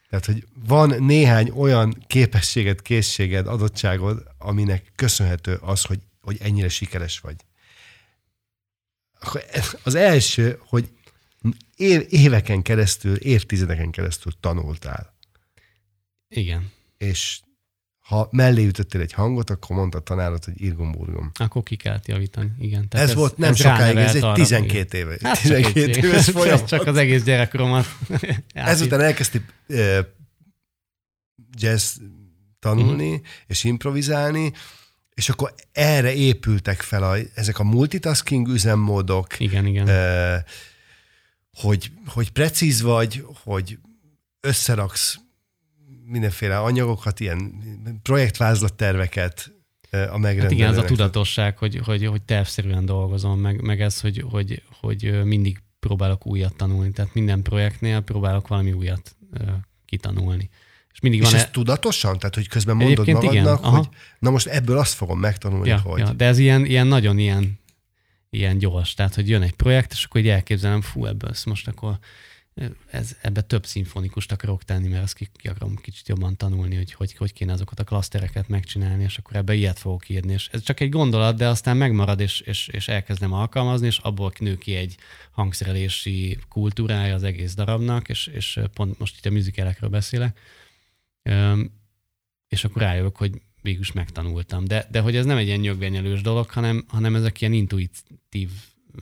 tehát, 0.09 0.25
hogy 0.25 0.47
van 0.65 1.03
néhány 1.03 1.49
olyan 1.49 2.03
képességed, 2.07 2.81
készséged, 2.81 3.47
adottságod, 3.47 4.27
aminek 4.37 4.91
köszönhető 4.95 5.55
az, 5.55 5.83
hogy, 5.83 5.99
hogy 6.21 6.37
ennyire 6.41 6.69
sikeres 6.69 7.19
vagy. 7.19 7.35
Az 9.83 9.95
első, 9.95 10.59
hogy 10.65 10.91
éveken 12.09 12.61
keresztül, 12.61 13.15
évtizedeken 13.15 13.91
keresztül 13.91 14.31
tanultál. 14.39 15.15
Igen. 16.27 16.71
És 16.97 17.39
ha 18.07 18.27
mellé 18.31 18.65
ütöttél 18.65 19.01
egy 19.01 19.13
hangot, 19.13 19.49
akkor 19.49 19.75
mondta 19.75 19.97
a 19.97 20.01
tanárod, 20.01 20.43
hogy 20.43 20.61
irgumburgum. 20.61 21.31
Akkor 21.33 21.63
ki 21.63 21.75
kellett 21.75 22.07
javítani, 22.07 22.51
igen. 22.59 22.87
Tehát 22.87 23.05
ez, 23.05 23.11
ez 23.11 23.17
volt 23.17 23.37
nem 23.37 23.49
ez 23.49 23.57
sokáig, 23.57 23.97
ez 23.97 24.15
egy 24.15 24.31
12 24.33 24.97
éve. 24.97 25.17
Hát 25.21 25.41
12 25.41 26.07
éves 26.07 26.29
folyamat. 26.31 26.67
Csak 26.67 26.85
az 26.87 26.97
egész 26.97 27.23
gyerekkoromat. 27.23 27.85
Ezután 28.53 29.01
elkezdti 29.01 29.41
uh, 29.67 29.97
jazz 31.57 31.95
tanulni, 32.59 33.11
uh-huh. 33.11 33.27
és 33.47 33.63
improvizálni, 33.63 34.51
és 35.13 35.29
akkor 35.29 35.53
erre 35.71 36.13
épültek 36.13 36.81
fel 36.81 37.03
a, 37.03 37.15
ezek 37.33 37.59
a 37.59 37.63
multitasking 37.63 38.47
üzemmódok. 38.47 39.39
Igen, 39.39 39.65
igen. 39.65 39.87
Uh, 39.87 40.43
hogy, 41.53 41.91
hogy 42.05 42.31
precíz 42.31 42.81
vagy, 42.81 43.25
hogy 43.43 43.77
összeraksz 44.39 45.19
mindenféle 46.07 46.59
anyagokat, 46.59 47.19
ilyen 47.19 47.53
projektvázlatterveket 48.01 49.51
a 49.89 49.97
megrendelőnek. 49.97 50.41
Hát 50.41 50.51
igen, 50.51 50.69
ez 50.69 50.77
a 50.77 50.85
tudatosság, 50.85 51.57
hogy, 51.57 51.79
hogy, 51.85 52.05
hogy 52.05 52.21
tervszerűen 52.21 52.85
dolgozom, 52.85 53.39
meg, 53.39 53.61
meg 53.61 53.81
ez, 53.81 53.99
hogy, 53.99 54.25
hogy, 54.29 54.63
hogy 54.79 55.23
mindig 55.23 55.61
próbálok 55.79 56.25
újat 56.25 56.55
tanulni. 56.55 56.91
Tehát 56.91 57.13
minden 57.13 57.41
projektnél 57.41 57.99
próbálok 57.99 58.47
valami 58.47 58.71
újat 58.71 59.15
kitanulni. 59.85 60.49
És 60.93 60.99
mindig 60.99 61.21
és 61.21 61.25
van 61.25 61.35
ez 61.35 61.41
e... 61.45 61.49
tudatosan? 61.51 62.17
Tehát, 62.17 62.35
hogy 62.35 62.47
közben 62.47 62.75
mondod 62.75 63.07
Egyébként 63.07 63.23
magadnak, 63.23 63.59
igen. 63.59 63.71
hogy 63.71 63.87
na 64.19 64.29
most 64.29 64.47
ebből 64.47 64.77
azt 64.77 64.93
fogom 64.93 65.19
megtanulni, 65.19 65.67
ja, 65.67 65.79
hogy... 65.79 65.99
Ja, 65.99 66.13
de 66.13 66.25
ez 66.25 66.37
ilyen, 66.37 66.65
ilyen 66.65 66.87
nagyon 66.87 67.17
ilyen, 67.17 67.59
ilyen 68.29 68.57
gyors. 68.57 68.93
Tehát, 68.93 69.15
hogy 69.15 69.29
jön 69.29 69.41
egy 69.41 69.53
projekt, 69.53 69.91
és 69.91 70.03
akkor 70.03 70.21
így 70.21 70.27
elképzelem, 70.27 70.81
fú, 70.81 71.05
ebből 71.05 71.31
most 71.45 71.67
akkor 71.67 71.97
ez, 72.91 73.17
ebbe 73.21 73.41
több 73.41 73.65
szimfonikust 73.65 74.31
akarok 74.31 74.63
tenni, 74.63 74.87
mert 74.87 75.03
azt 75.03 75.13
ki, 75.13 75.29
akarom 75.43 75.75
kicsit 75.75 76.07
jobban 76.07 76.37
tanulni, 76.37 76.75
hogy, 76.75 76.93
hogy 76.93 77.15
hogy 77.15 77.33
kéne 77.33 77.51
azokat 77.51 77.79
a 77.79 77.83
klasztereket 77.83 78.47
megcsinálni, 78.47 79.03
és 79.03 79.17
akkor 79.17 79.35
ebbe 79.35 79.53
ilyet 79.53 79.79
fogok 79.79 80.09
írni. 80.09 80.33
És 80.33 80.49
ez 80.51 80.61
csak 80.61 80.79
egy 80.79 80.89
gondolat, 80.89 81.37
de 81.37 81.47
aztán 81.47 81.77
megmarad, 81.77 82.19
és, 82.19 82.39
és, 82.39 82.67
és 82.67 82.87
elkezdem 82.87 83.33
alkalmazni, 83.33 83.87
és 83.87 83.97
abból 83.97 84.31
nő 84.39 84.57
ki 84.57 84.75
egy 84.75 84.95
hangszerelési 85.31 86.37
kultúrája 86.49 87.15
az 87.15 87.23
egész 87.23 87.53
darabnak, 87.53 88.09
és, 88.09 88.27
és 88.27 88.59
pont 88.73 88.99
most 88.99 89.17
itt 89.17 89.25
a 89.25 89.29
műzikelekről 89.29 89.89
beszélek, 89.89 90.39
és 92.47 92.63
akkor 92.63 92.81
rájövök, 92.81 93.15
hogy 93.15 93.41
végül 93.61 93.83
megtanultam. 93.93 94.65
De, 94.65 94.87
de 94.91 94.99
hogy 94.99 95.15
ez 95.15 95.25
nem 95.25 95.37
egy 95.37 95.47
ilyen 95.47 95.59
nyögvenyelős 95.59 96.21
dolog, 96.21 96.49
hanem, 96.49 96.85
hanem 96.87 97.15
ezek 97.15 97.41
ilyen 97.41 97.53
intuitív 97.53 98.49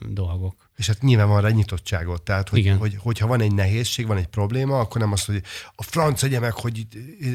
dolgok. 0.08 0.70
És 0.76 0.86
hát 0.86 1.02
nyilván 1.02 1.28
van 1.28 1.40
rá 1.40 1.48
nyitottságot. 1.48 2.22
Tehát, 2.22 2.48
hogy, 2.48 2.58
Igen. 2.58 2.76
hogy, 2.76 2.96
hogyha 2.98 3.26
van 3.26 3.40
egy 3.40 3.52
nehézség, 3.52 4.06
van 4.06 4.16
egy 4.16 4.26
probléma, 4.26 4.78
akkor 4.78 5.00
nem 5.00 5.12
az, 5.12 5.24
hogy 5.24 5.42
a 5.74 5.82
franc 5.82 6.22
egye 6.22 6.38
meg, 6.38 6.52
hogy 6.52 6.86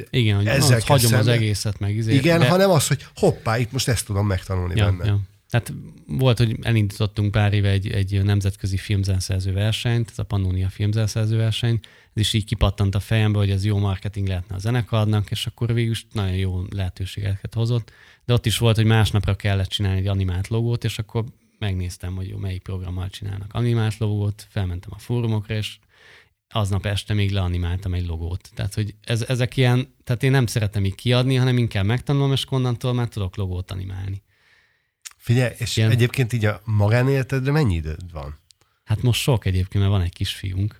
Igen, 0.09 0.36
hogy 0.36 0.47
ezzel 0.47 0.78
az, 0.78 0.86
hagyom 0.86 1.14
az 1.14 1.28
egészet 1.28 1.80
meg. 1.80 1.95
Izé, 1.95 2.14
Igen, 2.14 2.39
de... 2.39 2.49
hanem 2.49 2.70
az, 2.70 2.88
hogy 2.88 3.05
hoppá, 3.16 3.57
itt 3.57 3.72
most 3.72 3.88
ezt 3.88 4.05
tudom 4.05 4.28
megtanulni 4.28 4.74
ja, 4.76 4.86
benne. 4.86 5.05
Ja. 5.05 5.20
Tehát 5.49 5.74
volt, 6.07 6.38
hogy 6.38 6.57
elindítottunk 6.62 7.32
pár 7.32 7.53
éve 7.53 7.70
egy, 7.70 7.88
egy 7.88 8.24
nemzetközi 8.24 8.78
filmzenszerző 8.78 9.53
versenyt, 9.53 10.09
ez 10.09 10.20
a 10.20 10.24
Pannonia 10.24 10.70
filmzenszerző 10.70 11.38
verseny, 11.38 11.80
ez 12.14 12.22
is 12.22 12.34
így 12.34 12.45
kipattant 12.45 12.95
a 12.95 12.99
fejembe, 12.99 13.38
hogy 13.38 13.49
ez 13.49 13.66
jó 13.66 13.78
marketing 13.78 14.28
lehetne 14.28 14.55
a 14.55 14.59
zenekarnak, 14.59 15.32
és 15.32 15.45
akkor 15.45 15.74
végül 15.74 15.91
is 15.91 16.05
nagyon 16.12 16.36
jó 16.36 16.64
lehetőségeket 16.70 17.53
hozott. 17.53 17.91
De 18.26 18.34
ott 18.34 18.45
is 18.45 18.57
volt, 18.57 18.76
hogy 18.76 18.86
másnapra 18.86 19.36
kellett 19.36 19.70
csinálni 19.70 19.99
egy 19.99 20.07
animált 20.07 20.47
logót, 20.47 20.84
és 20.84 20.99
akkor 20.99 21.24
megnéztem, 21.62 22.16
hogy 22.16 22.30
jó, 22.30 22.38
melyik 22.38 22.62
programmal 22.62 23.09
csinálnak 23.09 23.53
animált 23.53 23.97
logót, 23.97 24.47
felmentem 24.49 24.89
a 24.93 24.99
fórumokra, 24.99 25.55
és 25.55 25.78
aznap 26.49 26.86
este 26.86 27.14
még 27.14 27.32
leanimáltam 27.32 27.93
egy 27.93 28.05
logót. 28.05 28.49
Tehát, 28.53 28.74
hogy 28.74 28.95
ez, 29.03 29.22
ezek 29.22 29.57
ilyen, 29.57 29.93
tehát 30.03 30.24
én 30.24 30.32
nem 30.32 30.45
szeretem 30.45 30.86
így 30.86 30.95
kiadni, 30.95 31.36
hanem 31.36 31.57
inkább 31.57 31.86
megtanulom, 31.86 32.32
és 32.32 32.45
onnantól 32.49 32.93
már 32.93 33.07
tudok 33.07 33.36
logót 33.36 33.72
animálni. 33.72 34.24
Figyelj, 35.18 35.53
és 35.57 35.78
ilyen... 35.78 35.91
egyébként 35.91 36.34
így 36.34 36.45
a 36.45 36.62
magánéletedre 36.66 37.51
mennyi 37.51 37.76
időd 37.76 38.12
van? 38.12 38.39
Hát 38.84 39.01
most 39.01 39.22
sok 39.22 39.45
egyébként, 39.45 39.84
mert 39.84 39.95
van 39.95 40.01
egy 40.01 40.14
kisfiunk. 40.14 40.78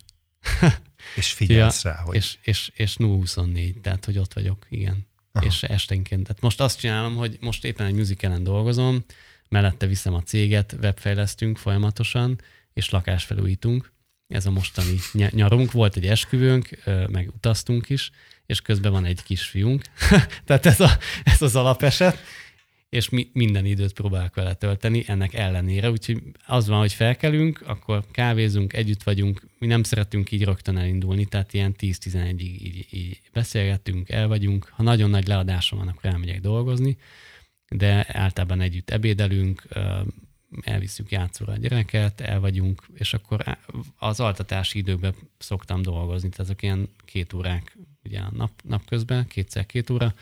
és 1.16 1.32
figyelsz 1.32 1.84
rá, 1.84 1.96
hogy... 1.96 2.16
És, 2.16 2.38
és, 2.42 2.72
és 2.76 2.96
0-24, 3.00 3.82
tehát 3.82 4.06
hogy 4.06 4.18
ott 4.18 4.34
vagyok, 4.34 4.66
igen. 4.70 5.08
Aha. 5.32 5.46
És 5.46 5.64
esténként. 5.64 6.24
Tehát 6.24 6.42
most 6.42 6.62
azt 6.62 6.80
csinálom, 6.80 7.16
hogy 7.16 7.38
most 7.40 7.66
éppen 7.66 7.86
egy 7.86 7.94
musicalen 7.94 8.44
dolgozom, 8.44 9.04
mellette 9.52 9.88
viszem 9.88 10.14
a 10.14 10.22
céget, 10.22 10.76
webfejlesztünk 10.82 11.58
folyamatosan, 11.58 12.41
és 12.74 12.89
lakásfelújítunk. 12.89 13.91
Ez 14.28 14.45
a 14.45 14.52
mostani 14.52 14.97
nyarunk. 15.14 15.72
Volt 15.72 15.95
egy 15.95 16.08
esküvőnk, 16.08 16.70
meg 17.10 17.32
utaztunk 17.36 17.89
is, 17.89 18.12
és 18.45 18.62
közben 18.62 18.91
van 18.91 19.06
egy 19.06 19.24
kisfiunk. 19.24 19.84
Tehát 20.45 20.66
ez, 20.66 20.80
a, 20.80 20.89
ez 21.24 21.41
az 21.41 21.56
alapeset. 21.56 22.18
és 22.89 23.10
mi, 23.10 23.30
minden 23.34 23.66
időt 23.66 23.93
próbálok 23.93 24.36
vele 24.36 24.54
tölteni 24.54 25.04
ennek 25.08 25.34
ellenére. 25.34 25.91
Úgyhogy 25.91 26.22
az 26.45 26.68
van, 26.68 26.80
hogy 26.80 26.93
felkelünk, 26.93 27.62
akkor 27.66 28.04
kávézunk, 28.12 28.74
együtt 28.74 29.04
vagyunk, 29.04 29.47
mi 29.60 29.68
nem 29.68 29.84
szeretünk 29.84 30.32
így 30.32 30.43
rögtön 30.43 30.78
elindulni, 30.78 31.26
tehát 31.26 31.54
ilyen 31.54 31.76
10-11-ig 31.80 32.39
így, 32.39 32.88
így 32.89 33.22
beszélgetünk, 33.34 34.10
el 34.10 34.28
vagyunk. 34.28 34.72
Ha 34.72 34.84
nagyon 34.84 35.10
nagy 35.10 35.28
leadásom 35.28 35.80
van, 35.80 35.88
akkor 35.88 36.10
elmegyek 36.10 36.41
dolgozni, 36.41 36.97
de 37.76 38.05
általában 38.07 38.61
együtt 38.61 38.89
ebédelünk, 38.89 39.67
elviszük 40.61 41.11
játszóra 41.11 41.53
a 41.53 41.57
gyereket, 41.57 42.22
el 42.22 42.39
vagyunk, 42.39 42.86
és 42.93 43.13
akkor 43.13 43.57
az 43.97 44.19
altatási 44.19 44.78
időkben 44.78 45.15
szoktam 45.38 45.82
dolgozni, 45.82 46.30
tehát 46.30 46.39
azok 46.39 46.61
ilyen 46.61 46.89
két 47.05 47.34
órák 47.34 47.78
ugye 48.03 48.19
a 48.19 48.32
nap, 48.32 48.51
napközben, 48.63 49.28
kétszer 49.28 49.65
két 49.65 49.89
óra, 49.89 50.13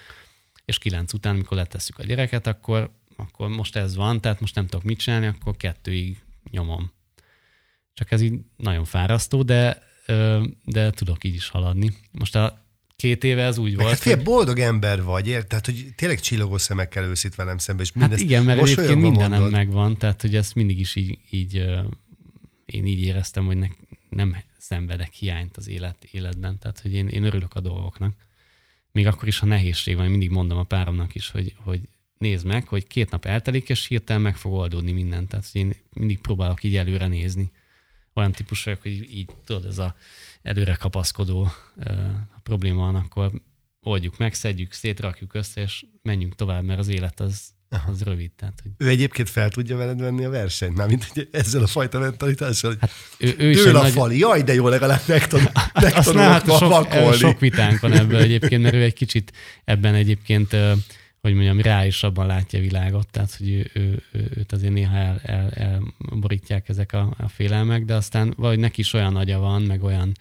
és 0.65 0.77
kilenc 0.77 1.13
után, 1.13 1.33
amikor 1.33 1.57
letesszük 1.57 1.99
a 1.99 2.03
gyereket, 2.03 2.47
akkor, 2.47 2.91
akkor 3.15 3.49
most 3.49 3.75
ez 3.75 3.95
van, 3.95 4.21
tehát 4.21 4.39
most 4.39 4.55
nem 4.55 4.67
tudok 4.67 4.85
mit 4.85 4.99
csinálni, 4.99 5.25
akkor 5.25 5.57
kettőig 5.57 6.23
nyomom. 6.51 6.91
Csak 7.93 8.11
ez 8.11 8.21
így 8.21 8.39
nagyon 8.55 8.85
fárasztó, 8.85 9.43
de, 9.43 9.83
de 10.65 10.89
tudok 10.91 11.23
így 11.23 11.35
is 11.35 11.47
haladni. 11.47 11.93
Most 12.11 12.35
a 12.35 12.68
két 12.99 13.23
éve 13.23 13.43
ez 13.43 13.57
úgy 13.57 13.75
volt. 13.75 13.89
Hát 13.89 13.99
fél, 13.99 14.15
hogy... 14.15 14.23
boldog 14.23 14.59
ember 14.59 15.03
vagy, 15.03 15.27
ért? 15.27 15.47
Tehát, 15.47 15.65
hogy 15.65 15.85
tényleg 15.95 16.19
csillogó 16.19 16.57
szemekkel 16.57 17.03
őszít 17.03 17.35
velem 17.35 17.57
szembe. 17.57 17.81
És 17.81 17.91
hát 17.99 18.19
igen, 18.19 18.43
mert 18.43 18.61
egyébként 18.61 19.01
mindenem 19.01 19.31
mondod. 19.31 19.51
megvan, 19.51 19.97
tehát, 19.97 20.21
hogy 20.21 20.35
ezt 20.35 20.55
mindig 20.55 20.79
is 20.79 20.95
így, 20.95 21.17
így 21.29 21.55
én 22.65 22.85
így 22.85 23.01
éreztem, 23.01 23.45
hogy 23.45 23.57
ne, 23.57 23.67
nem 24.09 24.37
szenvedek 24.57 25.13
hiányt 25.13 25.57
az 25.57 25.67
élet, 25.67 26.07
életben, 26.11 26.59
tehát, 26.59 26.79
hogy 26.79 26.93
én, 26.93 27.07
én 27.07 27.23
örülök 27.23 27.53
a 27.53 27.59
dolgoknak 27.59 28.13
még 28.91 29.07
akkor 29.07 29.27
is, 29.27 29.39
ha 29.39 29.45
nehézség 29.45 29.95
van, 29.95 30.09
mindig 30.09 30.29
mondom 30.29 30.57
a 30.57 30.63
páromnak 30.63 31.15
is, 31.15 31.29
hogy, 31.29 31.55
hogy 31.57 31.81
nézd 32.17 32.45
meg, 32.45 32.67
hogy 32.67 32.87
két 32.87 33.09
nap 33.11 33.25
eltelik, 33.25 33.69
és 33.69 33.87
hirtelen 33.87 34.21
meg 34.21 34.35
fog 34.35 34.53
oldódni 34.53 34.91
minden. 34.91 35.27
Tehát 35.27 35.49
hogy 35.51 35.61
én 35.61 35.75
mindig 35.93 36.19
próbálok 36.19 36.63
így 36.63 36.75
előre 36.75 37.07
nézni. 37.07 37.51
Olyan 38.13 38.31
típus 38.31 38.63
vagyok, 38.63 38.81
hogy 38.81 39.13
így 39.13 39.29
tudod, 39.45 39.65
ez 39.65 39.77
a 39.77 39.95
előre 40.41 40.75
kapaszkodó 40.75 41.51
probléma 42.43 42.79
van, 42.79 42.95
akkor 42.95 43.31
oldjuk 43.81 44.17
meg, 44.17 44.33
szedjük, 44.33 44.71
szétrakjuk 44.73 45.33
össze, 45.33 45.61
és 45.61 45.85
menjünk 46.01 46.35
tovább, 46.35 46.63
mert 46.63 46.79
az 46.79 46.87
élet 46.87 47.19
az, 47.19 47.49
az 47.87 48.01
rövid. 48.01 48.31
Tehát, 48.31 48.59
hogy... 48.63 48.71
Ő 48.77 48.89
egyébként 48.89 49.29
fel 49.29 49.49
tudja 49.49 49.77
veled 49.77 49.99
venni 49.99 50.25
a 50.25 50.29
versenyt, 50.29 50.77
mármint 50.77 51.03
hogy 51.03 51.27
ezzel 51.31 51.63
a 51.63 51.67
fajta 51.67 51.99
mentalitással, 51.99 52.75
hát 52.79 52.91
ő, 53.17 53.35
ő 53.37 53.53
Dől 53.53 53.75
a 53.75 53.81
nagy... 53.81 53.91
fali, 53.91 54.17
jaj, 54.17 54.41
de 54.41 54.53
jó, 54.53 54.67
legalább 54.67 55.01
meg 55.07 55.27
tudom, 55.27 55.47
meg 55.73 55.93
tudom 55.93 56.21
hát 56.21 56.57
sok, 56.57 57.13
sok 57.13 57.39
vitánk 57.39 57.79
van 57.79 57.93
ebben 57.93 58.21
egyébként, 58.21 58.61
mert 58.61 58.75
ő 58.75 58.83
egy 58.83 58.93
kicsit 58.93 59.33
ebben 59.63 59.93
egyébként 59.93 60.55
hogy 61.21 61.33
mondjam, 61.33 61.61
reálisabban 61.61 62.27
látja 62.27 62.59
a 62.59 62.61
világot, 62.61 63.09
tehát 63.09 63.35
hogy 63.35 63.49
ő, 63.49 63.69
ő, 63.73 64.03
ő, 64.11 64.31
őt 64.35 64.51
azért 64.51 64.73
néha 64.73 64.95
el, 64.95 65.19
el, 65.23 65.49
elborítják 65.49 66.69
ezek 66.69 66.93
a, 66.93 67.13
a 67.17 67.27
félelmek, 67.27 67.85
de 67.85 67.95
aztán 67.95 68.33
valahogy 68.37 68.59
neki 68.59 68.81
is 68.81 68.93
olyan 68.93 69.15
agya 69.15 69.39
van, 69.39 69.61
meg 69.61 69.83
olyan, 69.83 70.11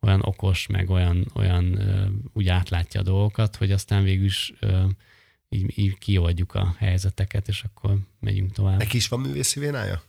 olyan 0.00 0.20
okos, 0.24 0.66
meg 0.66 0.90
olyan, 0.90 1.30
olyan 1.34 1.78
úgy 2.32 2.48
átlátja 2.48 3.00
a 3.00 3.04
dolgokat, 3.04 3.56
hogy 3.56 3.72
aztán 3.72 4.02
végül 4.02 4.24
is 4.24 4.52
így, 5.48 5.78
így 5.78 5.98
kioldjuk 5.98 6.54
a 6.54 6.74
helyzeteket, 6.78 7.48
és 7.48 7.62
akkor 7.62 7.98
megyünk 8.20 8.52
tovább. 8.52 8.78
Neki 8.78 8.96
is 8.96 9.08
van 9.08 9.20
művészi 9.20 9.60
vénája? 9.60 10.02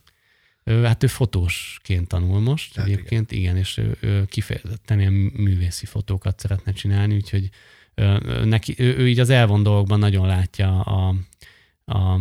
Hát 0.64 1.02
ő 1.02 1.06
fotósként 1.06 2.08
tanul 2.08 2.40
most 2.40 2.76
hát 2.76 2.86
egyébként, 2.86 3.32
igen. 3.32 3.42
igen, 3.42 3.56
és 3.56 3.76
ő, 3.76 3.96
ő 4.00 4.24
kifejezetten 4.24 5.00
ilyen 5.00 5.12
művészi 5.12 5.86
fotókat 5.86 6.40
szeretne 6.40 6.72
csinálni, 6.72 7.14
úgyhogy 7.14 7.50
neki, 8.44 8.74
ő, 8.78 8.96
ő 8.96 9.08
így 9.08 9.18
az 9.18 9.30
elvon 9.30 9.62
dolgokban 9.62 9.98
nagyon 9.98 10.26
látja 10.26 10.80
a, 10.80 11.14
a, 11.84 12.20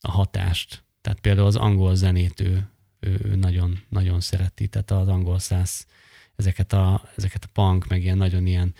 a 0.00 0.10
hatást. 0.10 0.84
Tehát 1.00 1.20
például 1.20 1.46
az 1.46 1.56
angol 1.56 1.94
zenét 1.94 2.40
ő, 2.40 2.68
ő, 3.00 3.20
ő 3.24 3.34
nagyon, 3.34 3.78
nagyon 3.88 4.20
szereti, 4.20 4.68
tehát 4.68 4.90
az 4.90 5.08
angol 5.08 5.38
száz 5.38 5.86
ezeket 6.36 6.72
a, 6.72 7.08
ezeket 7.16 7.44
a 7.44 7.48
punk, 7.52 7.86
meg 7.88 8.02
ilyen 8.02 8.16
nagyon 8.16 8.46
ilyen, 8.46 8.74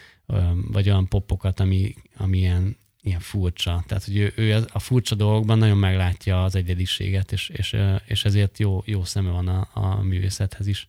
vagy 0.71 0.89
olyan 0.89 1.09
popokat, 1.09 1.61
ami, 1.61 1.95
ami 2.17 2.39
ilyen 2.39 2.77
ilyen 3.07 3.21
furcsa. 3.21 3.85
Tehát, 3.87 4.05
hogy 4.05 4.17
ő, 4.17 4.33
ő 4.37 4.65
a 4.73 4.79
furcsa 4.79 5.15
dolgokban 5.15 5.59
nagyon 5.59 5.79
meglátja 5.79 6.45
az 6.45 6.55
egyediséget, 6.55 7.33
és, 7.33 7.49
és, 7.49 7.77
és 8.07 8.25
ezért 8.25 8.59
jó, 8.59 8.83
jó 8.85 9.05
szeme 9.05 9.31
van 9.31 9.49
a, 9.49 9.69
a 9.73 10.03
művészethez 10.03 10.67
is. 10.67 10.89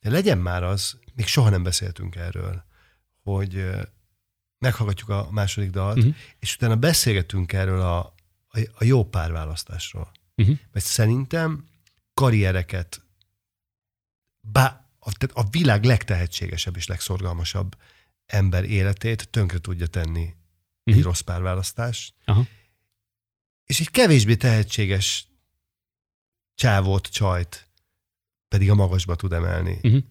De 0.00 0.10
legyen 0.10 0.38
már 0.38 0.62
az, 0.62 0.98
még 1.14 1.26
soha 1.26 1.50
nem 1.50 1.62
beszéltünk 1.62 2.16
erről, 2.16 2.64
hogy 3.22 3.64
meghallgatjuk 4.62 5.08
a 5.08 5.28
második 5.30 5.70
dalt, 5.70 5.96
uh-huh. 5.96 6.14
és 6.38 6.54
utána 6.54 6.76
beszélgetünk 6.76 7.52
erről 7.52 7.80
a, 7.80 7.98
a, 8.48 8.60
a 8.74 8.84
jó 8.84 9.04
párválasztásról. 9.04 10.10
Uh-huh. 10.36 10.58
Mert 10.72 10.86
szerintem 10.86 11.68
karriereket, 12.14 13.02
bá, 14.40 14.86
a, 14.98 15.10
a 15.32 15.48
világ 15.50 15.84
legtehetségesebb 15.84 16.76
és 16.76 16.86
legszorgalmasabb 16.86 17.76
ember 18.26 18.64
életét 18.64 19.28
tönkre 19.28 19.58
tudja 19.58 19.86
tenni 19.86 20.22
uh-huh. 20.24 20.36
egy 20.84 21.02
rossz 21.02 21.20
párválasztás. 21.20 22.14
Aha. 22.24 22.46
És 23.64 23.80
egy 23.80 23.90
kevésbé 23.90 24.36
tehetséges 24.36 25.26
csávót, 26.54 27.06
csajt 27.06 27.68
pedig 28.48 28.70
a 28.70 28.74
magasba 28.74 29.16
tud 29.16 29.32
emelni 29.32 29.78
uh-huh. 29.82 30.02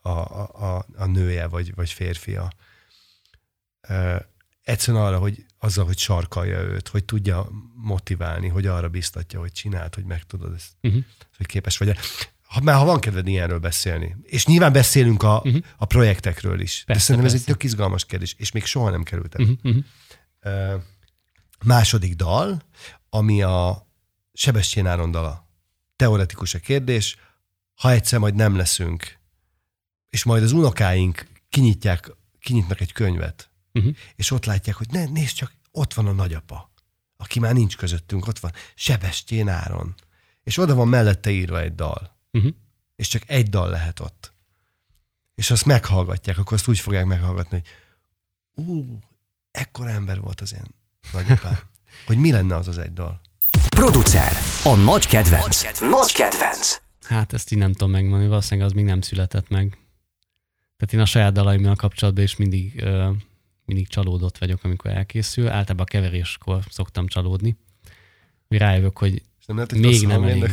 a, 0.00 0.08
a, 0.08 0.76
a, 0.76 0.86
a 0.96 1.06
nője 1.06 1.46
vagy, 1.46 1.74
vagy 1.74 1.90
férfia. 1.90 2.52
Egyszerűen 4.62 5.04
arra, 5.04 5.18
hogy 5.18 5.44
azzal, 5.58 5.84
hogy 5.84 5.98
sarkalja 5.98 6.60
őt, 6.60 6.88
hogy 6.88 7.04
tudja 7.04 7.48
motiválni, 7.74 8.48
hogy 8.48 8.66
arra 8.66 8.88
biztatja, 8.88 9.40
hogy 9.40 9.52
csináld, 9.52 9.94
hogy 9.94 10.04
meg 10.04 10.22
tudod 10.24 10.54
ezt, 10.54 10.72
uh-huh. 10.82 11.04
hogy 11.36 11.46
képes 11.46 11.78
vagy. 11.78 11.96
Ha, 12.42 12.60
már 12.60 12.76
ha 12.76 12.84
van 12.84 13.00
kedved 13.00 13.28
ilyenről 13.28 13.58
beszélni. 13.58 14.16
És 14.22 14.46
nyilván 14.46 14.72
beszélünk 14.72 15.22
a, 15.22 15.42
uh-huh. 15.44 15.62
a 15.76 15.84
projektekről 15.84 16.60
is. 16.60 16.82
Persze, 16.86 16.92
de 16.92 16.98
szerintem 16.98 17.30
persze. 17.30 17.36
ez 17.36 17.40
egy 17.40 17.54
tök 17.54 17.62
izgalmas 17.62 18.04
kérdés, 18.04 18.34
és 18.38 18.52
még 18.52 18.64
soha 18.64 18.90
nem 18.90 19.02
került 19.02 19.34
el. 19.34 19.44
Uh-huh. 19.44 19.76
Uh, 20.44 20.82
második 21.64 22.14
dal, 22.14 22.62
ami 23.08 23.42
a 23.42 23.86
Sebestyén 24.32 24.86
Áron 24.86 25.10
dala. 25.10 25.48
Teoretikus 25.96 26.54
a 26.54 26.58
kérdés, 26.58 27.16
ha 27.74 27.90
egyszer 27.90 28.18
majd 28.18 28.34
nem 28.34 28.56
leszünk, 28.56 29.18
és 30.08 30.24
majd 30.24 30.42
az 30.42 30.52
unokáink 30.52 31.26
kinyitják, 31.48 32.12
kinyitnak 32.40 32.80
egy 32.80 32.92
könyvet, 32.92 33.50
uh-huh. 33.74 33.96
és 34.16 34.30
ott 34.30 34.44
látják, 34.44 34.76
hogy 34.76 34.88
ne, 34.90 35.04
nézd 35.04 35.34
csak, 35.34 35.52
ott 35.70 35.94
van 35.94 36.06
a 36.06 36.12
nagyapa, 36.12 36.70
aki 37.16 37.40
már 37.40 37.52
nincs 37.52 37.76
közöttünk, 37.76 38.26
ott 38.26 38.38
van 38.38 38.52
Sebestyén 38.74 39.48
Áron, 39.48 39.94
és 40.42 40.58
oda 40.58 40.74
van 40.74 40.88
mellette 40.88 41.30
írva 41.30 41.60
egy 41.60 41.74
dal 41.74 42.16
uh-huh. 42.32 42.52
és 42.96 43.08
csak 43.08 43.22
egy 43.26 43.48
dal 43.48 43.70
lehet 43.70 44.00
ott. 44.00 44.32
És 45.34 45.50
azt 45.50 45.64
meghallgatják, 45.64 46.38
akkor 46.38 46.52
azt 46.52 46.68
úgy 46.68 46.78
fogják 46.78 47.04
meghallgatni, 47.04 47.62
hogy 48.54 48.64
ú, 48.66 48.98
ekkora 49.50 49.90
ember 49.90 50.20
volt 50.20 50.40
az 50.40 50.54
én 50.54 50.66
nagyapám, 51.12 51.58
hogy 52.06 52.16
mi 52.16 52.30
lenne 52.30 52.56
az 52.56 52.68
az 52.68 52.78
egy 52.78 52.92
dal. 52.92 53.20
Producer, 53.68 54.32
a 54.64 54.74
nagy 54.74 55.06
kedvenc. 55.06 55.80
Nagy 55.80 56.12
kedvenc. 56.12 56.80
Hát 57.02 57.32
ezt 57.32 57.52
így 57.52 57.58
nem 57.58 57.72
tudom 57.72 57.90
megmondani, 57.90 58.28
valószínűleg 58.28 58.68
az 58.68 58.74
még 58.74 58.84
nem 58.84 59.00
született 59.00 59.48
meg. 59.48 59.78
Tehát 60.76 60.94
én 60.94 61.00
a 61.00 61.04
saját 61.04 61.32
dalaimmal 61.32 61.76
kapcsolatban 61.76 62.24
is 62.24 62.36
mindig, 62.36 62.82
uh, 62.84 63.16
mindig 63.64 63.88
csalódott 63.88 64.38
vagyok, 64.38 64.64
amikor 64.64 64.90
elkészül. 64.90 65.48
Általában 65.48 65.86
a 65.86 65.90
keveréskor 65.90 66.62
szoktam 66.70 67.06
csalódni. 67.06 67.56
Rájövök, 68.48 68.98
hogy 68.98 69.22
nem 69.46 69.56
lehet, 69.56 69.72
még 69.74 70.06
nem 70.06 70.22
elég. 70.22 70.50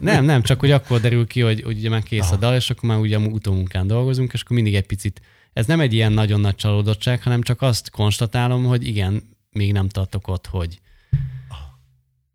Nem, 0.00 0.24
nem, 0.24 0.42
csak 0.42 0.60
hogy 0.60 0.70
akkor 0.70 1.00
derül 1.00 1.26
ki, 1.26 1.40
hogy, 1.40 1.62
hogy 1.62 1.78
ugye 1.78 1.88
már 1.88 2.02
kész 2.02 2.24
Aha. 2.24 2.34
a 2.34 2.38
dal, 2.38 2.54
és 2.54 2.70
akkor 2.70 2.88
már 2.88 2.98
ugye 2.98 3.18
utómunkán 3.18 3.86
dolgozunk, 3.86 4.32
és 4.32 4.42
akkor 4.42 4.56
mindig 4.56 4.74
egy 4.74 4.86
picit, 4.86 5.20
ez 5.52 5.66
nem 5.66 5.80
egy 5.80 5.92
ilyen 5.92 6.12
nagyon 6.12 6.40
nagy 6.40 6.54
csalódottság, 6.54 7.22
hanem 7.22 7.42
csak 7.42 7.62
azt 7.62 7.90
konstatálom, 7.90 8.64
hogy 8.64 8.86
igen, 8.86 9.36
még 9.50 9.72
nem 9.72 9.88
tartok 9.88 10.28
ott, 10.28 10.46
hogy. 10.46 10.80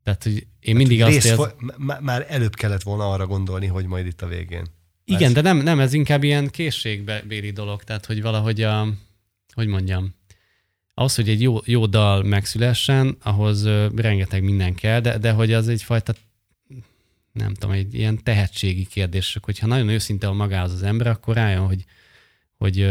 Tehát, 0.04 0.24
hogy 0.24 0.48
én 0.60 0.76
hát 0.76 0.76
mindig 0.76 1.02
azt 1.02 1.14
érzem... 1.14 1.52
Már 2.02 2.26
előbb 2.30 2.56
kellett 2.56 2.84
volna 2.84 3.12
arra 3.12 3.28
gondolni, 3.28 3.66
hogy 3.66 3.86
majd 3.86 4.06
itt 4.06 4.22
a 4.22 4.28
végén. 4.28 4.66
Igen, 5.06 5.34
de 5.34 5.42
nem, 5.42 5.58
nem, 5.58 5.80
ez 5.80 5.94
inkább 5.94 6.24
ilyen 6.24 6.50
készségbéli 6.50 7.52
dolog, 7.52 7.84
tehát 7.84 8.06
hogy 8.06 8.22
valahogy 8.22 8.62
a, 8.62 8.88
hogy 9.58 9.68
mondjam, 9.68 10.16
ahhoz, 10.94 11.16
hogy 11.16 11.30
egy 11.30 11.42
jó, 11.42 11.58
jó 11.66 11.86
dal 11.86 12.24
megszülessen, 12.24 13.18
ahhoz 13.24 13.68
rengeteg 13.96 14.44
minden 14.44 14.76
kell, 14.76 15.00
de, 15.00 15.18
de 15.18 15.32
hogy 15.32 15.54
az 15.54 15.68
egyfajta 15.68 16.14
nem 17.32 17.54
tudom, 17.54 17.76
egy 17.76 17.94
ilyen 17.94 18.24
tehetségi 18.24 18.86
kérdés, 18.86 19.38
hogyha 19.42 19.68
nagyon 19.68 19.90
őszinte 19.90 20.28
a 20.28 20.34
magához 20.34 20.72
az 20.72 20.84
ember, 20.84 21.08
akkor 21.08 21.36
rájön, 21.36 21.66
hogy, 21.66 21.86
hogy, 22.58 22.90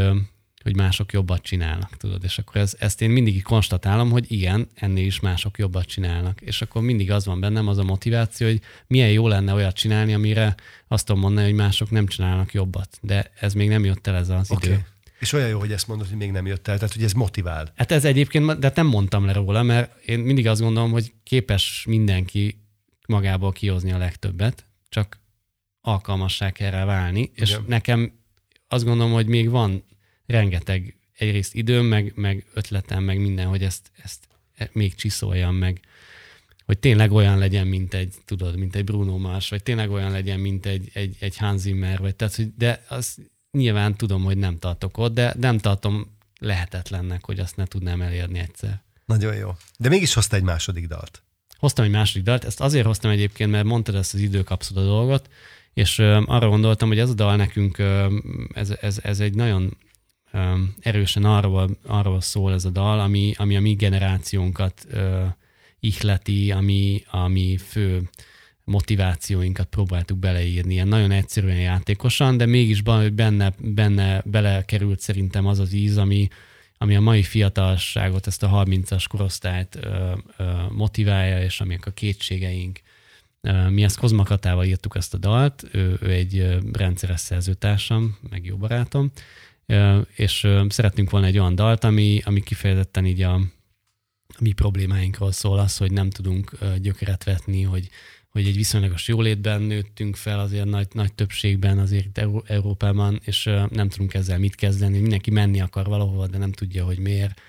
hogy 0.63 0.77
mások 0.77 1.13
jobbat 1.13 1.43
csinálnak, 1.43 1.97
tudod, 1.97 2.25
és 2.25 2.39
akkor 2.39 2.61
ez, 2.61 2.77
ezt 2.79 3.03
én 3.03 3.11
mindig 3.11 3.43
konstatálom, 3.43 4.11
hogy 4.11 4.25
igen, 4.33 4.69
ennél 4.75 5.07
is 5.07 5.21
mások 5.21 5.59
jobbat 5.59 5.87
csinálnak, 5.87 6.41
és 6.41 6.63
akkor 6.63 6.83
mindig 6.83 7.11
az 7.11 7.27
van 7.27 7.41
bennem, 7.41 7.69
az 7.69 7.79
a 7.79 7.85
motiváció, 7.85 8.47
hogy 8.47 8.61
milyen 8.87 9.11
jó 9.11 9.29
lenne 9.29 9.53
olyat 9.53 9.77
csinálni, 9.77 10.15
amire 10.15 10.55
azt 10.89 11.07
tudom 11.07 11.21
mondani, 11.21 11.47
hogy 11.47 11.57
mások 11.57 11.91
nem 11.91 12.07
csinálnak 12.07 12.53
jobbat, 12.53 12.99
de 13.03 13.31
ez 13.41 13.55
még 13.55 13.69
nem 13.69 13.85
jött 13.85 14.07
el 14.07 14.17
ez 14.17 14.29
az 14.29 14.51
okay. 14.51 14.71
idő. 14.71 14.87
És 15.19 15.33
olyan 15.33 15.49
jó, 15.49 15.59
hogy 15.59 15.73
ezt 15.73 15.89
mondod, 15.89 16.09
hogy 16.09 16.17
még 16.17 16.31
nem 16.31 16.47
jött 16.47 16.69
el, 16.69 16.77
tehát 16.77 16.93
hogy 16.93 17.03
ez 17.03 17.13
motivál. 17.13 17.73
Hát 17.77 17.93
ez 17.93 18.05
egyébként, 18.05 18.59
de 18.59 18.73
nem 18.75 18.87
mondtam 18.87 19.25
le 19.25 19.33
róla, 19.33 19.63
mert 19.63 20.05
én 20.05 20.19
mindig 20.19 20.47
azt 20.47 20.61
gondolom, 20.61 20.91
hogy 20.91 21.13
képes 21.23 21.85
mindenki 21.89 22.61
magából 23.07 23.53
kihozni 23.53 23.93
a 23.93 23.99
legtöbbet, 23.99 24.67
csak 24.89 25.21
alkalmassá 25.81 26.51
kell 26.51 26.71
rá 26.71 26.85
válni, 26.85 27.21
Igen. 27.21 27.33
és 27.35 27.57
nekem 27.67 28.13
azt 28.69 28.85
gondolom, 28.85 29.13
hogy 29.13 29.27
még 29.27 29.51
van 29.51 29.85
rengeteg 30.27 30.97
egyrészt 31.19 31.55
időm, 31.55 31.85
meg, 31.85 32.13
meg 32.15 32.47
ötletem, 32.55 33.05
meg 33.05 33.21
minden, 33.21 33.47
hogy 33.47 33.63
ezt, 33.63 33.91
ezt 34.03 34.29
még 34.73 34.95
csiszoljam, 34.95 35.55
meg 35.55 35.81
hogy 36.67 36.79
tényleg 36.79 37.13
olyan 37.13 37.39
legyen, 37.39 37.67
mint 37.67 37.95
egy, 37.95 38.15
tudod, 38.25 38.57
mint 38.57 38.75
egy 38.77 38.85
Bruno 38.85 39.19
Mars, 39.19 39.49
vagy 39.49 39.63
tényleg 39.63 39.91
olyan 39.91 40.11
legyen, 40.11 40.41
mint 40.41 40.67
egy, 40.67 40.91
egy, 40.93 41.17
egy 41.21 41.37
Hans 41.37 41.61
Zimmer, 41.61 41.99
vagy 41.99 42.17
tehát, 42.17 42.35
hogy 42.35 42.55
de 42.57 42.85
az 42.89 43.19
nyilván 43.57 43.97
tudom, 43.97 44.25
hogy 44.25 44.37
nem 44.37 44.59
tartok 44.59 44.99
ott, 44.99 45.15
de 45.15 45.35
nem 45.41 45.59
tartom 45.59 46.17
lehetetlennek, 46.39 47.25
hogy 47.25 47.39
azt 47.39 47.57
ne 47.57 47.65
tudnám 47.65 48.03
elérni 48.03 48.39
egyszer. 48.39 48.83
Nagyon 49.05 49.35
jó. 49.35 49.57
De 49.79 49.89
mégis 49.89 50.15
hozta 50.15 50.37
egy 50.37 50.43
második 50.43 50.87
dalt. 50.87 51.23
Hoztam 51.59 51.85
egy 51.85 51.91
második 51.91 52.23
dalt, 52.23 52.45
ezt 52.45 52.61
azért 52.61 52.87
hoztam 52.87 53.11
egyébként, 53.11 53.51
mert 53.51 53.65
mondtad 53.65 53.95
ezt 53.95 54.15
az 54.15 54.21
időkapszola 54.21 54.85
dolgot, 54.85 55.31
és 55.75 55.99
arra 55.99 56.49
gondoltam, 56.49 56.89
hogy 56.89 56.99
ez 56.99 57.11
a 57.11 57.15
dal 57.15 57.37
nekünk, 57.37 57.83
ez, 58.55 58.75
ez, 58.81 58.99
ez 59.03 59.21
egy 59.21 59.35
nagyon 59.35 59.77
erősen 60.81 61.25
arról, 61.25 61.71
arról 61.87 62.21
szól 62.21 62.53
ez 62.53 62.65
a 62.65 62.71
dal, 62.71 63.01
ami, 63.01 63.35
ami 63.37 63.57
a 63.57 63.61
mi 63.61 63.75
generációnkat 63.75 64.87
ihleti, 65.81 66.53
ami, 66.53 67.05
ami 67.11 67.57
fő 67.57 68.09
motivációinkat 68.67 69.67
próbáltuk 69.67 70.19
beleírni, 70.19 70.73
ilyen 70.73 70.89
nagyon 70.89 71.11
egyszerűen 71.11 71.61
játékosan, 71.61 72.37
de 72.37 72.47
mégis 72.47 72.83
benne, 73.13 73.53
benne 73.59 74.23
belekerült 74.25 75.01
szerintem 75.01 75.47
az 75.47 75.59
az 75.59 75.73
íz, 75.73 75.97
ami, 75.97 76.29
ami 76.79 76.97
a 76.97 77.01
mai 77.01 77.23
fiatalságot, 77.23 78.27
ezt 78.27 78.43
a 78.43 78.65
30-as 78.65 79.05
korosztályt 79.09 79.79
ö, 79.81 80.13
ö, 80.37 80.53
motiválja, 80.71 81.43
és 81.43 81.61
amik 81.61 81.87
a 81.87 81.91
kétségeink. 81.91 82.81
Mi 83.69 83.83
ezt 83.83 83.99
Kozmakatával 83.99 84.65
írtuk 84.65 84.97
ezt 84.97 85.15
a 85.15 85.19
dalt, 85.19 85.65
ő, 85.73 85.99
ő 86.01 86.11
egy 86.11 86.59
rendszeres 86.73 87.21
szerzőtársam, 87.21 88.19
meg 88.31 88.45
jó 88.45 88.57
barátom, 88.57 89.11
és 90.15 90.49
szeretnünk 90.69 91.11
volna 91.11 91.27
egy 91.27 91.39
olyan 91.39 91.55
dalt, 91.55 91.85
ami, 91.85 92.21
ami 92.25 92.43
kifejezetten 92.43 93.07
így 93.07 93.23
a, 93.23 93.35
a 94.29 94.39
mi 94.39 94.53
problémáinkról 94.53 95.33
szól, 95.33 95.59
az, 95.59 95.77
hogy 95.77 95.93
nem 95.93 96.11
tudunk 96.11 96.51
gyökeret 96.81 97.25
vetni, 97.25 97.63
hogy, 97.63 97.89
hogy 98.37 98.47
egy 98.47 98.57
viszonylagos 98.57 99.09
jólétben 99.09 99.63
nőttünk 99.63 100.17
fel 100.17 100.41
azért 100.41 100.65
nagy, 100.65 100.87
nagy 100.93 101.15
többségben 101.15 101.79
azért 101.79 102.21
Európában, 102.47 103.21
és 103.25 103.45
nem 103.71 103.89
tudunk 103.89 104.15
ezzel 104.15 104.39
mit 104.39 104.55
kezdeni. 104.55 104.99
Mindenki 104.99 105.31
menni 105.31 105.61
akar 105.61 105.87
valahova, 105.87 106.27
de 106.27 106.39
nem 106.39 106.53
tudja, 106.53 106.85
hogy 106.85 106.99
miért, 106.99 107.41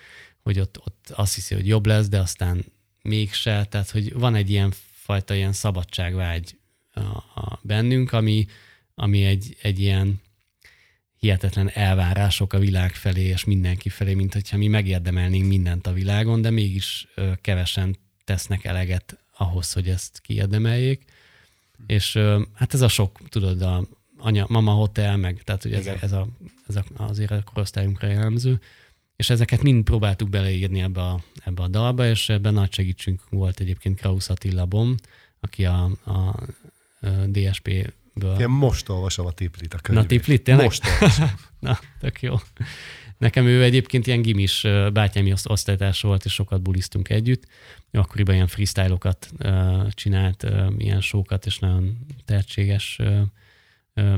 hogy 0.42 0.60
ott, 0.60 0.78
ott 0.86 1.12
azt 1.16 1.36
hiszi, 1.36 1.56
hogy 1.56 1.68
jobb 1.68 1.86
lesz, 1.86 2.08
de 2.08 2.20
aztán 2.20 2.66
mégse. 3.02 3.66
Tehát, 3.70 3.90
hogy 3.90 4.14
van 4.14 4.36
egy 4.36 4.50
ilyen 4.50 4.74
fajta 4.92 5.34
ilyen 5.34 5.54
szabadságvágy 5.54 6.58
a, 6.94 7.00
a 7.36 7.60
bennünk, 7.62 8.12
ami, 8.12 8.46
ami 8.96 9.24
egy, 9.24 9.58
egy 9.62 9.80
ilyen 9.80 10.22
hihetetlen 11.20 11.70
elvárások 11.74 12.54
a 12.54 12.60
világ 12.60 12.96
felé 12.96 13.24
és 13.24 13.44
mindenki 13.44 13.90
felé, 13.90 14.14
mint 14.14 14.34
hogyha 14.34 14.58
mi 14.58 14.68
megérdemelnénk 14.68 15.48
mindent 15.48 15.88
a 15.88 15.94
világon, 15.94 16.42
de 16.42 16.50
mégis 16.50 17.08
kevesen 17.42 17.98
tesznek 18.24 18.64
eleget 18.66 19.18
ahhoz, 19.38 19.74
hogy 19.74 19.90
ezt 19.90 20.20
kiérdemeljék. 20.20 21.04
És 21.88 22.20
hát 22.54 22.74
ez 22.74 22.82
a 22.82 22.88
sok, 22.88 23.30
tudod, 23.30 23.62
a 23.62 23.84
anya, 24.18 24.46
mama 24.50 24.72
hotel, 24.72 25.18
meg, 25.18 25.42
tehát 25.44 25.64
hogy 25.64 25.74
ez, 25.74 25.88
a, 25.88 25.96
ez, 26.02 26.12
a, 26.12 26.28
ez 26.68 26.76
a, 26.76 26.84
azért 26.96 27.32
a 27.32 27.44
korosztályunkra 27.54 28.08
jellemző. 28.08 28.60
És 29.16 29.30
ezeket 29.30 29.62
mind 29.62 29.84
próbáltuk 29.84 30.30
beleírni 30.30 30.82
ebbe 30.82 31.02
a, 31.02 31.24
ebbe 31.46 31.62
a 31.64 31.68
dalba, 31.68 32.08
és 32.08 32.30
ebben 32.30 32.54
nagy 32.54 32.74
segítségünk 32.74 33.22
volt 33.30 33.60
egyébként 33.60 34.00
Krausz 34.00 34.30
Attila 34.30 34.66
Bom, 34.66 34.96
aki 35.40 35.66
a, 35.66 35.90
a, 36.04 36.12
a 36.12 37.08
DSP 37.28 37.94
Ből. 38.14 38.40
Én 38.40 38.48
most 38.50 38.90
olvasom 38.90 39.26
a 39.26 39.32
tiplit 39.32 39.74
a 39.74 39.78
könyvét. 39.78 40.04
Na 40.04 40.10
tiplit, 40.10 40.44
tényleg? 40.44 40.66
Most 40.66 40.84
olvasom. 40.86 41.32
Na, 41.60 41.80
tök 42.00 42.22
jó. 42.22 42.36
Nekem 43.18 43.45
ő 43.45 43.63
egyébként 43.63 44.07
ilyen 44.07 44.22
gimis 44.22 44.65
bátyámi 44.93 45.34
osztálytárs 45.43 46.01
volt, 46.01 46.26
és 46.26 46.34
sokat 46.34 46.61
bulisztunk 46.61 47.09
együtt. 47.09 47.47
Ő 47.91 47.99
akkoriban 47.99 48.36
ilyen 48.36 48.47
freestyle-okat 48.47 49.34
csinált, 49.89 50.45
ilyen 50.78 51.01
sókat, 51.01 51.45
és 51.45 51.59
nagyon 51.59 51.97
tehetséges 52.26 52.99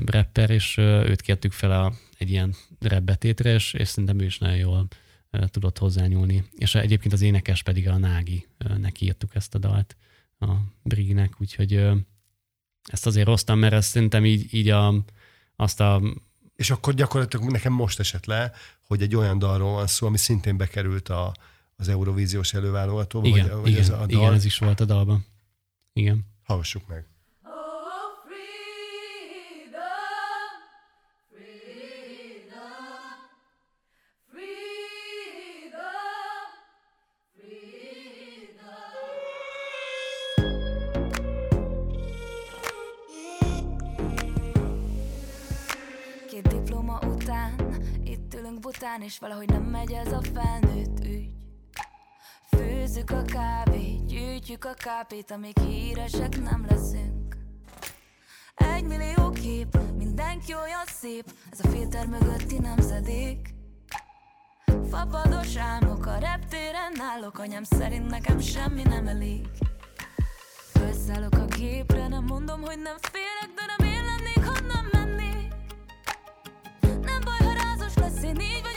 rapper, 0.05 0.49
és 0.49 0.77
őt 0.77 1.21
kértük 1.21 1.51
fel 1.51 1.71
a, 1.71 1.93
egy 2.17 2.29
ilyen 2.29 2.55
repbetétre, 2.79 3.53
és, 3.53 3.73
és 3.73 3.87
szerintem 3.87 4.19
ő 4.19 4.25
is 4.25 4.37
nagyon 4.37 4.57
jól 4.57 4.87
tudott 5.45 5.77
hozzányúlni. 5.77 6.43
És 6.57 6.75
egyébként 6.75 7.13
az 7.13 7.21
énekes 7.21 7.63
pedig 7.63 7.87
a 7.87 7.97
Nági, 7.97 8.47
neki 8.77 9.05
írtuk 9.05 9.35
ezt 9.35 9.55
a 9.55 9.57
dalt 9.57 9.97
a 10.39 10.51
Briginek, 10.83 11.33
úgyhogy 11.41 11.73
ezt 12.83 13.05
azért 13.05 13.27
hoztam, 13.27 13.59
mert 13.59 13.73
ezt 13.73 13.89
szerintem 13.89 14.25
így, 14.25 14.53
így 14.53 14.69
a, 14.69 15.03
azt 15.55 15.79
a... 15.79 16.01
És 16.60 16.70
akkor 16.70 16.93
gyakorlatilag 16.93 17.51
nekem 17.51 17.74
most 17.74 17.99
esett 17.99 18.26
le, 18.26 18.51
hogy 18.88 19.01
egy 19.01 19.16
olyan 19.16 19.39
dalról 19.39 19.74
van 19.74 19.88
szó, 19.88 20.07
ami 20.07 20.18
szintén 20.18 20.57
bekerült 20.57 21.10
a, 21.10 21.34
az 21.76 21.88
Eurovíziós 21.88 22.53
előválogatóba. 22.53 23.28
Igen, 23.28 23.47
vagy, 23.47 23.62
vagy 23.62 23.70
igen, 23.70 23.82
ez 23.82 23.89
a 23.89 23.95
dal. 23.97 24.10
igen, 24.10 24.34
ez 24.34 24.45
is 24.45 24.57
volt 24.57 24.80
a 24.80 24.86
dalban. 24.86 25.26
Igen. 25.93 26.26
Hallgassuk 26.43 26.88
meg. 26.88 27.05
Után, 48.89 49.01
és 49.01 49.19
valahogy 49.19 49.49
nem 49.49 49.63
megy 49.63 49.91
ez 49.91 50.11
a 50.11 50.21
felnőtt 50.33 51.05
ügy. 51.05 51.29
Főzzük 52.49 53.11
a 53.11 53.21
kávét, 53.21 54.05
gyűjtjük 54.05 54.65
a 54.65 54.73
kápét, 54.73 55.31
amíg 55.31 55.59
híresek 55.59 56.41
nem 56.41 56.65
leszünk. 56.69 57.37
Egy 58.55 58.83
millió 58.83 59.29
kép, 59.29 59.77
mindenki 59.97 60.53
olyan 60.53 60.85
szép, 60.85 61.33
ez 61.51 61.59
a 61.63 61.67
filter 61.67 62.07
mögötti 62.07 62.59
nemzedék. 62.59 63.53
Fapados 64.89 65.55
álmok, 65.55 66.05
a 66.05 66.17
reptéren 66.17 67.01
állok, 67.01 67.39
anyám 67.39 67.63
szerint 67.63 68.09
nekem 68.09 68.39
semmi 68.39 68.81
nem 68.81 69.07
elég. 69.07 69.47
Felszállok 70.73 71.33
a 71.33 71.45
gépre, 71.45 72.07
nem 72.07 72.23
mondom, 72.23 72.61
hogy 72.61 72.79
nem 72.79 72.97
félek, 73.01 73.49
de 73.55 73.61
nem 73.77 73.87
én 73.87 74.03
lennék, 74.03 74.45
ha 74.45 74.59
nem 74.67 74.89
mennék. 74.91 75.53
Nem 76.81 77.21
baj, 77.23 77.47
ha 77.47 77.53
rázos 77.53 77.95
lesz, 77.95 78.23
én 78.23 78.39
így 78.39 78.68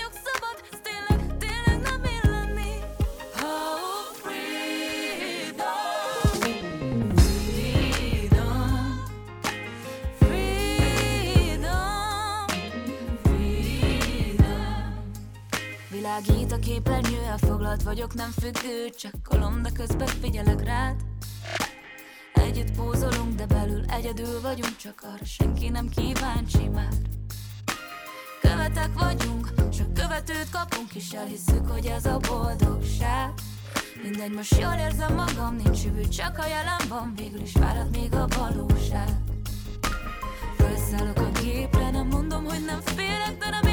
Világít 16.12 16.52
a 16.52 16.58
képernyő, 16.58 17.20
elfoglalt 17.22 17.82
vagyok, 17.82 18.14
nem 18.14 18.30
függő 18.30 18.90
Csekkolom, 18.98 19.62
de 19.62 19.70
közben 19.70 20.06
figyelek 20.06 20.64
rád. 20.64 20.96
Együtt 22.32 22.76
pózolunk, 22.76 23.34
de 23.34 23.46
belül 23.46 23.84
egyedül 23.88 24.40
vagyunk 24.40 24.76
Csak 24.76 25.02
arra 25.02 25.24
senki 25.24 25.68
nem 25.68 25.88
kíváncsi 25.88 26.68
már. 26.68 26.92
Követek 28.40 28.90
vagyunk, 28.94 29.70
csak 29.70 29.94
követőt 29.94 30.50
kapunk 30.50 30.94
És 30.94 31.10
elhisszük, 31.10 31.70
hogy 31.70 31.86
ez 31.86 32.06
a 32.06 32.18
boldogság. 32.18 33.32
Mindegy, 34.02 34.32
most 34.32 34.58
jól 34.58 34.74
érzem 34.78 35.14
magam, 35.14 35.56
nincs 35.56 35.82
jövő, 35.84 36.08
csak 36.08 36.38
a 36.38 36.46
jelen 36.46 36.88
van 36.88 37.12
Végül 37.16 37.40
is 37.40 37.52
várad 37.52 37.90
még 37.90 38.14
a 38.14 38.26
valóság. 38.38 39.16
Felszállok 40.56 41.18
a 41.18 41.40
gépre, 41.40 41.90
nem 41.90 42.06
mondom, 42.06 42.44
hogy 42.44 42.64
nem 42.64 42.80
félek 42.80 43.36
De 43.38 43.48
nem 43.50 43.71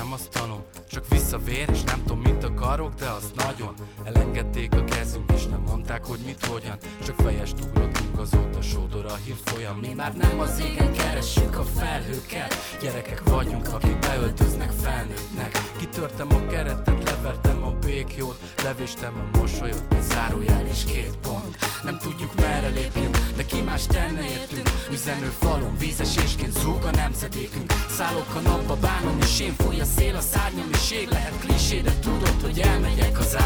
nem 0.00 0.12
azt 0.12 0.28
tanom 0.30 0.62
Csak 0.88 1.08
visszavér 1.08 1.68
és 1.72 1.82
nem 1.82 2.02
tudom 2.02 2.20
mit 2.20 2.29
akarok, 2.60 2.94
de 2.94 3.08
azt 3.08 3.34
nagyon 3.34 3.74
Elengedem 4.04 4.40
vették 4.50 4.74
a 4.74 4.84
kezünk 4.84 5.32
és 5.34 5.46
nem 5.46 5.62
mondták, 5.66 6.04
hogy 6.04 6.18
mit 6.24 6.44
hogyan. 6.44 6.76
Csak 7.04 7.14
fejest 7.16 7.54
ugrottunk 7.64 8.18
azóta 8.18 8.62
sódor 8.62 9.04
a 9.04 9.14
hír 9.24 9.36
folyam. 9.44 9.78
Mi 9.78 9.92
már 9.96 10.16
nem 10.16 10.40
az 10.40 10.60
égen 10.60 10.92
keressük 10.92 11.58
a 11.58 11.62
felhőket. 11.62 12.54
Gyerekek 12.82 13.22
vagyunk, 13.24 13.68
akik 13.72 13.98
beöltöznek 13.98 14.70
felnőttnek. 14.70 15.50
Kitörtem 15.78 16.28
a 16.30 16.46
keretet, 16.46 17.02
levertem 17.04 17.62
a 17.62 17.70
békjót. 17.70 18.38
Levéstem 18.62 19.14
a 19.16 19.38
mosolyot, 19.38 19.84
zárójel 20.00 20.66
és 20.66 20.84
két 20.84 21.16
pont. 21.22 21.56
Nem 21.84 21.98
tudjuk 21.98 22.34
merre 22.34 22.68
lépjünk, 22.68 23.18
de 23.36 23.44
ki 23.44 23.60
más 23.60 23.86
tenne 23.86 24.22
értünk. 24.22 24.68
Üzenő 24.92 25.32
falon, 25.38 25.76
vízesésként 25.78 26.52
zúg 26.52 26.84
a 26.84 26.90
nemzedékünk. 26.90 27.72
Szállok 27.88 28.34
a 28.34 28.40
napba, 28.40 28.76
bánom 28.76 29.18
és 29.20 29.40
én 29.40 29.54
fúj 29.58 29.80
a 29.80 29.84
szél 29.84 30.16
a 30.16 30.20
szárnyam 30.20 30.68
És 30.72 30.90
ég 30.90 31.08
lehet 31.08 31.38
klisé, 31.40 31.80
de 31.80 31.98
tudod, 31.98 32.42
hogy 32.42 32.49
elmegyek 32.58 33.18
az 33.18 33.36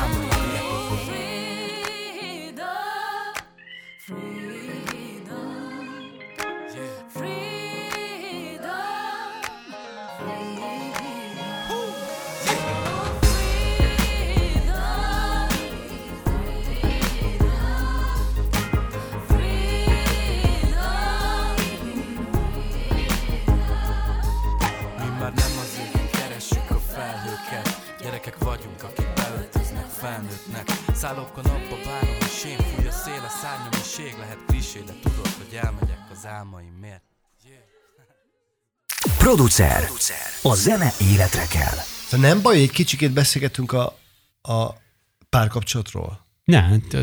álmaimért 28.24 28.32
Szállok 30.94 31.36
a 31.36 31.42
napba, 31.42 31.76
bánom 31.84 32.16
a 32.20 32.24
sém, 32.24 32.58
fúj 32.58 32.86
a 32.86 32.92
szél, 32.92 33.22
a 33.26 33.30
szárnyam 33.42 33.72
és 33.72 33.98
ég 33.98 34.14
Lehet 34.18 34.38
klisé, 34.46 34.82
de 34.86 34.92
tudod, 35.02 35.26
hogy 35.26 35.58
elmegyek 35.62 35.98
az 36.12 36.26
álmaimért 36.26 37.02
yeah. 37.44 37.58
Producer. 39.18 39.88
A 40.42 40.54
zene 40.54 40.92
életre 41.00 41.46
kell. 41.46 41.76
Szóval 42.08 42.28
nem 42.28 42.42
baj, 42.42 42.54
hogy 42.54 42.62
egy 42.62 42.70
kicsikét 42.70 43.12
beszélgetünk 43.12 43.72
a, 43.72 43.98
a 44.42 44.68
párkapcsolatról? 45.28 46.26
Ne, 46.44 46.62
hát, 46.62 46.94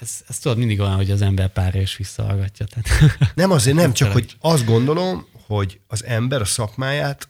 ez, 0.00 0.20
ez 0.28 0.38
tudod 0.38 0.58
mindig 0.58 0.80
olyan, 0.80 0.96
hogy 0.96 1.10
az 1.10 1.22
ember 1.22 1.48
pár 1.48 1.74
és 1.74 1.96
visszahallgatja. 1.96 2.66
Tehát. 2.66 3.18
Nem 3.34 3.50
azért 3.50 3.76
nem, 3.76 3.92
csak 3.92 4.12
hogy 4.12 4.36
azt 4.40 4.64
gondolom, 4.64 5.26
hogy 5.46 5.80
az 5.86 6.04
ember 6.04 6.40
a 6.40 6.44
szakmáját, 6.44 7.28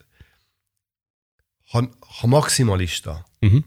ha, 1.70 1.88
ha 2.18 2.26
maximalista, 2.26 3.26
uh-huh 3.40 3.64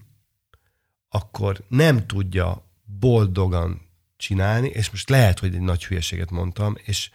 akkor 1.16 1.64
nem 1.68 2.08
tudja 2.08 2.68
boldogan 3.00 3.82
csinálni, 4.18 4.68
és 4.68 4.90
most 4.90 5.10
lehet, 5.10 5.40
hogy 5.40 5.56
egy 5.56 5.62
nagy 5.62 5.86
hülyeséget 5.86 6.32
mondtam, 6.32 6.76
és 6.84 7.10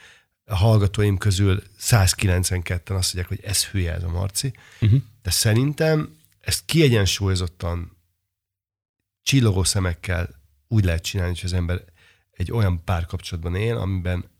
a 0.44 0.56
hallgatóim 0.56 1.18
közül 1.18 1.62
192-en 1.80 2.96
azt 2.96 3.14
mondják, 3.14 3.28
hogy 3.28 3.40
ez 3.42 3.66
hülye 3.66 3.94
ez 3.94 4.02
a 4.02 4.08
Marci, 4.08 4.52
uh-huh. 4.80 5.00
de 5.22 5.30
szerintem 5.30 6.16
ezt 6.40 6.64
kiegyensúlyozottan 6.64 7.96
csillogó 9.22 9.64
szemekkel 9.64 10.28
úgy 10.68 10.84
lehet 10.84 11.02
csinálni, 11.02 11.34
hogy 11.34 11.44
az 11.44 11.52
ember 11.52 11.84
egy 12.30 12.52
olyan 12.52 12.84
párkapcsolatban 12.84 13.54
él, 13.54 13.76
amiben 13.76 14.30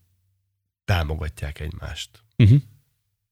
támogatják 0.85 1.59
egymást 1.59 2.23
uh-huh. 2.37 2.61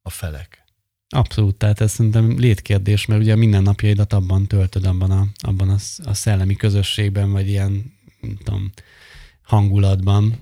a 0.02 0.10
felek. 0.10 0.64
Abszolút, 1.10 1.56
tehát 1.56 1.82
ez 1.82 1.92
szerintem 1.92 2.40
létkérdés, 2.40 3.06
mert 3.06 3.22
ugye 3.22 3.36
minden 3.36 3.64
napjaidat 3.64 4.14
abban 4.14 4.48
töltöd, 4.48 4.86
abban 4.86 5.12
a, 5.12 5.28
abban 5.40 5.70
a, 5.70 5.78
a 6.04 6.14
szellemi 6.14 6.56
közösségben, 6.56 7.32
vagy 7.32 7.48
ilyen, 7.48 7.94
nem 8.22 8.38
tudom, 8.44 8.72
hangulatban. 9.42 10.36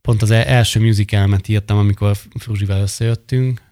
Pont 0.00 0.22
az 0.22 0.30
e-, 0.30 0.46
első 0.46 0.80
musicalmet 0.80 1.48
írtam, 1.48 1.78
amikor 1.78 2.16
Fruzsival 2.38 2.80
összejöttünk, 2.80 3.62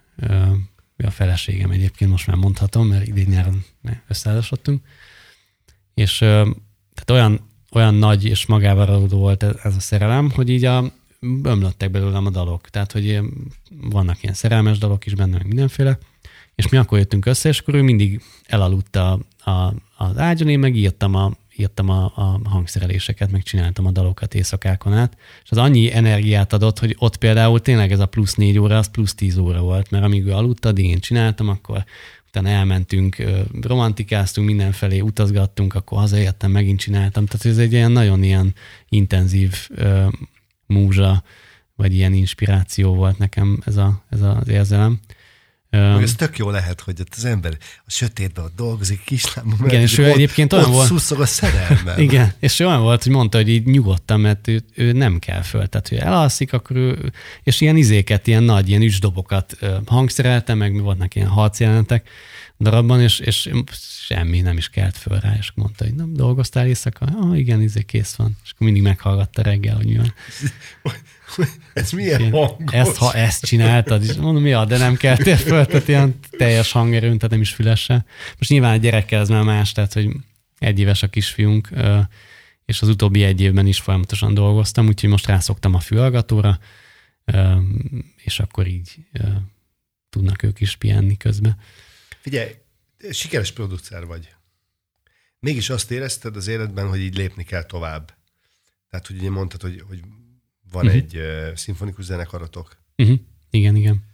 a 0.96 1.10
feleségem 1.10 1.70
egyébként 1.70 2.10
most 2.10 2.26
már 2.26 2.36
mondhatom, 2.36 2.86
mert 2.86 3.06
idén 3.06 3.28
nyáron 3.28 3.64
összeházasodtunk, 4.08 4.86
és 5.94 6.18
tehát 6.18 7.10
olyan, 7.10 7.40
olyan 7.72 7.94
nagy 7.94 8.24
és 8.24 8.46
magával 8.46 9.06
volt 9.06 9.42
ez 9.42 9.76
a 9.76 9.80
szerelem, 9.80 10.30
hogy 10.30 10.48
így 10.48 10.64
a, 10.64 10.92
ömlöttek 11.42 11.90
belőlem 11.90 12.26
a 12.26 12.30
dalok. 12.30 12.68
Tehát, 12.68 12.92
hogy 12.92 13.20
vannak 13.80 14.22
ilyen 14.22 14.34
szerelmes 14.34 14.78
dalok 14.78 15.06
is 15.06 15.14
benne, 15.14 15.36
meg 15.36 15.46
mindenféle. 15.46 15.98
És 16.54 16.68
mi 16.68 16.76
akkor 16.76 16.98
jöttünk 16.98 17.26
össze, 17.26 17.48
és 17.48 17.58
akkor 17.58 17.74
ő 17.74 17.82
mindig 17.82 18.22
elaludta 18.46 19.18
a, 19.44 19.50
a, 19.50 19.74
az 19.96 20.18
ágyon, 20.18 20.48
én 20.48 20.58
meg 20.58 20.76
írtam 20.76 21.14
a, 21.14 21.32
írtam 21.56 21.88
a, 21.88 22.04
a 22.04 22.40
hangszereléseket, 22.44 23.30
meg 23.30 23.42
csináltam 23.42 23.86
a 23.86 23.90
dalokat 23.90 24.34
éjszakákon 24.34 24.92
át, 24.92 25.16
és 25.42 25.50
az 25.50 25.58
annyi 25.58 25.92
energiát 25.92 26.52
adott, 26.52 26.78
hogy 26.78 26.96
ott 26.98 27.16
például 27.16 27.60
tényleg 27.60 27.92
ez 27.92 27.98
a 27.98 28.06
plusz 28.06 28.34
négy 28.34 28.58
óra, 28.58 28.78
az 28.78 28.90
plusz 28.90 29.14
tíz 29.14 29.38
óra 29.38 29.60
volt, 29.60 29.90
mert 29.90 30.04
amíg 30.04 30.26
ő 30.26 30.32
aludta, 30.32 30.68
addig 30.68 30.84
én 30.84 31.00
csináltam, 31.00 31.48
akkor 31.48 31.84
utána 32.28 32.48
elmentünk, 32.48 33.16
romantikáztunk 33.60 34.46
mindenfelé, 34.46 35.00
utazgattunk, 35.00 35.74
akkor 35.74 35.98
hazaértem, 35.98 36.50
megint 36.50 36.80
csináltam. 36.80 37.26
Tehát 37.26 37.46
ez 37.46 37.58
egy 37.58 37.72
ilyen 37.72 37.92
nagyon 37.92 38.22
ilyen 38.22 38.54
intenzív 38.88 39.68
múzsa, 40.66 41.22
vagy 41.76 41.94
ilyen 41.94 42.12
inspiráció 42.12 42.94
volt 42.94 43.18
nekem 43.18 43.62
ez, 43.64 43.76
a, 43.76 44.04
ez 44.10 44.20
az 44.20 44.48
érzelem. 44.48 45.00
Meg 45.70 46.02
ez 46.02 46.14
tök 46.14 46.38
jó 46.38 46.50
lehet, 46.50 46.80
hogy 46.80 47.00
ott 47.00 47.14
az 47.16 47.24
ember 47.24 47.56
a 47.60 47.90
sötétben 47.90 48.44
ott 48.44 48.56
dolgozik, 48.56 49.04
kislámban. 49.04 49.68
Igen, 49.68 49.80
és 49.80 49.98
ő 49.98 50.04
egyébként 50.04 50.52
olyan 50.52 50.70
volt. 50.70 50.86
Szuszog 50.86 51.20
a 51.20 51.26
szerelmem. 51.26 52.00
Igen, 52.08 52.32
és 52.38 52.58
olyan 52.58 52.80
volt, 52.80 53.02
hogy 53.02 53.12
mondta, 53.12 53.36
hogy 53.36 53.48
így 53.48 53.66
nyugodtan, 53.66 54.20
mert 54.20 54.48
ő, 54.48 54.62
ő 54.74 54.92
nem 54.92 55.18
kell 55.18 55.42
föl. 55.42 55.66
Tehát, 55.66 55.88
hogy 55.88 55.98
elalszik, 55.98 56.52
akkor 56.52 56.76
ő, 56.76 57.12
és 57.42 57.60
ilyen 57.60 57.76
izéket, 57.76 58.26
ilyen 58.26 58.42
nagy, 58.42 58.68
ilyen 58.68 58.82
üsdobokat 58.82 59.58
hangszerelte, 59.86 60.54
meg 60.54 60.80
voltak 60.80 61.14
ilyen 61.14 61.28
harcjelenetek 61.28 62.08
darabban, 62.58 63.00
és, 63.00 63.18
és 63.18 63.50
semmi 64.06 64.40
nem 64.40 64.56
is 64.56 64.68
kelt 64.68 64.96
föl 64.96 65.18
rá, 65.18 65.34
és 65.38 65.52
mondta, 65.54 65.84
hogy 65.84 65.94
nem 65.94 66.12
dolgoztál 66.12 66.66
éjszaka? 66.66 67.06
Ah, 67.06 67.38
igen, 67.38 67.62
izé 67.62 67.82
kész 67.82 68.14
van. 68.14 68.36
És 68.44 68.50
akkor 68.50 68.66
mindig 68.66 68.82
meghallgatta 68.82 69.42
reggel, 69.42 69.76
hogy 69.76 69.86
mi 69.86 69.96
van. 69.96 70.12
Ez 71.74 71.90
milyen 71.90 72.30
hangos? 72.30 72.72
Ezt, 72.72 72.96
ha 72.96 73.14
ezt 73.14 73.44
csináltad, 73.44 74.02
és 74.04 74.14
mondom, 74.14 74.46
ja, 74.46 74.64
de 74.64 74.78
nem 74.78 74.96
keltél 74.96 75.36
föl, 75.36 75.66
tehát 75.66 75.88
ilyen 75.88 76.18
teljes 76.30 76.72
hangerőn, 76.72 77.16
tehát 77.16 77.30
nem 77.30 77.40
is 77.40 77.52
fülesse. 77.52 78.04
Most 78.38 78.50
nyilván 78.50 78.72
a 78.72 78.76
gyerekkel 78.76 79.20
ez 79.20 79.28
már 79.28 79.42
más, 79.42 79.72
tehát 79.72 79.92
hogy 79.92 80.08
egy 80.58 80.78
éves 80.78 81.02
a 81.02 81.08
kisfiunk, 81.08 81.68
és 82.64 82.82
az 82.82 82.88
utóbbi 82.88 83.22
egy 83.22 83.40
évben 83.40 83.66
is 83.66 83.80
folyamatosan 83.80 84.34
dolgoztam, 84.34 84.86
úgyhogy 84.86 85.10
most 85.10 85.26
rászoktam 85.26 85.74
a 85.74 85.80
fülhallgatóra, 85.80 86.58
és 88.16 88.40
akkor 88.40 88.66
így 88.66 88.96
tudnak 90.08 90.42
ők 90.42 90.60
is 90.60 90.76
pihenni 90.76 91.16
közben. 91.16 91.56
Figyelj, 92.26 92.54
sikeres 93.10 93.52
producer 93.52 94.06
vagy. 94.06 94.34
Mégis 95.38 95.70
azt 95.70 95.90
érezted 95.90 96.36
az 96.36 96.46
életben, 96.46 96.88
hogy 96.88 97.00
így 97.00 97.16
lépni 97.16 97.44
kell 97.44 97.62
tovább. 97.62 98.14
Tehát, 98.90 99.06
hogy 99.06 99.16
ugye 99.16 99.30
mondtad, 99.30 99.60
hogy, 99.60 99.82
hogy 99.88 100.00
van 100.70 100.86
uh-huh. 100.86 101.00
egy 101.00 101.16
uh, 101.16 101.54
szimfonikus 101.54 102.04
zenekaratok. 102.04 102.76
Uh-huh. 102.96 103.18
Igen, 103.50 103.76
igen. 103.76 104.04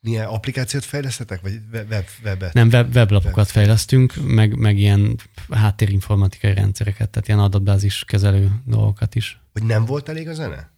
Milyen 0.00 0.26
applikációt 0.26 0.84
fejlesztetek, 0.84 1.40
vagy 1.40 1.60
web, 1.72 2.08
webet? 2.24 2.52
Nem, 2.52 2.68
web, 2.68 2.94
weblapokat 2.94 3.36
web. 3.36 3.46
fejlesztünk, 3.46 4.14
meg, 4.24 4.56
meg 4.56 4.78
ilyen 4.78 5.16
háttérinformatikai 5.50 6.54
rendszereket, 6.54 7.10
tehát 7.10 7.28
ilyen 7.28 7.40
adatbázis 7.40 8.04
kezelő 8.06 8.50
dolgokat 8.64 9.14
is. 9.14 9.40
Hogy 9.52 9.62
nem 9.62 9.84
volt 9.84 10.08
elég 10.08 10.28
a 10.28 10.34
zene? 10.34 10.72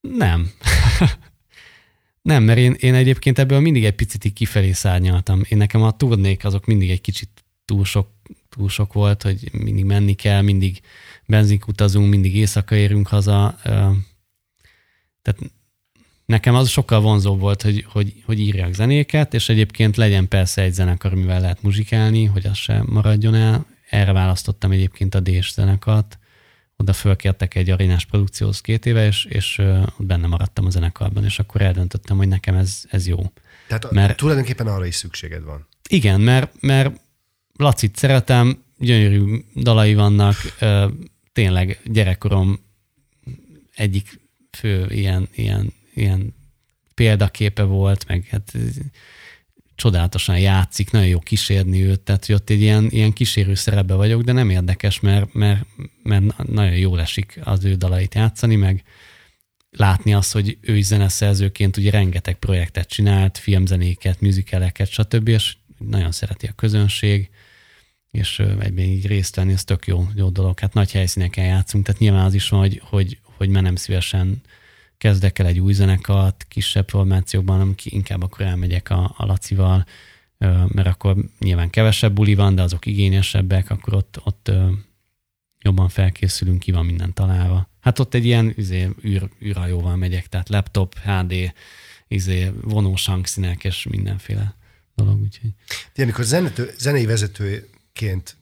Nem. 0.00 0.50
Nem, 2.26 2.42
mert 2.42 2.58
én, 2.58 2.76
én 2.78 2.94
egyébként 2.94 3.38
ebből 3.38 3.60
mindig 3.60 3.84
egy 3.84 3.94
picit 3.94 4.24
így 4.24 4.32
kifelé 4.32 4.72
szárnyaltam. 4.72 5.42
Én 5.48 5.58
nekem 5.58 5.82
a 5.82 5.96
turnék 5.96 6.44
azok 6.44 6.66
mindig 6.66 6.90
egy 6.90 7.00
kicsit 7.00 7.28
túl 7.64 7.84
sok, 7.84 8.08
túl 8.48 8.68
sok 8.68 8.92
volt, 8.92 9.22
hogy 9.22 9.48
mindig 9.52 9.84
menni 9.84 10.14
kell, 10.14 10.42
mindig 10.42 10.80
benzink 11.26 11.68
utazunk, 11.68 12.10
mindig 12.10 12.36
éjszaka 12.36 12.76
érünk 12.76 13.08
haza. 13.08 13.58
Tehát 15.22 15.40
nekem 16.24 16.54
az 16.54 16.68
sokkal 16.68 17.00
vonzóbb 17.00 17.40
volt, 17.40 17.62
hogy, 17.62 17.84
hogy, 17.88 18.22
hogy 18.24 18.40
írjak 18.40 18.74
zenéket, 18.74 19.34
és 19.34 19.48
egyébként 19.48 19.96
legyen 19.96 20.28
persze 20.28 20.62
egy 20.62 20.72
zenekar, 20.72 21.12
amivel 21.12 21.40
lehet 21.40 21.62
muzsikálni, 21.62 22.24
hogy 22.24 22.46
az 22.46 22.56
se 22.56 22.82
maradjon 22.86 23.34
el. 23.34 23.66
Erre 23.90 24.12
választottam 24.12 24.70
egyébként 24.70 25.14
a 25.14 25.20
DS 25.20 25.52
zenekart, 25.52 26.18
oda 26.76 26.92
fölkértek 26.92 27.54
egy 27.54 27.70
arénás 27.70 28.04
produkcióhoz 28.04 28.60
két 28.60 28.86
éve, 28.86 29.06
és, 29.06 29.24
és 29.24 29.62
benne 29.98 30.26
maradtam 30.26 30.66
a 30.66 30.70
zenekarban, 30.70 31.24
és 31.24 31.38
akkor 31.38 31.60
eldöntöttem, 31.60 32.16
hogy 32.16 32.28
nekem 32.28 32.54
ez, 32.54 32.82
ez 32.90 33.06
jó. 33.06 33.32
Tehát 33.66 33.90
mert, 33.90 34.16
tulajdonképpen 34.16 34.66
arra 34.66 34.86
is 34.86 34.94
szükséged 34.94 35.44
van. 35.44 35.66
Igen, 35.88 36.20
mert, 36.20 36.60
mert 36.60 37.00
Lacit 37.56 37.96
szeretem, 37.96 38.62
gyönyörű 38.78 39.44
dalai 39.54 39.94
vannak, 39.94 40.36
tényleg 41.32 41.80
gyerekkorom 41.84 42.60
egyik 43.74 44.20
fő 44.50 44.86
ilyen, 44.88 45.28
ilyen, 45.34 45.72
ilyen 45.94 46.34
példaképe 46.94 47.62
volt, 47.62 48.06
meg 48.06 48.26
hát 48.30 48.52
csodálatosan 49.76 50.38
játszik, 50.38 50.90
nagyon 50.90 51.08
jó 51.08 51.18
kísérni 51.18 51.84
őt, 51.84 52.00
tehát 52.00 52.26
hogy 52.26 52.34
ott 52.34 52.50
egy 52.50 52.60
ilyen, 52.60 52.86
ilyen 52.90 53.12
kísérő 53.12 53.54
szerepbe 53.54 53.94
vagyok, 53.94 54.22
de 54.22 54.32
nem 54.32 54.50
érdekes, 54.50 55.00
mert, 55.00 55.34
mert, 55.34 55.66
mert 56.02 56.48
nagyon 56.48 56.76
jól 56.76 57.00
esik 57.00 57.40
az 57.44 57.64
ő 57.64 57.74
dalait 57.74 58.14
játszani, 58.14 58.56
meg 58.56 58.84
látni 59.70 60.14
azt, 60.14 60.32
hogy 60.32 60.58
ő 60.60 60.76
is 60.76 60.84
zeneszerzőként 60.84 61.76
ugye 61.76 61.90
rengeteg 61.90 62.34
projektet 62.34 62.88
csinált, 62.88 63.38
filmzenéket, 63.38 64.20
műzikeleket, 64.20 64.88
stb., 64.88 65.28
és 65.28 65.56
nagyon 65.78 66.12
szereti 66.12 66.46
a 66.46 66.52
közönség, 66.52 67.30
és 68.10 68.38
egyben 68.38 68.84
így 68.84 69.06
részt 69.06 69.36
venni, 69.36 69.52
ez 69.52 69.64
tök 69.64 69.86
jó, 69.86 70.08
jó 70.14 70.28
dolog. 70.28 70.58
Hát 70.58 70.74
nagy 70.74 70.92
helyszíneken 70.92 71.44
játszunk, 71.44 71.84
tehát 71.84 72.00
nyilván 72.00 72.24
az 72.24 72.34
is 72.34 72.48
van, 72.48 72.60
hogy, 72.60 72.80
hogy, 72.84 73.18
hogy 73.22 73.48
menem 73.48 73.76
szívesen 73.76 74.42
kezdek 74.98 75.38
el 75.38 75.46
egy 75.46 75.60
új 75.60 75.72
zenekart, 75.72 76.46
kisebb 76.48 76.88
formációkban, 76.88 77.58
hanem 77.58 77.74
inkább 77.84 78.22
akkor 78.22 78.40
elmegyek 78.40 78.90
a, 78.90 79.14
a 79.16 79.26
Lacival, 79.26 79.86
mert 80.66 80.86
akkor 80.86 81.16
nyilván 81.38 81.70
kevesebb 81.70 82.12
buli 82.12 82.34
van, 82.34 82.54
de 82.54 82.62
azok 82.62 82.86
igényesebbek, 82.86 83.70
akkor 83.70 83.94
ott, 83.94 84.20
ott 84.24 84.50
jobban 85.60 85.88
felkészülünk, 85.88 86.58
ki 86.58 86.70
van 86.70 86.86
minden 86.86 87.12
találva. 87.12 87.68
Hát 87.80 87.98
ott 87.98 88.14
egy 88.14 88.24
ilyen 88.24 88.52
izé, 88.56 88.88
űr, 89.04 89.30
űrhajóval 89.42 89.96
megyek, 89.96 90.26
tehát 90.26 90.48
laptop, 90.48 90.98
HD, 90.98 91.52
izé, 92.08 92.50
vonós 92.62 93.06
hangszínek 93.06 93.64
és 93.64 93.86
mindenféle 93.90 94.54
dolog. 94.94 95.20
Úgyhogy. 95.20 95.50
De 95.94 96.02
amikor 96.02 96.24
zenető, 96.24 96.70
zenei 96.78 97.06
vezetőként 97.06 98.36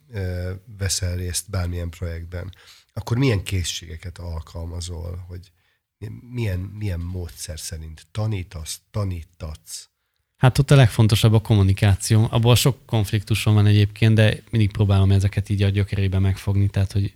veszel 0.79 1.17
részt 1.17 1.51
bármilyen 1.51 1.91
projektben, 1.91 2.55
akkor 2.93 3.19
milyen 3.19 3.43
készségeket 3.43 4.19
alkalmazol, 4.19 5.25
hogy 5.29 5.51
milyen, 6.31 6.59
milyen 6.59 7.01
módszer 7.01 7.61
szerint 7.61 8.07
tanítasz, 8.11 8.81
tanítatsz? 8.91 9.89
Hát 10.37 10.59
ott 10.59 10.71
a 10.71 10.75
legfontosabb 10.75 11.33
a 11.33 11.41
kommunikáció. 11.41 12.27
Abból 12.31 12.55
sok 12.55 12.79
konfliktusom 12.87 13.55
van 13.55 13.67
egyébként, 13.67 14.15
de 14.15 14.39
mindig 14.51 14.71
próbálom 14.71 15.11
ezeket 15.11 15.49
így 15.49 15.63
a 15.63 15.69
gyökerébe 15.69 16.19
megfogni, 16.19 16.69
tehát 16.69 16.93
hogy 16.93 17.15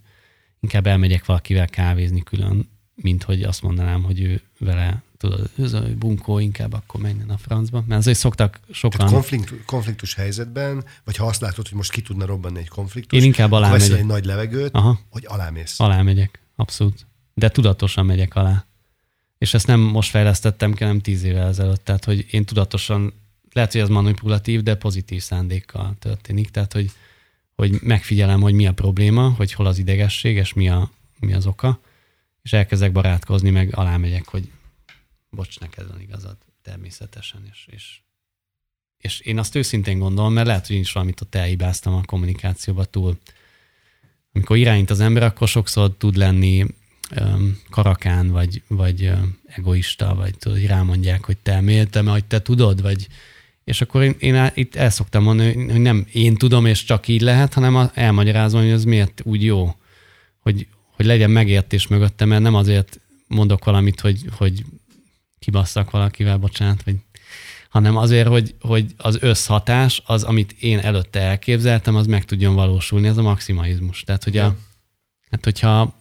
inkább 0.59 0.87
elmegyek 0.87 1.25
valakivel 1.25 1.67
kávézni 1.67 2.23
külön, 2.23 2.69
mint 2.95 3.23
hogy 3.23 3.43
azt 3.43 3.61
mondanám, 3.61 4.03
hogy 4.03 4.21
ő 4.21 4.41
vele, 4.59 5.03
tudod, 5.17 5.49
ez 5.57 5.73
a 5.73 5.83
bunkó 5.97 6.39
inkább 6.39 6.73
akkor 6.73 7.01
menjen 7.01 7.29
a 7.29 7.37
francba. 7.37 7.83
Mert 7.87 7.99
azért 7.99 8.17
szoktak 8.17 8.59
sokan... 8.71 8.97
Tehát 8.97 9.13
konfliktus, 9.13 9.57
konfliktus 9.65 10.13
helyzetben, 10.13 10.85
vagy 11.03 11.15
ha 11.15 11.25
azt 11.25 11.41
látod, 11.41 11.67
hogy 11.67 11.77
most 11.77 11.91
ki 11.91 12.01
tudna 12.01 12.25
robbanni 12.25 12.59
egy 12.59 12.67
konfliktus, 12.67 13.19
Én 13.19 13.25
inkább 13.25 13.51
alá 13.51 13.71
megyek. 13.71 13.97
egy 13.97 14.05
nagy 14.05 14.25
levegőt, 14.25 14.73
Aha. 14.73 14.99
hogy 15.09 15.23
alámész. 15.27 15.79
Alá 15.79 16.01
megyek, 16.01 16.39
abszolút. 16.55 17.07
De 17.33 17.49
tudatosan 17.49 18.05
megyek 18.05 18.35
alá. 18.35 18.65
És 19.39 19.53
ezt 19.53 19.67
nem 19.67 19.79
most 19.79 20.09
fejlesztettem 20.09 20.73
ki, 20.73 20.83
hanem 20.83 20.99
tíz 20.99 21.23
évvel 21.23 21.47
ezelőtt. 21.47 21.83
Tehát, 21.83 22.05
hogy 22.05 22.25
én 22.31 22.45
tudatosan, 22.45 23.13
lehet, 23.51 23.71
hogy 23.71 23.81
ez 23.81 23.89
manipulatív, 23.89 24.63
de 24.63 24.75
pozitív 24.75 25.21
szándékkal 25.21 25.95
történik. 25.99 26.49
Tehát, 26.49 26.73
hogy, 26.73 26.91
hogy 27.55 27.81
megfigyelem, 27.81 28.41
hogy 28.41 28.53
mi 28.53 28.67
a 28.67 28.73
probléma, 28.73 29.29
hogy 29.29 29.53
hol 29.53 29.65
az 29.65 29.77
idegesség, 29.77 30.35
és 30.35 30.53
mi, 30.53 30.69
a, 30.69 30.91
mi 31.19 31.33
az 31.33 31.45
oka, 31.45 31.79
és 32.41 32.53
elkezdek 32.53 32.91
barátkozni, 32.91 33.49
meg 33.49 33.77
alámegyek, 33.77 34.27
hogy 34.27 34.51
bocs, 35.29 35.59
neked 35.59 35.87
van 35.87 36.01
igazad, 36.01 36.37
természetesen, 36.61 37.41
és, 37.51 37.67
és, 37.71 37.99
és 38.97 39.19
én 39.19 39.39
azt 39.39 39.55
őszintén 39.55 39.99
gondolom, 39.99 40.33
mert 40.33 40.47
lehet, 40.47 40.67
hogy 40.67 40.75
én 40.75 40.81
is 40.81 40.91
valamit 40.91 41.21
ott 41.21 41.35
elhibáztam 41.35 41.93
a 41.93 42.03
kommunikációba 42.05 42.85
túl. 42.85 43.17
Amikor 44.33 44.57
irányít 44.57 44.89
az 44.89 44.99
ember, 44.99 45.23
akkor 45.23 45.47
sokszor 45.47 45.95
tud 45.97 46.15
lenni 46.15 46.65
karakán, 47.69 48.29
vagy, 48.29 48.61
vagy 48.67 49.11
egoista, 49.45 50.15
vagy 50.15 50.37
tudod, 50.37 50.57
hogy 50.57 50.67
rámondják, 50.67 51.25
hogy 51.25 51.37
te 51.37 51.61
miért, 51.61 51.89
te, 51.89 52.01
hogy 52.01 52.25
te 52.25 52.41
tudod, 52.41 52.81
vagy 52.81 53.07
és 53.69 53.81
akkor 53.81 54.03
én, 54.03 54.15
én 54.19 54.51
itt 54.53 54.75
el 54.75 54.89
szoktam 54.89 55.23
mondani, 55.23 55.71
hogy 55.71 55.81
nem 55.81 56.05
én 56.11 56.35
tudom, 56.35 56.65
és 56.65 56.83
csak 56.83 57.07
így 57.07 57.21
lehet, 57.21 57.53
hanem 57.53 57.89
elmagyarázom, 57.93 58.61
hogy 58.61 58.69
ez 58.69 58.83
miért 58.83 59.21
úgy 59.23 59.43
jó, 59.43 59.75
hogy, 60.39 60.67
hogy 60.95 61.05
legyen 61.05 61.29
megértés 61.29 61.87
mögöttem, 61.87 62.27
mert 62.27 62.41
nem 62.41 62.55
azért 62.55 62.99
mondok 63.27 63.65
valamit, 63.65 63.99
hogy, 63.99 64.21
hogy 64.37 64.65
kibasszak 65.39 65.91
valakivel, 65.91 66.37
bocsánat, 66.37 66.83
vagy, 66.83 66.95
hanem 67.69 67.97
azért, 67.97 68.27
hogy, 68.27 68.55
hogy 68.61 68.85
az 68.97 69.17
összhatás, 69.21 70.01
az, 70.05 70.23
amit 70.23 70.55
én 70.59 70.79
előtte 70.79 71.19
elképzeltem, 71.19 71.95
az 71.95 72.07
meg 72.07 72.25
tudjon 72.25 72.55
valósulni, 72.55 73.07
ez 73.07 73.17
a 73.17 73.21
maximalizmus. 73.21 74.03
Tehát, 74.03 74.23
hogy 74.23 74.37
a, 74.37 74.55
hát 75.31 75.43
hogyha 75.43 75.98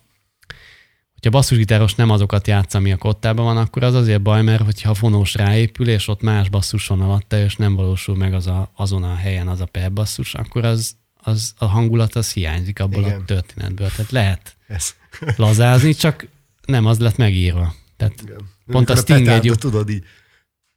hogyha 1.20 1.38
basszusgitáros 1.38 1.94
nem 1.94 2.10
azokat 2.10 2.46
játsz, 2.46 2.74
ami 2.74 2.92
a 2.92 2.96
kottában 2.96 3.44
van, 3.44 3.56
akkor 3.56 3.82
az 3.82 3.94
azért 3.94 4.22
baj, 4.22 4.42
mert 4.42 4.62
hogyha 4.62 4.94
fonós 4.94 5.34
ráépül, 5.34 5.88
és 5.88 6.08
ott 6.08 6.20
más 6.20 6.48
basszus 6.48 6.86
van 6.86 7.00
alatta, 7.00 7.38
és 7.38 7.56
nem 7.56 7.74
valósul 7.74 8.16
meg 8.16 8.34
az 8.34 8.46
a, 8.46 8.70
azon 8.76 9.02
a 9.02 9.14
helyen 9.14 9.48
az 9.48 9.60
a 9.60 9.66
per 9.66 9.92
basszus, 9.92 10.34
akkor 10.34 10.64
az, 10.64 10.96
az 11.16 11.54
a 11.58 11.64
hangulat 11.64 12.14
az 12.14 12.32
hiányzik 12.32 12.80
abból 12.80 13.02
Igen. 13.02 13.20
a 13.20 13.24
történetből. 13.24 13.90
Tehát 13.90 14.10
lehet 14.10 14.56
Ez. 14.66 14.94
lazázni, 15.36 15.94
csak 15.94 16.26
nem 16.66 16.86
az 16.86 16.98
lett 16.98 17.16
megírva. 17.16 17.74
Tehát 17.96 18.20
igen. 18.22 18.40
pont 18.66 18.90
a 18.90 18.96
Sting 18.96 19.26
egy. 19.26 19.52
Tudod 19.58 19.90
így, 19.90 20.04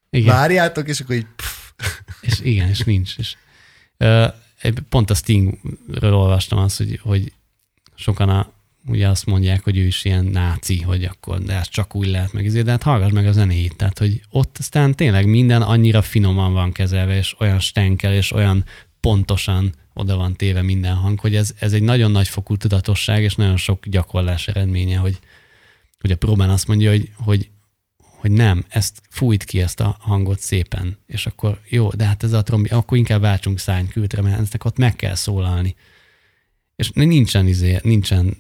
igen. 0.10 0.36
várjátok, 0.36 0.88
és 0.88 1.00
akkor 1.00 1.16
így... 1.16 1.28
Pff. 1.36 1.72
És 2.22 2.40
igen, 2.40 2.68
és 2.68 2.80
nincs. 2.80 3.18
És, 3.18 3.36
uh, 3.98 4.34
pont 4.90 5.10
a 5.10 5.16
Stingről 5.16 6.14
olvastam 6.14 6.60
azt, 6.60 6.78
hogy, 6.78 7.00
hogy 7.04 7.34
sokan 7.96 8.30
a 8.30 8.52
ugye 8.88 9.08
azt 9.08 9.26
mondják, 9.26 9.64
hogy 9.64 9.78
ő 9.78 9.86
is 9.86 10.06
ilyen 10.06 10.26
náci, 10.26 10.82
hogy 10.82 11.04
akkor 11.04 11.42
de 11.42 11.54
ez 11.54 11.70
csak 11.70 11.96
úgy 11.96 12.08
lehet 12.08 12.34
meg, 12.34 12.52
de 12.52 12.72
hát 12.72 12.84
hallgass 12.84 13.12
meg 13.12 13.28
a 13.28 13.32
zenét. 13.32 13.76
Tehát, 13.76 13.98
hogy 13.98 14.22
ott 14.30 14.56
aztán 14.60 14.96
tényleg 14.96 15.26
minden 15.26 15.62
annyira 15.62 16.02
finoman 16.02 16.54
van 16.54 16.72
kezelve, 16.72 17.18
és 17.18 17.36
olyan 17.40 17.60
stenkel, 17.60 18.14
és 18.14 18.32
olyan 18.32 18.66
pontosan 19.00 19.74
oda 19.94 20.16
van 20.16 20.36
téve 20.36 20.62
minden 20.62 20.96
hang, 20.96 21.20
hogy 21.20 21.36
ez, 21.36 21.54
ez 21.60 21.74
egy 21.74 21.82
nagyon 21.82 22.12
nagy 22.12 22.28
fokú 22.28 22.58
tudatosság, 22.58 23.24
és 23.24 23.36
nagyon 23.36 23.58
sok 23.58 23.86
gyakorlás 23.88 24.48
eredménye, 24.48 24.98
hogy, 24.98 25.20
hogy 26.00 26.12
a 26.12 26.18
próbán 26.18 26.50
azt 26.50 26.68
mondja, 26.68 26.90
hogy, 26.90 27.10
hogy, 27.16 27.50
hogy 27.98 28.32
nem, 28.32 28.66
ezt 28.70 29.02
fújt 29.10 29.44
ki 29.44 29.62
ezt 29.62 29.80
a 29.80 29.98
hangot 30.00 30.40
szépen, 30.40 30.98
és 31.08 31.26
akkor 31.26 31.60
jó, 31.70 31.90
de 31.90 32.06
hát 32.06 32.24
ez 32.24 32.34
a 32.34 32.44
trombi, 32.44 32.70
akkor 32.70 32.98
inkább 32.98 33.22
váltsunk 33.22 33.60
szánykültre, 33.60 34.22
mert 34.22 34.38
ennek 34.38 34.66
ott 34.66 34.78
meg 34.78 34.96
kell 34.96 35.16
szólalni. 35.16 35.76
És 36.76 36.90
nincsen, 36.94 37.48
izé, 37.48 37.80
nincsen 37.84 38.38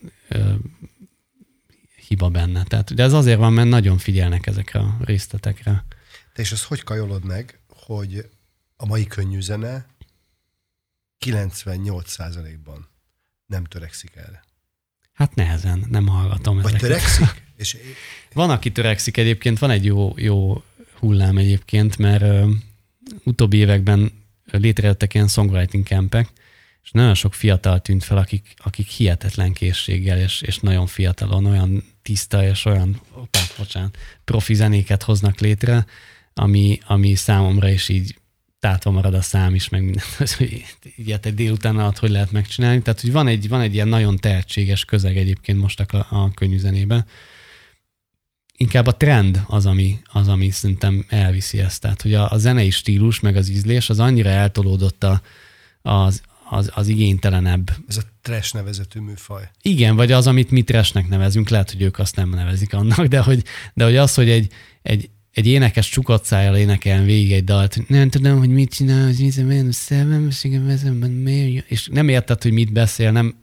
hiba 2.07 2.29
benne. 2.29 2.63
Tehát, 2.63 2.93
de 2.93 3.03
ez 3.03 3.13
azért 3.13 3.37
van, 3.37 3.53
mert 3.53 3.69
nagyon 3.69 3.97
figyelnek 3.97 4.47
ezekre 4.47 4.79
a 4.79 4.97
részletekre. 4.99 5.85
De 6.33 6.41
és 6.41 6.51
azt 6.51 6.63
hogy 6.63 6.83
kajolod 6.83 7.25
meg, 7.25 7.59
hogy 7.67 8.29
a 8.75 8.85
mai 8.85 9.05
könnyű 9.05 9.39
zene 9.39 9.85
98%-ban 11.25 12.87
nem 13.45 13.63
törekszik 13.63 14.15
erre? 14.15 14.43
Hát 15.13 15.35
nehezen, 15.35 15.85
nem 15.89 16.07
hallgatom 16.07 16.55
Vagy 16.55 16.73
ezeket. 16.73 16.81
törekszik? 16.81 17.43
És... 17.61 17.77
Van, 18.33 18.49
aki 18.49 18.71
törekszik 18.71 19.17
egyébként, 19.17 19.59
van 19.59 19.69
egy 19.69 19.85
jó, 19.85 20.13
jó 20.15 20.63
hullám 20.99 21.37
egyébként, 21.37 21.97
mert 21.97 22.21
ö, 22.21 22.51
utóbbi 23.23 23.57
években 23.57 24.11
létrejöttek 24.45 25.13
ilyen 25.13 25.27
songwriting 25.27 25.85
campek, 25.85 26.29
és 26.83 26.91
nagyon 26.91 27.13
sok 27.13 27.33
fiatal 27.33 27.79
tűnt 27.79 28.03
fel, 28.03 28.17
akik, 28.17 28.53
akik 28.57 28.87
hihetetlen 28.87 29.53
készséggel, 29.53 30.17
és, 30.19 30.41
és 30.41 30.57
nagyon 30.57 30.87
fiatalon, 30.87 31.45
olyan 31.45 31.83
tiszta 32.01 32.43
és 32.47 32.65
olyan, 32.65 33.01
opá, 33.13 33.39
bocsánat, 33.57 33.97
profi 34.23 34.53
zenéket 34.53 35.03
hoznak 35.03 35.39
létre, 35.39 35.85
ami, 36.33 36.79
ami 36.85 37.15
számomra 37.15 37.69
is 37.69 37.89
így 37.89 38.15
tátva 38.59 38.91
marad 38.91 39.13
a 39.13 39.21
szám 39.21 39.55
is, 39.55 39.69
meg 39.69 39.83
minden, 39.83 40.03
hogy 40.37 40.65
ilyet 40.95 41.25
egy 41.25 41.33
délután 41.33 41.77
alatt 41.77 41.97
hogy 41.97 42.09
lehet 42.09 42.31
megcsinálni. 42.31 42.81
Tehát, 42.81 43.01
hogy 43.01 43.11
van 43.11 43.27
egy, 43.27 43.47
van 43.47 43.61
egy 43.61 43.73
ilyen 43.73 43.87
nagyon 43.87 44.17
tehetséges 44.17 44.85
közeg 44.85 45.17
egyébként 45.17 45.59
most 45.59 45.79
a, 45.79 46.07
a 46.09 46.31
könnyű 46.33 46.57
zenében. 46.57 47.05
Inkább 48.57 48.87
a 48.87 48.97
trend 48.97 49.43
az, 49.47 49.65
ami, 49.65 49.99
az, 50.11 50.27
ami 50.27 50.49
szerintem 50.49 51.05
elviszi 51.09 51.59
ezt. 51.59 51.81
Tehát, 51.81 52.01
hogy 52.01 52.13
a, 52.13 52.31
a 52.31 52.37
zenei 52.37 52.69
stílus, 52.69 53.19
meg 53.19 53.35
az 53.35 53.49
ízlés, 53.49 53.89
az 53.89 53.99
annyira 53.99 54.29
eltolódott 54.29 55.03
a, 55.03 55.21
az, 55.81 56.21
az, 56.51 56.71
az 56.73 56.87
igénytelenebb. 56.87 57.71
Ez 57.87 57.97
a 57.97 58.01
trash 58.21 58.53
nevezetű 58.53 58.99
műfaj. 58.99 59.49
Igen, 59.61 59.95
vagy 59.95 60.11
az, 60.11 60.27
amit 60.27 60.51
mi 60.51 60.61
trashnek 60.61 61.09
nevezünk, 61.09 61.49
lehet, 61.49 61.71
hogy 61.71 61.81
ők 61.81 61.99
azt 61.99 62.15
nem 62.15 62.29
nevezik 62.29 62.73
annak, 62.73 63.05
de 63.05 63.19
hogy, 63.19 63.43
de 63.73 63.83
hogy 63.83 63.95
az, 63.95 64.13
hogy 64.13 64.29
egy, 64.29 64.51
egy, 64.81 65.09
egy 65.31 65.47
énekes 65.47 65.89
csukott 65.89 66.25
szájjal 66.25 66.57
énekeljen 66.57 67.05
végig 67.05 67.31
egy 67.31 67.43
dalt, 67.43 67.87
nem 67.87 68.09
tudom, 68.09 68.37
hogy 68.37 68.49
mit 68.49 68.73
csinál, 68.73 69.05
hogy 69.05 69.19
és 71.67 71.87
nem 71.91 72.09
érted, 72.09 72.41
hogy 72.41 72.51
mit 72.51 72.71
beszél, 72.71 73.11
nem, 73.11 73.35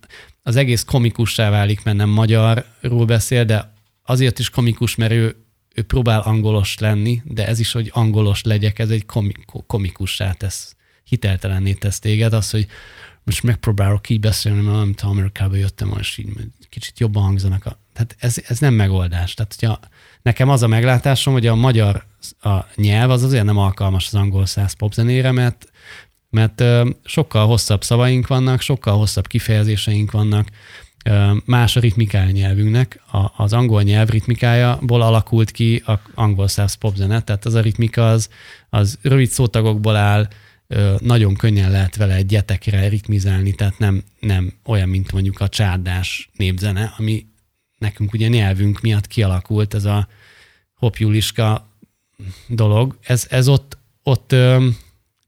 az 0.43 0.57
egész 0.57 0.85
komikussá 0.85 1.51
válik, 1.51 1.83
mert 1.83 1.97
nem 1.97 2.09
magyarról 2.09 3.05
beszél, 3.07 3.45
de 3.45 3.73
azért 4.03 4.39
is 4.39 4.51
komikus, 4.51 4.95
mert 4.95 5.13
ő, 5.13 5.37
ő 5.75 5.83
próbál 5.83 6.21
angolos 6.21 6.79
lenni, 6.79 7.23
de 7.25 7.47
ez 7.47 7.59
is, 7.59 7.73
hogy 7.73 7.91
angolos 7.93 8.43
legyek, 8.43 8.79
ez 8.79 8.91
egy 8.91 9.07
komikussá 9.67 10.33
tesz, 10.33 10.77
hiteltelenné 11.09 11.73
tesz 11.73 11.99
téged, 11.99 12.33
az, 12.33 12.51
hogy 12.51 12.67
most 13.25 13.43
megpróbálok 13.43 14.09
így 14.09 14.21
beszélni, 14.21 14.61
mert 14.61 14.77
nem 14.77 14.95
tudom, 14.95 15.17
Amerikába 15.17 15.57
jöttem, 15.57 15.97
és 15.99 16.19
így 16.19 16.29
kicsit 16.69 17.01
jobban 17.01 17.23
hangzanak. 17.23 17.67
A, 17.67 17.79
Tehát 17.93 18.17
ez, 18.19 18.37
ez 18.47 18.59
nem 18.59 18.75
megoldás. 18.75 19.35
Tehát, 19.35 19.57
hogyha 19.59 19.81
nekem 20.23 20.49
az 20.49 20.63
a 20.63 20.67
meglátásom, 20.67 21.33
hogy 21.33 21.47
a 21.47 21.55
magyar 21.55 22.05
a 22.43 22.59
nyelv 22.75 23.11
az 23.11 23.23
azért 23.23 23.45
nem 23.45 23.59
alkalmas 23.59 24.07
az 24.07 24.15
angol 24.15 24.47
száz 24.47 24.73
popzenére, 24.73 25.33
mert, 25.33 25.71
mert 26.31 26.63
sokkal 27.05 27.47
hosszabb 27.47 27.85
szavaink 27.85 28.27
vannak, 28.27 28.61
sokkal 28.61 28.97
hosszabb 28.97 29.27
kifejezéseink 29.27 30.11
vannak, 30.11 30.49
más 31.45 31.77
a 31.77 31.81
ritmikája 31.81 32.31
nyelvünknek. 32.31 33.01
A, 33.13 33.43
az 33.43 33.53
angol 33.53 33.83
nyelv 33.83 34.09
ritmikájából 34.09 35.03
alakult 35.03 35.51
ki 35.51 35.83
a 35.87 36.01
angol 36.15 36.49
száz 36.49 36.75
popzene, 36.75 37.21
tehát 37.21 37.45
az 37.45 37.55
a 37.55 37.61
ritmika 37.61 38.11
az, 38.11 38.29
az 38.71 38.99
rövid 39.03 39.29
szótagokból 39.29 39.97
áll, 39.97 40.29
nagyon 40.99 41.35
könnyen 41.37 41.71
lehet 41.71 41.97
vele 41.97 42.15
egy 42.15 42.27
gyetekre 42.27 42.89
ritmizálni, 42.89 43.55
tehát 43.55 43.79
nem, 43.79 44.03
nem 44.21 44.53
olyan, 44.65 44.89
mint 44.89 45.13
mondjuk 45.13 45.41
a 45.41 45.49
csárdás 45.49 46.31
népzene, 46.37 46.95
ami 46.99 47.27
nekünk 47.79 48.13
ugye 48.13 48.29
nyelvünk 48.29 48.81
miatt 48.81 49.07
kialakult 49.07 49.75
ez 49.75 49.85
a 49.85 50.09
hopjuliska 50.75 51.69
dolog. 52.49 52.99
Ez, 53.03 53.27
ez 53.31 53.49
ott, 53.49 53.79
ott 54.03 54.35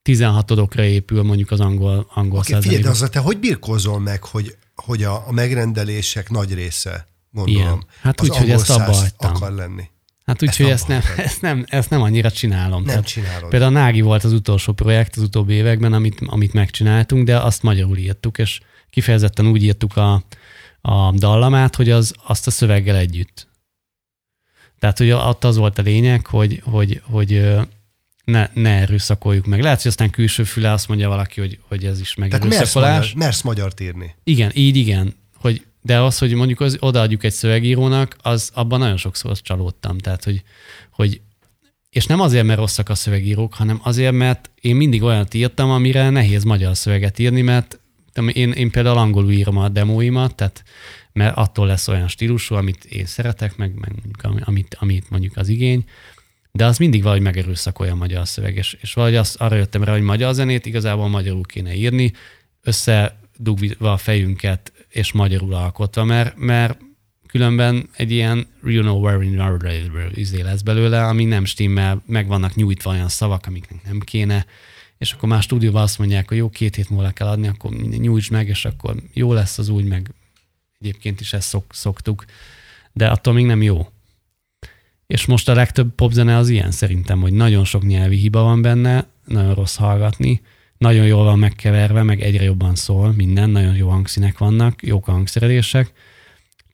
16 0.03 0.51
okra 0.51 0.85
épül 0.85 1.23
mondjuk 1.23 1.51
az 1.51 1.61
angol, 1.61 2.11
angol 2.15 2.39
okay, 2.39 2.61
figyelj, 2.61 2.83
de 2.83 2.89
az, 2.89 3.09
te 3.11 3.19
hogy 3.19 3.39
birkózol 3.39 4.01
meg, 4.01 4.25
hogy, 4.25 4.57
hogy 4.75 5.03
a, 5.03 5.29
a 5.29 5.33
megrendelések 5.33 6.31
nagy 6.31 6.55
része, 6.55 7.07
gondolom, 7.33 7.63
Igen. 7.63 7.87
Hát 8.01 8.23
úgy, 8.23 8.37
hogy 8.37 8.51
ezt 8.51 8.71
abba 8.71 9.03
akar 9.17 9.53
lenni. 9.53 9.91
Hát 10.31 10.43
úgy, 10.43 10.57
hogy 10.57 10.71
ezt 10.71 10.89
nem, 10.89 11.03
ezt, 11.17 11.41
nem, 11.41 11.65
ezt 11.69 11.91
nem 11.91 12.03
annyira 12.03 12.31
csinálom. 12.31 12.83
Nem 12.83 12.85
Tehát 12.85 13.07
csinálod. 13.07 13.51
Például 13.51 13.77
a 13.77 13.81
Nági 13.81 14.01
volt 14.01 14.25
az 14.25 14.33
utolsó 14.33 14.73
projekt 14.73 15.17
az 15.17 15.23
utóbbi 15.23 15.53
években, 15.53 15.93
amit, 15.93 16.21
amit 16.27 16.53
megcsináltunk, 16.53 17.27
de 17.27 17.39
azt 17.39 17.63
magyarul 17.63 17.97
írtuk, 17.97 18.39
és 18.39 18.61
kifejezetten 18.91 19.47
úgy 19.47 19.63
írtuk 19.63 19.97
a, 19.97 20.23
a 20.81 21.13
dallamát, 21.13 21.77
hogy 21.77 21.91
az, 21.91 22.15
azt 22.27 22.47
a 22.47 22.51
szöveggel 22.51 22.97
együtt. 22.97 23.49
Tehát, 24.79 24.99
hogy 24.99 25.11
ott 25.11 25.45
az 25.45 25.57
volt 25.57 25.79
a 25.79 25.83
lényeg, 25.83 26.27
hogy, 26.27 26.63
hogy, 26.65 27.03
hogy 27.05 27.49
ne, 28.25 28.49
ne 28.55 28.71
erőszakoljuk 28.71 29.47
meg. 29.47 29.63
Lehet, 29.63 29.83
hogy 29.83 29.91
aztán 29.91 30.11
külső 30.11 30.45
füle 30.45 30.73
azt 30.73 30.89
mondja 30.89 31.09
valaki, 31.09 31.41
hogy, 31.41 31.59
hogy 31.69 31.85
ez 31.85 32.01
is 32.01 32.15
meg 32.15 32.31
Tehát 32.31 32.49
mersz, 32.49 32.75
magyar, 32.75 33.07
mersz 33.15 33.43
magyart 33.43 33.81
írni. 33.81 34.15
Igen, 34.25 34.51
így 34.55 34.77
igen. 34.77 35.15
Hogy 35.35 35.65
de 35.83 36.01
az, 36.01 36.19
hogy 36.19 36.35
mondjuk 36.35 36.61
az, 36.61 36.77
odaadjuk 36.81 37.25
egy 37.25 37.33
szövegírónak, 37.33 38.17
az 38.23 38.51
abban 38.55 38.79
nagyon 38.79 38.97
sokszor 38.97 39.41
csalódtam. 39.41 39.99
Tehát, 39.99 40.25
hogy, 40.25 40.43
hogy 40.91 41.21
és 41.91 42.07
nem 42.07 42.21
azért, 42.21 42.45
mert 42.45 42.59
rosszak 42.59 42.89
a 42.89 42.95
szövegírók, 42.95 43.55
hanem 43.55 43.81
azért, 43.83 44.13
mert 44.13 44.51
én 44.61 44.77
mindig 44.77 45.03
olyat 45.03 45.35
írtam, 45.35 45.71
amire 45.71 46.11
nehéz 46.11 46.45
magyar 46.45 46.77
szöveget 46.77 47.19
írni, 47.19 47.43
mert 47.43 47.79
én, 48.33 48.53
én 48.53 48.71
például 48.71 48.99
angolul 48.99 49.31
írom 49.31 49.57
a 49.57 49.69
demóimat, 49.69 50.35
tehát 50.35 50.65
mert 51.13 51.37
attól 51.37 51.67
lesz 51.67 51.89
olyan 51.89 52.09
stílusú, 52.09 52.55
amit 52.55 52.85
én 52.85 53.07
szeretek, 53.07 53.57
meg, 53.57 53.75
meg 53.75 53.93
amit, 54.45 54.77
amit 54.79 55.11
mondjuk 55.11 55.37
az 55.37 55.49
igény, 55.49 55.85
de 56.53 56.65
az 56.67 56.79
mindig 56.79 57.03
valahogy 57.03 57.23
megerőszakolja 57.23 57.93
a 57.93 57.97
magyar 57.97 58.29
szöveg, 58.29 58.57
és, 58.57 58.77
és 58.81 58.93
valahogy 58.93 59.17
azt, 59.17 59.41
arra 59.41 59.57
jöttem 59.57 59.85
rá, 59.85 59.93
hogy 59.93 60.03
magyar 60.03 60.35
zenét 60.35 60.67
igazából 60.67 61.09
magyarul 61.09 61.43
kéne 61.43 61.75
írni, 61.75 62.13
összedugva 62.63 63.93
a 63.93 63.97
fejünket 63.97 64.73
magyarul 65.13 65.55
alkotva, 65.55 66.05
mert, 66.05 66.37
mert 66.37 66.79
különben 67.27 67.89
egy 67.97 68.11
ilyen 68.11 68.47
you 68.65 68.83
know 68.83 69.01
where 69.01 69.25
in 69.25 69.41
our 69.41 69.73
izé 70.15 70.41
lesz 70.41 70.61
belőle, 70.63 71.07
ami 71.07 71.25
nem 71.25 71.45
stimmel, 71.45 72.03
meg 72.07 72.27
vannak 72.27 72.55
nyújtva 72.55 72.91
olyan 72.91 73.09
szavak, 73.09 73.47
amiknek 73.47 73.85
nem 73.85 74.01
kéne, 74.01 74.47
és 74.99 75.13
akkor 75.13 75.29
más 75.29 75.45
stúdióban 75.45 75.83
azt 75.83 75.99
mondják, 75.99 76.29
hogy 76.29 76.37
jó, 76.37 76.51
két 76.51 76.75
hét 76.75 76.91
múlva 76.91 77.11
kell 77.11 77.29
adni, 77.29 77.49
akkor 77.49 77.71
nyújts 77.73 78.31
meg, 78.31 78.49
és 78.49 78.65
akkor 78.65 78.97
jó 79.13 79.33
lesz 79.33 79.59
az 79.59 79.69
úgy, 79.69 79.85
meg 79.85 80.15
egyébként 80.81 81.21
is 81.21 81.33
ezt 81.33 81.49
szok, 81.49 81.65
szoktuk, 81.75 82.25
de 82.93 83.09
attól 83.09 83.35
még 83.35 83.47
nem 83.47 83.63
jó. 83.63 83.89
És 85.07 85.27
most 85.27 85.49
a 85.49 85.55
legtöbb 85.55 85.95
popzene 85.95 86.37
az 86.37 86.49
ilyen 86.49 86.71
szerintem, 86.71 87.21
hogy 87.21 87.33
nagyon 87.33 87.65
sok 87.65 87.87
nyelvi 87.87 88.17
hiba 88.17 88.43
van 88.43 88.63
benne, 88.63 89.07
nagyon 89.25 89.55
rossz 89.55 89.77
hallgatni, 89.77 90.41
nagyon 90.81 91.07
jól 91.07 91.25
van 91.25 91.39
megkeverve, 91.39 92.03
meg 92.03 92.21
egyre 92.21 92.43
jobban 92.43 92.75
szól 92.75 93.13
minden, 93.13 93.51
nagyon 93.51 93.75
jó 93.75 93.89
hangszínek 93.89 94.39
vannak, 94.39 94.83
jók 94.83 95.09
a 95.09 95.13
hangszerelések, 95.13 95.93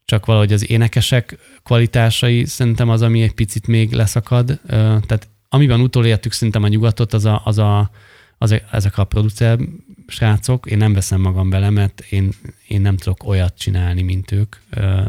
csak 0.04 0.26
valahogy 0.26 0.52
az 0.52 0.70
énekesek 0.70 1.38
kvalitásai 1.62 2.44
szerintem 2.44 2.88
az, 2.88 3.02
ami 3.02 3.22
egy 3.22 3.34
picit 3.34 3.66
még 3.66 3.92
leszakad. 3.92 4.61
Tehát 4.66 5.28
amiben 5.48 5.80
utolértük 5.80 6.32
szerintem 6.32 6.62
a 6.62 6.68
nyugatot, 6.68 7.12
az 7.12 7.24
a, 7.24 7.40
az 7.44 7.59
a 7.59 7.90
az, 8.38 8.61
ezek 8.70 8.98
a 8.98 9.04
producer 9.04 9.59
srácok, 10.07 10.66
én 10.66 10.76
nem 10.76 10.92
veszem 10.92 11.20
magam 11.20 11.50
bele, 11.50 11.70
mert 11.70 12.00
én, 12.00 12.32
én 12.68 12.80
nem 12.80 12.96
tudok 12.96 13.28
olyat 13.28 13.59
csinálni, 13.59 14.02
mint 14.02 14.32
ők, 14.32 14.57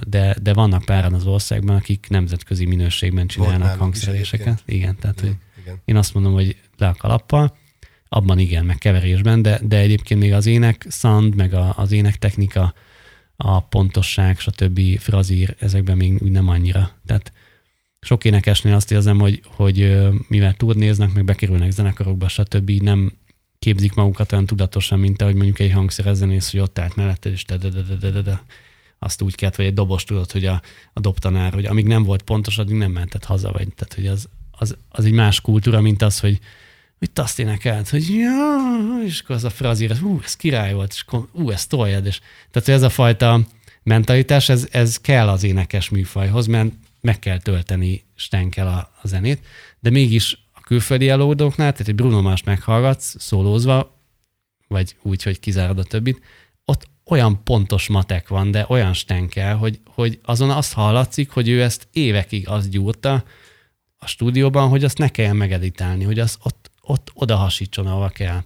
de, 0.07 0.35
de 0.41 0.53
vannak 0.53 0.85
páran 0.85 1.13
az 1.13 1.25
országban, 1.25 1.75
akik 1.75 2.05
nemzetközi 2.09 2.65
minőségben 2.65 3.27
csinálnak 3.27 3.79
hangszereléseket. 3.79 4.63
Igen, 4.65 4.95
tehát 4.99 5.21
igen, 5.21 5.39
hogy 5.55 5.61
igen. 5.63 5.81
én 5.85 5.95
azt 5.95 6.13
mondom, 6.13 6.33
hogy 6.33 6.55
le 6.77 6.87
a 6.87 6.95
kalappal, 6.97 7.57
abban 8.10 8.39
igen, 8.39 8.66
meg 8.66 8.78
keverésben, 8.78 9.41
de, 9.41 9.60
de 9.64 9.78
egyébként 9.78 10.20
még 10.20 10.34
az 10.34 10.45
ének 10.45 10.86
sound, 10.89 11.36
meg 11.36 11.53
a, 11.53 11.74
az 11.78 11.91
ének 11.91 12.16
technika, 12.16 12.74
a 13.36 13.60
pontosság, 13.60 14.39
stb. 14.39 14.99
frazír, 14.99 15.55
ezekben 15.60 15.97
még 15.97 16.22
úgy 16.22 16.32
nem 16.32 16.47
annyira. 16.47 16.91
Tehát 17.05 17.32
sok 18.01 18.26
énekesnél 18.26 18.74
azt 18.74 18.91
érzem, 18.91 19.20
hogy, 19.20 19.41
hogy 19.45 19.97
mivel 20.28 20.53
turnéznek, 20.53 21.14
meg 21.14 21.26
bekerülnek 21.26 21.72
zenekarokba, 21.72 22.28
stb. 22.28 22.70
nem 22.70 23.12
képzik 23.60 23.93
magukat 23.93 24.32
olyan 24.32 24.45
tudatosan, 24.45 24.99
mint 24.99 25.22
ahogy 25.22 25.36
mondjuk 25.36 25.60
egy 25.60 25.72
hangszerezzenész, 25.72 26.51
hogy 26.51 26.60
ott 26.60 26.80
állt 26.80 26.95
melletted, 26.95 27.32
és 27.32 27.45
de, 27.45 27.58
de, 27.58 27.70
de, 27.70 27.82
de, 27.82 28.10
de, 28.10 28.22
de, 28.22 28.41
azt 28.99 29.22
úgy 29.22 29.36
kellett, 29.36 29.55
vagy 29.55 29.66
egy 29.66 29.74
dobos 29.74 30.03
tudod, 30.03 30.32
hogy 30.32 30.45
a, 30.45 30.62
a 30.93 30.99
dobtanár, 30.99 31.53
hogy 31.53 31.66
amíg 31.66 31.86
nem 31.86 32.03
volt 32.03 32.22
pontos, 32.22 32.58
addig 32.58 32.76
nem 32.76 32.91
mented 32.91 33.24
haza, 33.24 33.51
vagy 33.51 33.68
tehát, 33.74 33.93
hogy 33.93 34.08
az, 34.08 34.30
az, 34.51 34.78
az 34.89 35.05
egy 35.05 35.12
más 35.12 35.41
kultúra, 35.41 35.82
mint 35.82 36.01
az, 36.01 36.20
hogy 36.20 36.39
mit 36.99 37.19
azt 37.19 37.39
énekelt, 37.39 37.89
hogy 37.89 38.09
ja, 38.09 38.55
és 39.05 39.19
akkor 39.19 39.35
az 39.35 39.43
a 39.43 39.49
frazír, 39.49 39.97
ú, 40.03 40.19
ez 40.23 40.35
király 40.35 40.73
volt, 40.73 40.91
és 40.93 41.03
akkor, 41.05 41.27
ú, 41.31 41.51
ez 41.51 41.67
toljad, 41.67 42.05
és 42.05 42.19
tehát 42.51 42.69
ez 42.69 42.81
a 42.81 42.89
fajta 42.89 43.47
mentalitás, 43.83 44.49
ez, 44.49 44.67
ez 44.71 44.97
kell 44.97 45.29
az 45.29 45.43
énekes 45.43 45.89
műfajhoz, 45.89 46.45
mert 46.45 46.71
meg 47.01 47.19
kell 47.19 47.39
tölteni 47.39 48.03
stenkel 48.15 48.67
a, 48.67 48.91
a 49.01 49.07
zenét, 49.07 49.45
de 49.79 49.89
mégis 49.89 50.37
a 50.53 50.61
külföldi 50.61 51.09
előadóknál, 51.09 51.71
tehát 51.71 51.87
egy 51.87 51.95
Bruno 51.95 52.21
Mars 52.21 52.43
meghallgatsz 52.43 53.15
szólózva, 53.19 53.95
vagy 54.67 54.95
úgy, 55.01 55.23
hogy 55.23 55.39
kizárod 55.39 55.79
a 55.79 55.83
többit, 55.83 56.21
ott 56.65 56.87
olyan 57.05 57.43
pontos 57.43 57.87
matek 57.87 58.27
van, 58.27 58.51
de 58.51 58.65
olyan 58.69 58.93
stenkel, 58.93 59.55
hogy, 59.55 59.79
hogy 59.85 60.19
azon 60.23 60.49
azt 60.49 60.73
hallatszik, 60.73 61.29
hogy 61.29 61.49
ő 61.49 61.61
ezt 61.61 61.87
évekig 61.91 62.47
azt 62.47 62.69
gyúrta 62.69 63.23
a 63.97 64.07
stúdióban, 64.07 64.69
hogy 64.69 64.83
azt 64.83 64.97
ne 64.97 65.09
kelljen 65.09 65.35
megeditálni, 65.35 66.03
hogy 66.03 66.19
az 66.19 66.37
ott, 66.43 66.66
ott 66.88 67.11
oda 67.13 67.35
hasítson, 67.35 67.88
ahova 67.88 68.09
kell. 68.09 68.43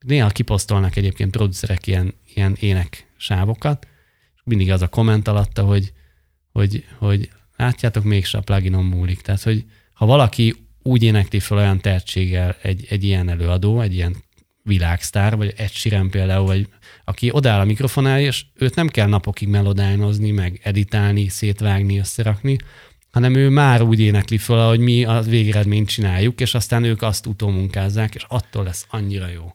Néha 0.00 0.28
kiposztolnak 0.28 0.96
egyébként 0.96 1.30
producerek 1.30 1.86
ilyen, 1.86 2.14
ilyen 2.34 2.56
ének 2.60 3.06
sávokat, 3.16 3.86
és 4.34 4.40
mindig 4.44 4.70
az 4.70 4.82
a 4.82 4.88
komment 4.88 5.28
alatta, 5.28 5.64
hogy, 5.64 5.92
hogy, 6.52 6.84
hogy 6.98 7.30
látjátok, 7.56 8.04
mégse 8.04 8.38
a 8.38 8.40
pluginon 8.40 8.84
múlik. 8.84 9.20
Tehát, 9.20 9.42
hogy 9.42 9.64
ha 9.92 10.06
valaki 10.06 10.54
úgy 10.82 11.02
énekli 11.02 11.40
fel 11.40 11.58
olyan 11.58 11.80
tehetséggel 11.80 12.56
egy, 12.62 12.86
egy 12.88 13.04
ilyen 13.04 13.28
előadó, 13.28 13.80
egy 13.80 13.94
ilyen 13.94 14.16
világsztár, 14.62 15.36
vagy 15.36 15.54
egy 15.56 15.72
sirem 15.72 16.10
például, 16.10 16.46
vagy 16.46 16.68
aki 17.04 17.30
odáll 17.32 17.60
a 17.60 17.64
mikrofonál, 17.64 18.20
és 18.20 18.44
őt 18.54 18.74
nem 18.74 18.88
kell 18.88 19.08
napokig 19.08 19.48
melodájnozni, 19.48 20.30
meg 20.30 20.60
editálni, 20.62 21.28
szétvágni, 21.28 21.98
összerakni, 21.98 22.58
hanem 23.12 23.34
ő 23.34 23.48
már 23.48 23.82
úgy 23.82 24.00
énekli 24.00 24.38
fel, 24.38 24.68
hogy 24.68 24.80
mi 24.80 25.04
a 25.04 25.20
végeredményt 25.20 25.88
csináljuk, 25.88 26.40
és 26.40 26.54
aztán 26.54 26.84
ők 26.84 27.02
azt 27.02 27.26
utómunkázzák, 27.26 28.14
és 28.14 28.24
attól 28.28 28.64
lesz 28.64 28.86
annyira 28.90 29.28
jó. 29.28 29.54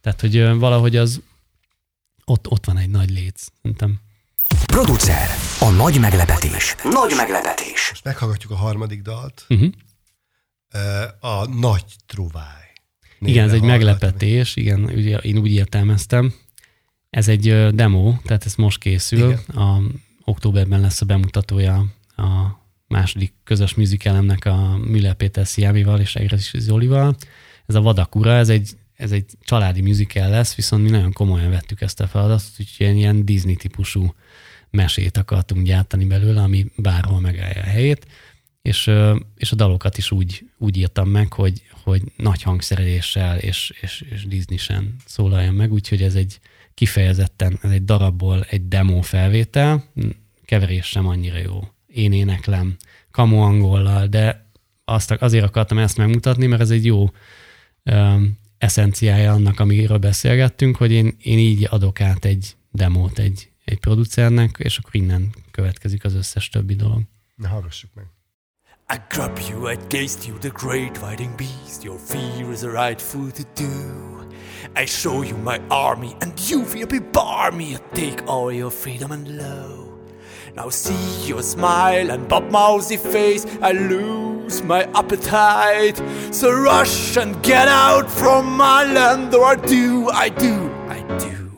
Tehát, 0.00 0.20
hogy 0.20 0.58
valahogy 0.58 0.96
az 0.96 1.20
ott, 2.24 2.48
ott 2.48 2.64
van 2.64 2.78
egy 2.78 2.90
nagy 2.90 3.10
léc, 3.10 3.46
szerintem. 3.62 4.00
Producer. 4.66 5.28
A 5.60 5.70
nagy 5.70 5.98
meglepetés. 5.98 6.74
Nagy 6.82 7.12
meglepetés. 7.16 7.88
Most 7.90 8.04
meghallgatjuk 8.04 8.52
a 8.52 8.56
harmadik 8.56 9.02
dalt. 9.02 9.46
Uh-huh. 9.48 9.72
A 11.20 11.46
Nagy 11.46 11.84
Truváj. 12.06 12.72
Igen, 13.20 13.48
ez 13.48 13.52
egy 13.52 13.62
meglepetés, 13.62 14.56
igen, 14.56 14.84
ugye 14.84 15.16
én 15.16 15.38
úgy 15.38 15.52
értelmeztem. 15.52 16.34
Ez 17.10 17.28
egy 17.28 17.74
demo, 17.74 18.14
tehát 18.24 18.46
ez 18.46 18.54
most 18.54 18.78
készül. 18.78 19.38
A, 19.54 19.80
októberben 20.24 20.80
lesz 20.80 21.00
a 21.00 21.04
bemutatója 21.04 21.84
a 22.16 22.58
második 22.90 23.32
közös 23.44 23.74
műzikelemnek 23.74 24.44
a 24.44 24.76
Müller 24.76 25.14
Péter 25.14 25.46
Sziámival 25.46 26.00
és 26.00 26.16
Egres 26.16 26.52
Zolival. 26.58 27.16
Ez 27.66 27.74
a 27.74 27.80
Vadakura, 27.80 28.32
ez 28.32 28.48
egy, 28.48 28.70
ez 28.96 29.12
egy 29.12 29.24
családi 29.40 29.80
musical 29.80 30.28
lesz, 30.28 30.54
viszont 30.54 30.82
mi 30.82 30.90
nagyon 30.90 31.12
komolyan 31.12 31.50
vettük 31.50 31.80
ezt 31.80 32.00
a 32.00 32.06
feladatot, 32.06 32.50
úgyhogy 32.58 32.96
ilyen 32.96 33.24
Disney 33.24 33.56
típusú 33.56 34.14
mesét 34.70 35.16
akartunk 35.16 35.66
gyártani 35.66 36.04
belőle, 36.04 36.42
ami 36.42 36.66
bárhol 36.76 37.20
megállja 37.20 37.60
a 37.60 37.64
helyét, 37.64 38.06
és, 38.62 38.90
és 39.36 39.52
a 39.52 39.56
dalokat 39.56 39.98
is 39.98 40.10
úgy, 40.10 40.50
úgy 40.58 40.76
írtam 40.76 41.08
meg, 41.08 41.32
hogy, 41.32 41.62
hogy 41.82 42.02
nagy 42.16 42.42
hangszereléssel 42.42 43.38
és, 43.38 43.72
és, 43.80 44.04
és 44.10 44.26
Disney-sen 44.26 44.96
szólaljon 45.06 45.54
meg, 45.54 45.72
úgyhogy 45.72 46.02
ez 46.02 46.14
egy 46.14 46.40
kifejezetten, 46.74 47.58
ez 47.62 47.70
egy 47.70 47.84
darabból 47.84 48.46
egy 48.48 48.68
demo 48.68 49.00
felvétel, 49.00 49.84
keverés 50.44 50.86
sem 50.86 51.06
annyira 51.06 51.38
jó. 51.38 51.60
Én 51.92 52.12
éneklem, 52.12 52.76
kamu 53.10 53.38
angollal, 53.38 54.06
de 54.06 54.50
azt, 54.84 55.10
azért 55.10 55.44
akartam 55.44 55.78
ezt 55.78 55.96
megmutatni, 55.96 56.46
mert 56.46 56.60
ez 56.60 56.70
egy 56.70 56.84
jó 56.84 57.10
um, 57.84 58.38
eszenciája 58.58 59.32
annak, 59.32 59.60
amiről 59.60 59.98
beszélgettünk, 59.98 60.76
hogy 60.76 60.92
én, 60.92 61.16
én 61.22 61.38
így 61.38 61.66
adok 61.70 62.00
át 62.00 62.24
egy 62.24 62.56
demót 62.70 63.18
egy, 63.18 63.50
egy 63.64 63.78
producernek, 63.78 64.56
és 64.58 64.78
akkor 64.78 64.94
innen 64.94 65.34
következik 65.50 66.04
az 66.04 66.14
összes 66.14 66.48
többi 66.48 66.74
dolog. 66.74 67.02
Na, 67.34 67.48
hallgassuk 67.48 67.90
meg. 67.94 68.04
I 68.92 68.98
grab 69.08 69.38
you, 69.48 69.70
I 69.70 69.76
taste 69.76 70.26
you, 70.26 70.38
the 70.38 70.50
great 70.52 70.98
fighting 70.98 71.34
beast. 71.36 71.84
Your 71.84 71.98
fear 71.98 72.50
is 72.52 72.58
the 72.58 72.70
right 72.70 73.00
food 73.00 73.34
to 73.34 73.44
do. 73.54 74.26
I 74.74 74.84
show 74.84 75.22
you 75.22 75.36
my 75.36 75.60
army, 75.68 76.14
and 76.20 76.32
you 76.48 76.64
feel 76.64 76.86
be 76.86 76.98
bar 77.12 77.52
me. 77.52 77.74
I 77.74 77.78
take 77.92 78.22
all 78.26 78.52
your 78.52 78.70
freedom 78.70 79.12
and 79.12 79.36
low. 79.36 79.89
Now 80.54 80.68
see 80.68 81.26
your 81.26 81.42
smile 81.42 82.10
and 82.10 82.28
Bob 82.28 82.50
Mousy 82.50 82.96
face. 82.96 83.46
I 83.62 83.72
lose 83.72 84.62
my 84.62 84.82
appetite. 84.94 86.02
So 86.32 86.52
rush 86.52 87.16
and 87.16 87.40
get 87.42 87.68
out 87.68 88.10
from 88.10 88.56
my 88.56 88.84
land, 88.84 89.34
or 89.34 89.44
I 89.44 89.56
do, 89.56 90.08
I 90.08 90.28
do, 90.28 90.70
I 90.88 91.02
do. 91.18 91.52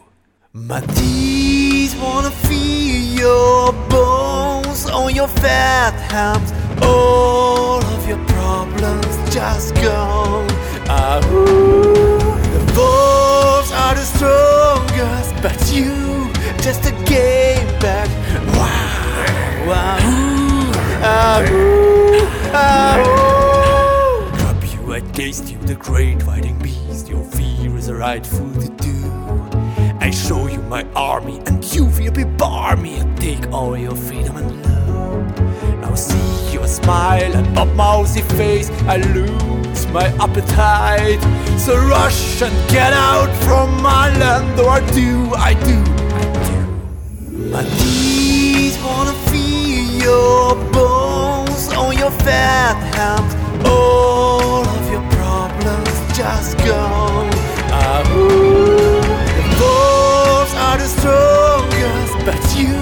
My 0.53 0.80
teeth 0.80 1.99
wanna 2.01 2.30
feel 2.30 3.18
your 3.18 3.72
bones 3.88 4.86
on 4.86 5.14
your 5.14 5.28
fat 5.28 5.95
hands. 6.11 6.53
All 6.82 7.82
of 7.82 8.09
your 8.09 8.22
problems 8.26 9.34
just 9.34 9.74
gone. 9.76 10.49
Ahoo. 10.88 12.18
The 12.53 12.62
wolves 12.76 13.72
are 13.72 13.95
the 13.95 14.05
strongest, 14.05 15.34
but 15.43 15.72
you 15.72 16.32
just 16.61 16.86
a 16.86 16.92
game 17.05 17.66
back. 17.80 18.09
Wow, 18.57 19.66
wow. 19.68 19.98
Ahoo. 21.03 22.22
Ahoo. 22.55 24.30
Grab 24.36 24.64
you, 24.64 24.92
I 24.92 25.00
taste 25.12 25.50
you, 25.50 25.59
the 25.59 25.74
great 25.74 26.22
fighting 26.22 26.59
beast. 26.59 27.09
Your 27.09 27.24
fear 27.24 27.76
is 27.76 27.86
the 27.86 27.94
right 27.94 28.26
food 28.26 28.61
to 28.61 28.68
do. 28.68 29.12
I 30.00 30.11
show 30.11 30.46
you 30.48 30.61
my 30.62 30.84
army, 30.94 31.40
and 31.46 31.64
you 31.74 31.90
feel 31.90 32.12
be 32.12 32.24
bar 32.24 32.76
me 32.76 32.98
and 32.98 33.16
take 33.18 33.50
all 33.53 33.76
your 33.76 33.96
freedom 33.96 34.36
and 34.36 34.62
love. 34.62 35.38
Now 35.80 35.94
see 35.94 36.53
your 36.53 36.66
smile 36.66 37.34
and 37.34 37.55
Bob 37.55 37.72
Mousy 37.74 38.22
face, 38.22 38.70
I 38.86 38.96
lose 38.96 39.86
my 39.88 40.07
appetite. 40.20 41.20
So 41.59 41.76
rush 41.76 42.42
and 42.42 42.55
get 42.70 42.92
out 42.92 43.30
from 43.44 43.82
my 43.82 44.11
land, 44.18 44.59
or 44.61 44.68
I 44.68 44.82
I 44.82 44.90
do, 44.92 45.34
I 45.34 45.55
do. 45.55 46.11
My 47.53 47.64
knees 47.64 48.78
wanna 48.82 49.12
feel 49.28 49.84
your 50.09 50.55
bones 50.72 51.68
on 51.74 51.94
your 51.98 52.11
fat 52.24 52.76
hands. 52.96 53.34
All 53.66 54.64
of 54.66 54.90
your 54.90 55.05
problems 55.11 55.92
just 56.16 56.57
gone. 56.64 57.28
Ahoo. 57.68 59.03
The 59.36 59.44
wolves 59.61 60.55
are 60.64 60.78
the 60.78 60.88
strongest, 60.96 62.14
but 62.24 62.40
you 62.57 62.72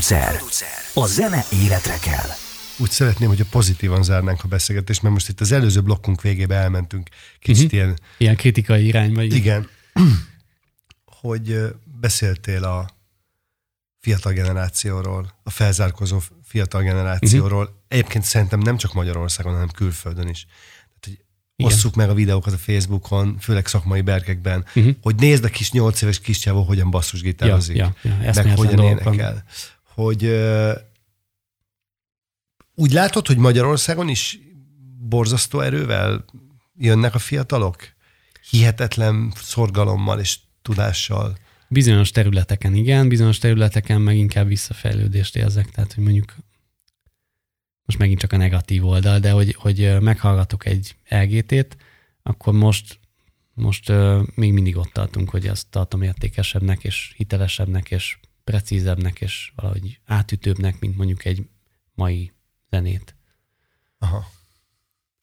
Producer. 0.09 0.69
A 0.95 1.07
zene 1.07 1.45
életre 1.53 1.99
kell. 1.99 2.29
Úgy 2.79 2.91
szeretném, 2.91 3.29
hogy 3.29 3.41
a 3.41 3.45
pozitívan 3.51 4.03
zárnánk 4.03 4.45
a 4.45 4.49
beszélgetést, 4.49 5.03
mert 5.03 5.15
most 5.15 5.29
itt 5.29 5.41
az 5.41 5.53
előző 5.53 5.81
blokkunk 5.81 6.23
végébe 6.23 6.55
elmentünk. 6.55 7.09
Kicsit 7.39 7.67
Mhm. 7.67 7.75
ilyen, 7.75 7.99
Ilyen 8.19 8.37
kritikai 8.37 8.87
irányba. 8.87 9.23
így. 9.23 9.35
igen, 9.35 9.69
hogy 11.21 11.59
beszéltél 12.01 12.65
a 12.65 12.89
fiatal 14.01 14.33
generációról, 14.33 15.35
a 15.43 15.51
felzárkozó 15.51 16.21
fiatal 16.45 16.83
generációról. 16.83 17.65
Mhm. 17.65 17.73
Egyébként 17.89 18.25
szerintem 18.25 18.59
nem 18.61 18.77
csak 18.77 18.93
Magyarországon, 18.93 19.53
hanem 19.53 19.69
külföldön 19.69 20.29
is. 20.29 20.45
Tehát, 20.45 21.01
hogy 21.01 21.19
Igen. 21.57 21.73
osszuk 21.73 21.95
meg 21.95 22.09
a 22.11 22.15
videókat 22.15 22.53
a 22.53 22.59
Facebookon, 22.59 23.39
főleg 23.41 23.67
szakmai 23.67 24.01
berkekben, 24.01 24.65
Mhm. 24.75 24.89
hogy 25.03 25.15
nézd 25.15 25.45
a 25.45 25.49
kis 25.49 25.71
nyolc 25.73 26.03
éves 26.03 26.21
kiscsávó, 26.21 26.63
hogyan 26.63 26.91
basszusgitározik, 26.91 27.77
Ja, 27.77 27.95
ja, 28.03 28.11
ja, 28.23 28.31
meg 28.35 28.57
hogyan 28.57 28.77
dolgok 28.77 29.03
van. 29.03 29.43
Hogy 29.95 30.25
úgy 32.75 32.93
látod, 32.93 33.27
hogy 33.27 33.37
Magyarországon 33.37 34.09
is 34.09 34.39
borzasztó 34.99 35.61
erővel 35.61 36.25
jönnek 36.77 37.15
a 37.15 37.19
fiatalok? 37.19 37.77
Hihetetlen 38.51 39.33
szorgalommal 39.37 40.21
és 40.21 40.39
tudással. 40.63 41.39
Bizonyos 41.69 42.11
területeken 42.11 42.75
igen, 42.75 43.09
bizonyos 43.09 43.39
területeken 43.39 44.01
meg 44.01 44.17
inkább 44.17 44.47
visszafejlődést 44.47 45.37
érzek. 45.37 45.71
Tehát, 45.71 45.93
hogy 45.93 46.05
mondjuk 46.05 46.35
most 47.85 47.99
megint 47.99 48.21
csak 48.21 48.33
a 48.33 48.37
negatív 48.37 48.87
oldal, 48.87 49.19
de 49.19 49.31
hogy, 49.31 49.55
hogy 49.55 49.97
meghallgatok 50.01 50.67
egy 50.67 50.97
LGT-t, 51.09 51.77
akkor 52.23 52.53
most, 52.53 52.99
most 53.55 53.93
még 54.35 54.53
mindig 54.53 54.77
ott 54.77 54.93
tartunk, 54.93 55.31
hogy 55.31 55.47
azt 55.47 55.67
tartom 55.71 56.03
értékesebbnek, 56.03 56.85
és 56.85 57.13
hitelesebbnek, 57.17 57.91
és 57.91 58.19
precízebbnek, 58.45 59.21
és 59.21 59.53
valahogy 59.57 60.01
átütőbbnek, 60.05 60.81
mint 60.81 60.97
mondjuk 60.97 61.25
egy 61.25 61.47
mai 61.95 62.33
zenét. 62.71 63.15
Aha. 63.99 64.31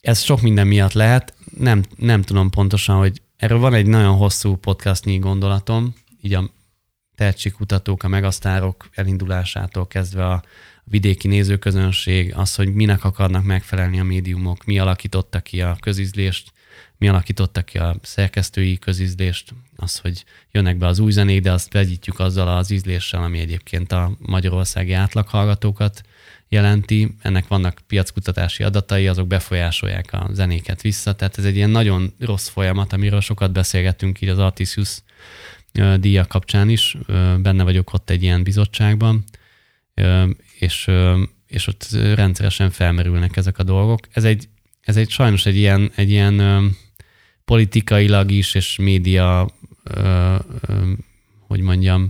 Ez 0.01 0.21
sok 0.21 0.41
minden 0.41 0.67
miatt 0.67 0.93
lehet, 0.93 1.33
nem, 1.57 1.83
nem 1.97 2.21
tudom 2.21 2.49
pontosan, 2.49 2.97
hogy 2.97 3.21
erről 3.35 3.59
van 3.59 3.73
egy 3.73 3.85
nagyon 3.85 4.15
hosszú 4.15 4.55
podcastnyi 4.55 5.17
gondolatom, 5.17 5.95
így 6.21 6.33
a 6.33 6.49
tehetségkutatók, 7.15 8.03
a 8.03 8.07
megasztárok 8.07 8.89
elindulásától 8.93 9.87
kezdve 9.87 10.25
a 10.27 10.43
vidéki 10.83 11.27
nézőközönség, 11.27 12.33
az, 12.35 12.55
hogy 12.55 12.73
minek 12.73 13.03
akarnak 13.03 13.43
megfelelni 13.43 13.99
a 13.99 14.03
médiumok, 14.03 14.65
mi 14.65 14.79
alakította 14.79 15.39
ki 15.39 15.61
a 15.61 15.77
közizlést, 15.79 16.51
mi 16.97 17.07
alakította 17.07 17.61
ki 17.61 17.77
a 17.77 17.95
szerkesztői 18.01 18.77
közizlést, 18.77 19.53
az, 19.75 19.97
hogy 19.97 20.23
jönnek 20.51 20.77
be 20.77 20.87
az 20.87 20.99
új 20.99 21.11
zenék, 21.11 21.41
de 21.41 21.51
azt 21.51 21.73
vegyítjük 21.73 22.19
azzal 22.19 22.47
az 22.57 22.71
ízléssel, 22.71 23.23
ami 23.23 23.39
egyébként 23.39 23.91
a 23.91 24.11
magyarországi 24.19 24.93
átlaghallgatókat 24.93 26.01
jelenti. 26.49 27.15
Ennek 27.21 27.47
vannak 27.47 27.81
piackutatási 27.87 28.63
adatai, 28.63 29.07
azok 29.07 29.27
befolyásolják 29.27 30.13
a 30.13 30.29
zenéket 30.31 30.81
vissza, 30.81 31.13
tehát 31.13 31.37
ez 31.37 31.45
egy 31.45 31.55
ilyen 31.55 31.69
nagyon 31.69 32.13
rossz 32.19 32.47
folyamat, 32.47 32.93
amiről 32.93 33.21
sokat 33.21 33.51
beszélgettünk 33.51 34.21
így 34.21 34.29
az 34.29 34.39
Artisius 34.39 34.97
díja 35.99 36.25
kapcsán 36.25 36.69
is. 36.69 36.97
Benne 37.37 37.63
vagyok 37.63 37.93
ott 37.93 38.09
egy 38.09 38.23
ilyen 38.23 38.43
bizottságban, 38.43 39.23
és, 40.59 40.91
és 41.47 41.67
ott 41.67 41.87
rendszeresen 41.91 42.69
felmerülnek 42.69 43.37
ezek 43.37 43.57
a 43.57 43.63
dolgok. 43.63 43.99
Ez 44.11 44.23
egy 44.23 44.49
ez 44.81 44.97
egy 44.97 45.09
sajnos 45.09 45.45
egy 45.45 45.55
ilyen, 45.55 45.91
egy 45.95 46.09
ilyen 46.09 46.39
ö, 46.39 46.65
politikailag 47.45 48.31
is, 48.31 48.53
és 48.53 48.77
média, 48.77 49.49
ö, 49.83 50.35
ö, 50.61 50.91
hogy 51.47 51.59
mondjam, 51.59 52.09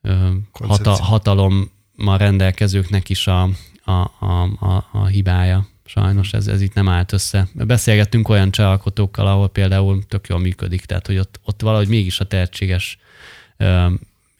ö, 0.00 0.28
hata, 0.52 0.90
hatalommal 0.90 2.18
rendelkezőknek 2.18 3.08
is 3.08 3.26
a, 3.26 3.42
a, 3.84 3.92
a, 4.18 4.42
a, 4.42 4.88
a 4.92 5.06
hibája. 5.06 5.66
Sajnos 5.84 6.32
ez, 6.32 6.46
ez 6.46 6.60
itt 6.60 6.74
nem 6.74 6.88
állt 6.88 7.12
össze. 7.12 7.48
Beszélgettünk 7.54 8.28
olyan 8.28 8.50
csalkotókkal, 8.50 9.26
ahol 9.26 9.48
például 9.48 10.06
tök 10.06 10.26
jól 10.26 10.38
működik, 10.38 10.84
tehát 10.84 11.06
hogy 11.06 11.18
ott, 11.18 11.40
ott 11.44 11.62
valahogy 11.62 11.88
mégis 11.88 12.20
a 12.20 12.26
tehetséges, 12.26 12.98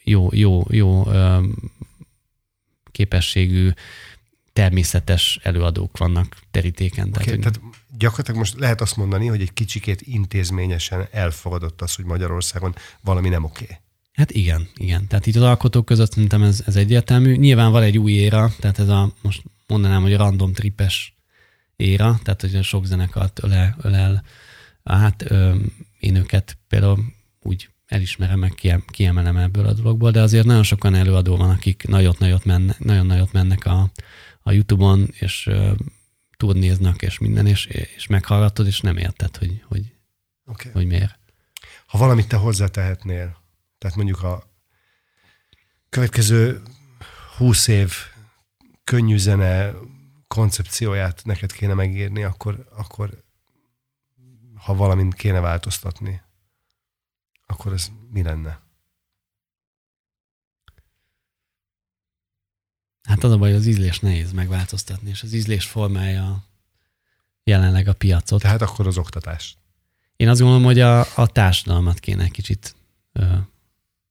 jó, 0.05 0.29
jó, 0.33 0.65
jó 0.71 1.05
képességű, 2.93 3.71
természetes 4.53 5.39
előadók 5.43 5.99
vannak 5.99 6.37
terítéken. 6.51 7.09
Okay, 7.09 7.25
tehát, 7.25 7.31
hogy... 7.31 7.53
tehát 7.53 7.61
gyakorlatilag 7.99 8.39
most 8.39 8.59
lehet 8.59 8.81
azt 8.81 8.97
mondani, 8.97 9.27
hogy 9.27 9.41
egy 9.41 9.53
kicsikét 9.53 10.01
intézményesen 10.01 11.07
elfogadott 11.11 11.83
az, 11.83 11.95
hogy 11.95 12.05
Magyarországon 12.05 12.75
valami 13.01 13.29
nem 13.29 13.45
oké. 13.45 13.65
Okay. 13.65 13.77
Hát 14.13 14.31
igen, 14.31 14.69
igen. 14.75 15.07
Tehát 15.07 15.27
itt 15.27 15.37
az 15.37 15.43
alkotók 15.43 15.85
között 15.85 16.13
szerintem 16.13 16.43
ez, 16.43 16.63
ez 16.67 16.77
egyértelmű. 16.77 17.37
Nyilván 17.37 17.71
van 17.71 17.83
egy 17.83 17.99
új 17.99 18.13
éra, 18.13 18.53
tehát 18.61 18.79
ez 18.79 18.89
a, 18.89 19.13
most 19.23 19.43
mondanám, 19.67 20.03
hogy 20.03 20.17
random 20.17 20.53
tripes 20.53 21.17
éra, 21.77 22.21
tehát 22.23 22.41
hogy 22.41 22.63
sok 22.65 22.85
zenekart 22.85 23.43
ölel, 23.43 23.77
ölel. 23.83 24.25
Hát 24.85 25.31
ö, 25.31 25.55
én 25.99 26.15
őket 26.15 26.59
például 26.69 26.99
úgy 27.43 27.69
elismerem, 27.87 28.39
meg 28.39 28.83
kiemelem 28.87 29.37
ebből 29.37 29.67
a 29.67 29.73
dologból, 29.73 30.11
de 30.11 30.21
azért 30.21 30.47
nagyon 30.47 30.63
sokan 30.63 30.95
előadó 30.95 31.37
van, 31.37 31.51
akik 31.51 31.85
nagyot-nagyot 31.89 32.45
mennek, 32.45 32.79
nagyon-nagyot 32.79 33.33
mennek 33.33 33.67
a, 33.67 33.91
a 34.43 34.53
Youtube-on, 34.53 35.09
és 35.13 35.51
turnéznak, 36.37 37.03
és 37.03 37.19
minden, 37.19 37.47
és, 37.47 37.67
és 37.67 38.07
meghallgatod, 38.07 38.67
és 38.67 38.81
nem 38.81 38.97
érted, 38.97 39.37
hogy, 39.37 39.65
hogy, 39.69 39.95
okay. 40.45 40.73
hogy 40.73 40.87
miért. 40.87 41.19
Ha 41.87 41.99
valamit 41.99 42.29
te 42.29 42.37
hozzátehetnél, 42.37 43.37
tehát 43.79 43.97
mondjuk 43.97 44.23
a 44.23 44.51
következő 45.89 46.63
húsz 47.37 47.67
év 47.67 47.93
könnyű 48.85 49.17
zene 49.17 49.73
koncepcióját 50.27 51.25
neked 51.25 51.53
kéne 51.53 51.75
megírni, 51.75 52.23
akkor, 52.23 52.69
akkor 52.77 53.23
ha 54.55 54.75
valamint 54.75 55.15
kéne 55.15 55.41
változtatni, 55.41 56.23
akkor 57.47 57.73
ez 57.73 57.91
mi 58.11 58.23
lenne? 58.23 58.62
Hát 63.03 63.25
az 63.25 63.33
a 63.33 63.37
baj, 63.37 63.55
az 63.55 63.67
ízlés 63.67 63.99
nehéz 63.99 64.33
megváltoztatni, 64.33 65.11
és 65.11 65.23
az 65.23 65.33
ízlés 65.33 65.65
formája 65.65 66.45
jelenleg 67.45 67.89
a 67.89 67.93
piacot. 67.93 68.41
Tehát 68.41 68.63
akkor 68.63 68.87
az 68.87 68.99
oktatás. 68.99 69.57
Én 70.17 70.29
azt 70.29 70.41
gondolom, 70.41 70.65
hogy 70.65 70.81
a, 70.81 71.01
a 71.15 71.27
társadalmat 71.27 71.99
kéne 71.99 72.29
kicsit 72.29 72.75
ö, 73.13 73.25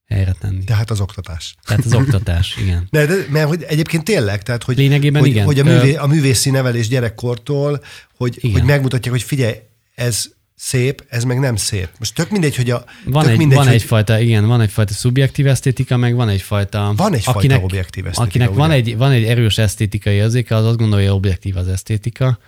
helyre 0.06 0.32
tenni. 0.32 0.64
Tehát 0.64 0.90
az 0.90 1.00
oktatás. 1.00 1.56
Tehát 1.66 1.86
az 1.86 1.94
oktatás, 1.94 2.56
igen. 2.64 2.88
De, 2.90 3.06
de, 3.06 3.26
mert 3.30 3.48
hogy 3.48 3.64
egyébként 3.64 4.04
tényleg, 4.04 4.44
tehát 4.44 4.64
hogy, 4.64 4.78
Lényegében 4.78 5.22
hogy, 5.22 5.30
igen. 5.30 5.46
hogy 5.46 5.60
a, 5.60 5.64
művé, 5.64 5.96
a 5.96 6.06
művészi 6.06 6.50
nevelés 6.50 6.88
gyerekkortól, 6.88 7.84
hogy, 8.18 8.38
igen. 8.38 8.52
hogy 8.52 8.64
megmutatják, 8.64 9.14
hogy 9.14 9.24
figyelj, 9.24 9.56
ez 9.96 10.26
szép, 10.62 11.06
ez 11.10 11.24
meg 11.24 11.40
nem 11.40 11.56
szép. 11.56 11.90
Most 12.00 12.16
tök 12.16 12.30
mindegy, 12.30 12.56
hogy 12.56 12.70
a... 12.70 12.86
Van, 13.06 13.24
tök 13.24 13.32
egy, 13.32 13.38
mindegy, 13.38 13.58
van 13.58 13.66
hogy, 13.66 13.76
egyfajta, 13.76 14.20
igen, 14.20 14.46
van 14.46 14.62
egyfajta 14.62 14.94
szubjektív 14.94 15.48
esztétika, 15.48 15.98
meg 15.98 16.16
van 16.16 16.30
egyfajta... 16.30 16.94
Van 16.96 17.14
egyfajta 17.14 17.40
akinek, 17.40 17.64
objektív 17.64 18.06
esztétika. 18.06 18.30
Akinek 18.30 18.50
ugye? 18.50 18.58
van 18.58 18.72
egy, 18.72 18.98
van 18.98 19.12
egy 19.12 19.24
erős 19.24 19.58
esztétikai 19.58 20.16
érzéke, 20.16 20.56
az 20.56 20.66
azt 20.66 20.78
gondolja, 20.78 21.08
hogy 21.08 21.18
objektív 21.18 21.58
az 21.58 21.68
esztétika. 21.68 22.40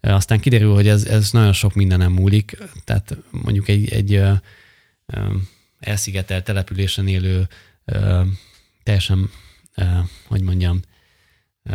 Aztán 0.00 0.40
kiderül, 0.40 0.74
hogy 0.74 0.88
ez, 0.88 1.04
ez 1.04 1.30
nagyon 1.30 1.52
sok 1.52 1.74
mindenem 1.74 2.12
múlik. 2.12 2.56
Tehát 2.84 3.16
mondjuk 3.30 3.68
egy, 3.68 3.92
egy 3.92 4.14
ö, 4.14 4.32
ö, 5.06 5.20
elszigetelt 5.80 6.44
településen 6.44 7.08
élő, 7.08 7.48
ö, 7.84 8.20
teljesen, 8.82 9.30
ö, 9.74 9.84
hogy 10.28 10.42
mondjam, 10.42 10.80
ö, 11.62 11.74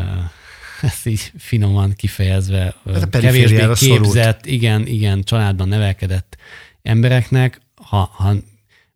ezt 0.90 1.06
így 1.06 1.32
finoman 1.38 1.94
kifejezve, 1.96 2.76
hát 2.94 3.10
kevésbé 3.10 3.68
képzett, 3.74 4.46
igen, 4.46 4.88
igen, 4.88 5.24
családban 5.24 5.68
nevelkedett 5.68 6.38
embereknek, 6.82 7.62
ha, 7.76 8.10
ha 8.14 8.34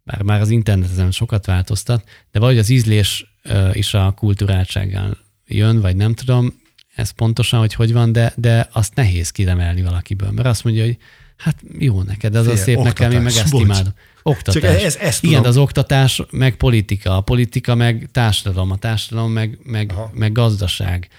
bár 0.03 0.21
már 0.21 0.41
az 0.41 0.49
internet 0.49 0.91
ezen 0.91 1.11
sokat 1.11 1.45
változtat, 1.45 2.09
de 2.31 2.39
vagy 2.39 2.57
az 2.57 2.69
ízlés 2.69 3.35
is 3.73 3.93
a 3.93 4.11
kulturáltsággal 4.11 5.17
jön, 5.47 5.81
vagy 5.81 5.95
nem 5.95 6.13
tudom, 6.13 6.59
ez 6.95 7.09
pontosan, 7.09 7.59
hogy 7.59 7.73
hogy 7.73 7.93
van, 7.93 8.11
de, 8.11 8.33
de 8.35 8.69
azt 8.71 8.95
nehéz 8.95 9.29
kiremelni 9.29 9.81
valakiből, 9.81 10.31
mert 10.31 10.47
azt 10.47 10.63
mondja, 10.63 10.83
hogy 10.83 10.97
hát 11.37 11.63
jó 11.79 12.01
neked, 12.01 12.35
ez 12.35 12.43
Fél, 12.45 12.53
a 12.53 12.57
szép 12.57 12.77
oktatás, 12.77 12.99
nekem, 12.99 13.11
én 13.11 13.21
meg 13.21 13.33
ezt 13.33 13.51
bocs. 13.51 13.61
imádom. 13.61 13.93
Oktatás. 14.23 14.61
Csak 14.61 14.83
ez, 14.83 14.95
ezt 14.95 15.23
Igen, 15.23 15.43
az 15.43 15.57
oktatás, 15.57 16.21
meg 16.31 16.55
politika, 16.55 17.17
a 17.17 17.21
politika 17.21 17.75
meg 17.75 18.09
társadalom, 18.11 18.71
a 18.71 18.77
társadalom 18.77 19.31
meg, 19.31 19.57
meg, 19.63 19.93
meg 20.13 20.31
gazdaság 20.31 21.09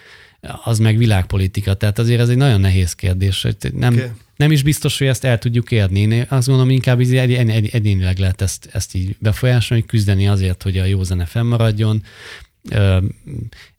az 0.64 0.78
meg 0.78 0.96
világpolitika. 0.96 1.74
Tehát 1.74 1.98
azért 1.98 2.20
ez 2.20 2.28
egy 2.28 2.36
nagyon 2.36 2.60
nehéz 2.60 2.92
kérdés. 2.92 3.46
Nem, 3.72 3.94
okay. 3.94 4.08
nem 4.36 4.50
is 4.50 4.62
biztos, 4.62 4.98
hogy 4.98 5.06
ezt 5.06 5.24
el 5.24 5.38
tudjuk 5.38 5.70
érni. 5.70 6.00
Én 6.00 6.26
azt 6.28 6.46
gondolom, 6.46 6.70
inkább 6.70 7.00
egy, 7.00 7.16
egy, 7.16 7.32
egy, 7.32 7.68
egyénileg 7.72 8.18
lehet 8.18 8.40
ezt, 8.40 8.68
ezt 8.72 8.94
így 8.94 9.16
befolyásolni, 9.18 9.84
küzdeni 9.86 10.28
azért, 10.28 10.62
hogy 10.62 10.78
a 10.78 10.84
jó 10.84 11.02
zene 11.02 11.24
fennmaradjon. 11.24 12.02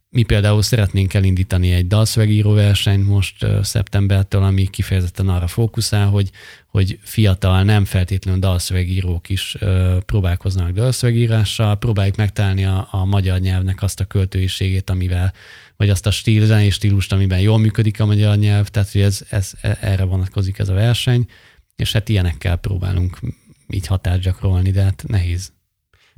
Mi 0.09 0.23
például 0.23 0.61
szeretnénk 0.61 1.13
elindítani 1.13 1.71
egy 1.71 1.87
dalszövegíró 1.87 2.53
versenyt 2.53 3.07
most 3.07 3.45
szeptembertől, 3.61 4.43
ami 4.43 4.67
kifejezetten 4.67 5.29
arra 5.29 5.47
fókuszál, 5.47 6.07
hogy, 6.07 6.29
hogy 6.67 6.99
fiatal, 7.01 7.63
nem 7.63 7.85
feltétlenül 7.85 8.39
dalszövegírók 8.39 9.29
is 9.29 9.57
próbálkoznak 10.05 10.71
dalszövegírással, 10.71 11.77
próbáljuk 11.77 12.15
megtalálni 12.15 12.65
a, 12.65 12.87
a 12.91 13.05
magyar 13.05 13.39
nyelvnek 13.39 13.81
azt 13.81 13.99
a 13.99 14.05
költőiségét, 14.05 14.89
amivel 14.89 15.33
vagy 15.77 15.89
azt 15.89 16.05
a 16.05 16.11
stíl, 16.11 16.45
zenei 16.45 16.69
stílust, 16.69 17.11
amiben 17.11 17.39
jól 17.39 17.57
működik 17.57 17.99
a 17.99 18.05
magyar 18.05 18.37
nyelv, 18.37 18.67
tehát 18.67 18.91
hogy 18.91 19.01
ez, 19.01 19.21
ez, 19.29 19.51
erre 19.61 20.03
vonatkozik 20.03 20.59
ez 20.59 20.69
a 20.69 20.73
verseny, 20.73 21.29
és 21.75 21.91
hát 21.91 22.09
ilyenekkel 22.09 22.55
próbálunk 22.55 23.19
így 23.67 23.87
határt 23.87 24.21
gyakorolni, 24.21 24.71
de 24.71 24.83
hát 24.83 25.03
nehéz. 25.07 25.51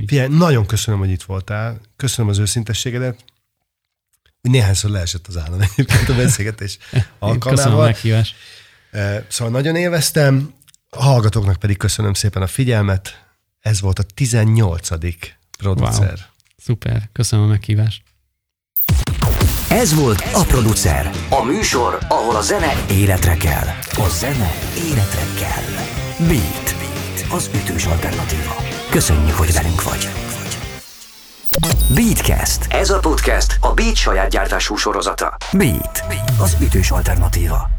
Figyelj, 0.08 0.28
nagyon 0.28 0.66
köszönöm, 0.66 1.00
hogy 1.00 1.10
itt 1.10 1.24
voltál, 1.24 1.82
köszönöm 1.96 2.30
az 2.30 2.38
őszintességedet, 2.38 3.24
hogy 4.42 4.52
néhányszor 4.52 4.90
leesett 4.90 5.28
az 5.28 5.38
állam 5.38 5.62
egyébként 5.62 6.10
a 6.10 6.16
beszélgetés 6.16 6.78
alkalmával. 7.20 7.56
Köszönöm 7.56 7.78
a 7.78 7.84
meghívást. 7.84 8.36
Szóval 9.28 9.54
nagyon 9.54 9.76
élveztem, 9.76 10.54
a 10.90 11.04
hallgatóknak 11.04 11.56
pedig 11.56 11.78
köszönöm 11.78 12.14
szépen 12.14 12.42
a 12.42 12.48
figyelmet. 12.48 13.26
Ez 13.60 13.82
volt 13.82 14.00
a 14.00 14.04
18. 14.04 14.88
producer. 15.58 16.14
Wow. 16.14 16.18
Szuper, 16.58 17.10
köszönöm 17.12 17.46
a 17.46 17.48
meghívást. 17.48 18.04
Ez 19.76 19.96
volt 19.96 20.24
a 20.34 20.44
producer. 20.44 21.10
A 21.30 21.44
műsor, 21.44 21.98
ahol 22.08 22.36
a 22.36 22.42
zene 22.42 22.74
életre 22.92 23.34
kell. 23.34 23.68
A 24.06 24.10
zene 24.10 24.52
életre 24.88 25.22
kell. 25.40 25.86
Beat. 26.28 26.76
Beat. 26.78 27.32
Az 27.32 27.50
ütős 27.56 27.86
alternatíva. 27.86 28.56
Köszönjük, 28.90 29.36
hogy 29.36 29.54
velünk 29.54 29.84
vagy. 29.84 30.10
Beatcast. 31.96 32.66
Ez 32.70 32.90
a 32.90 33.00
podcast 33.00 33.58
a 33.62 33.74
Beat 33.74 33.96
saját 33.96 34.30
gyártású 34.30 34.76
sorozata. 34.76 35.38
Beat. 35.52 36.04
Beat. 36.08 36.32
Az 36.40 36.58
ütős 36.62 36.92
alternatíva. 36.92 37.70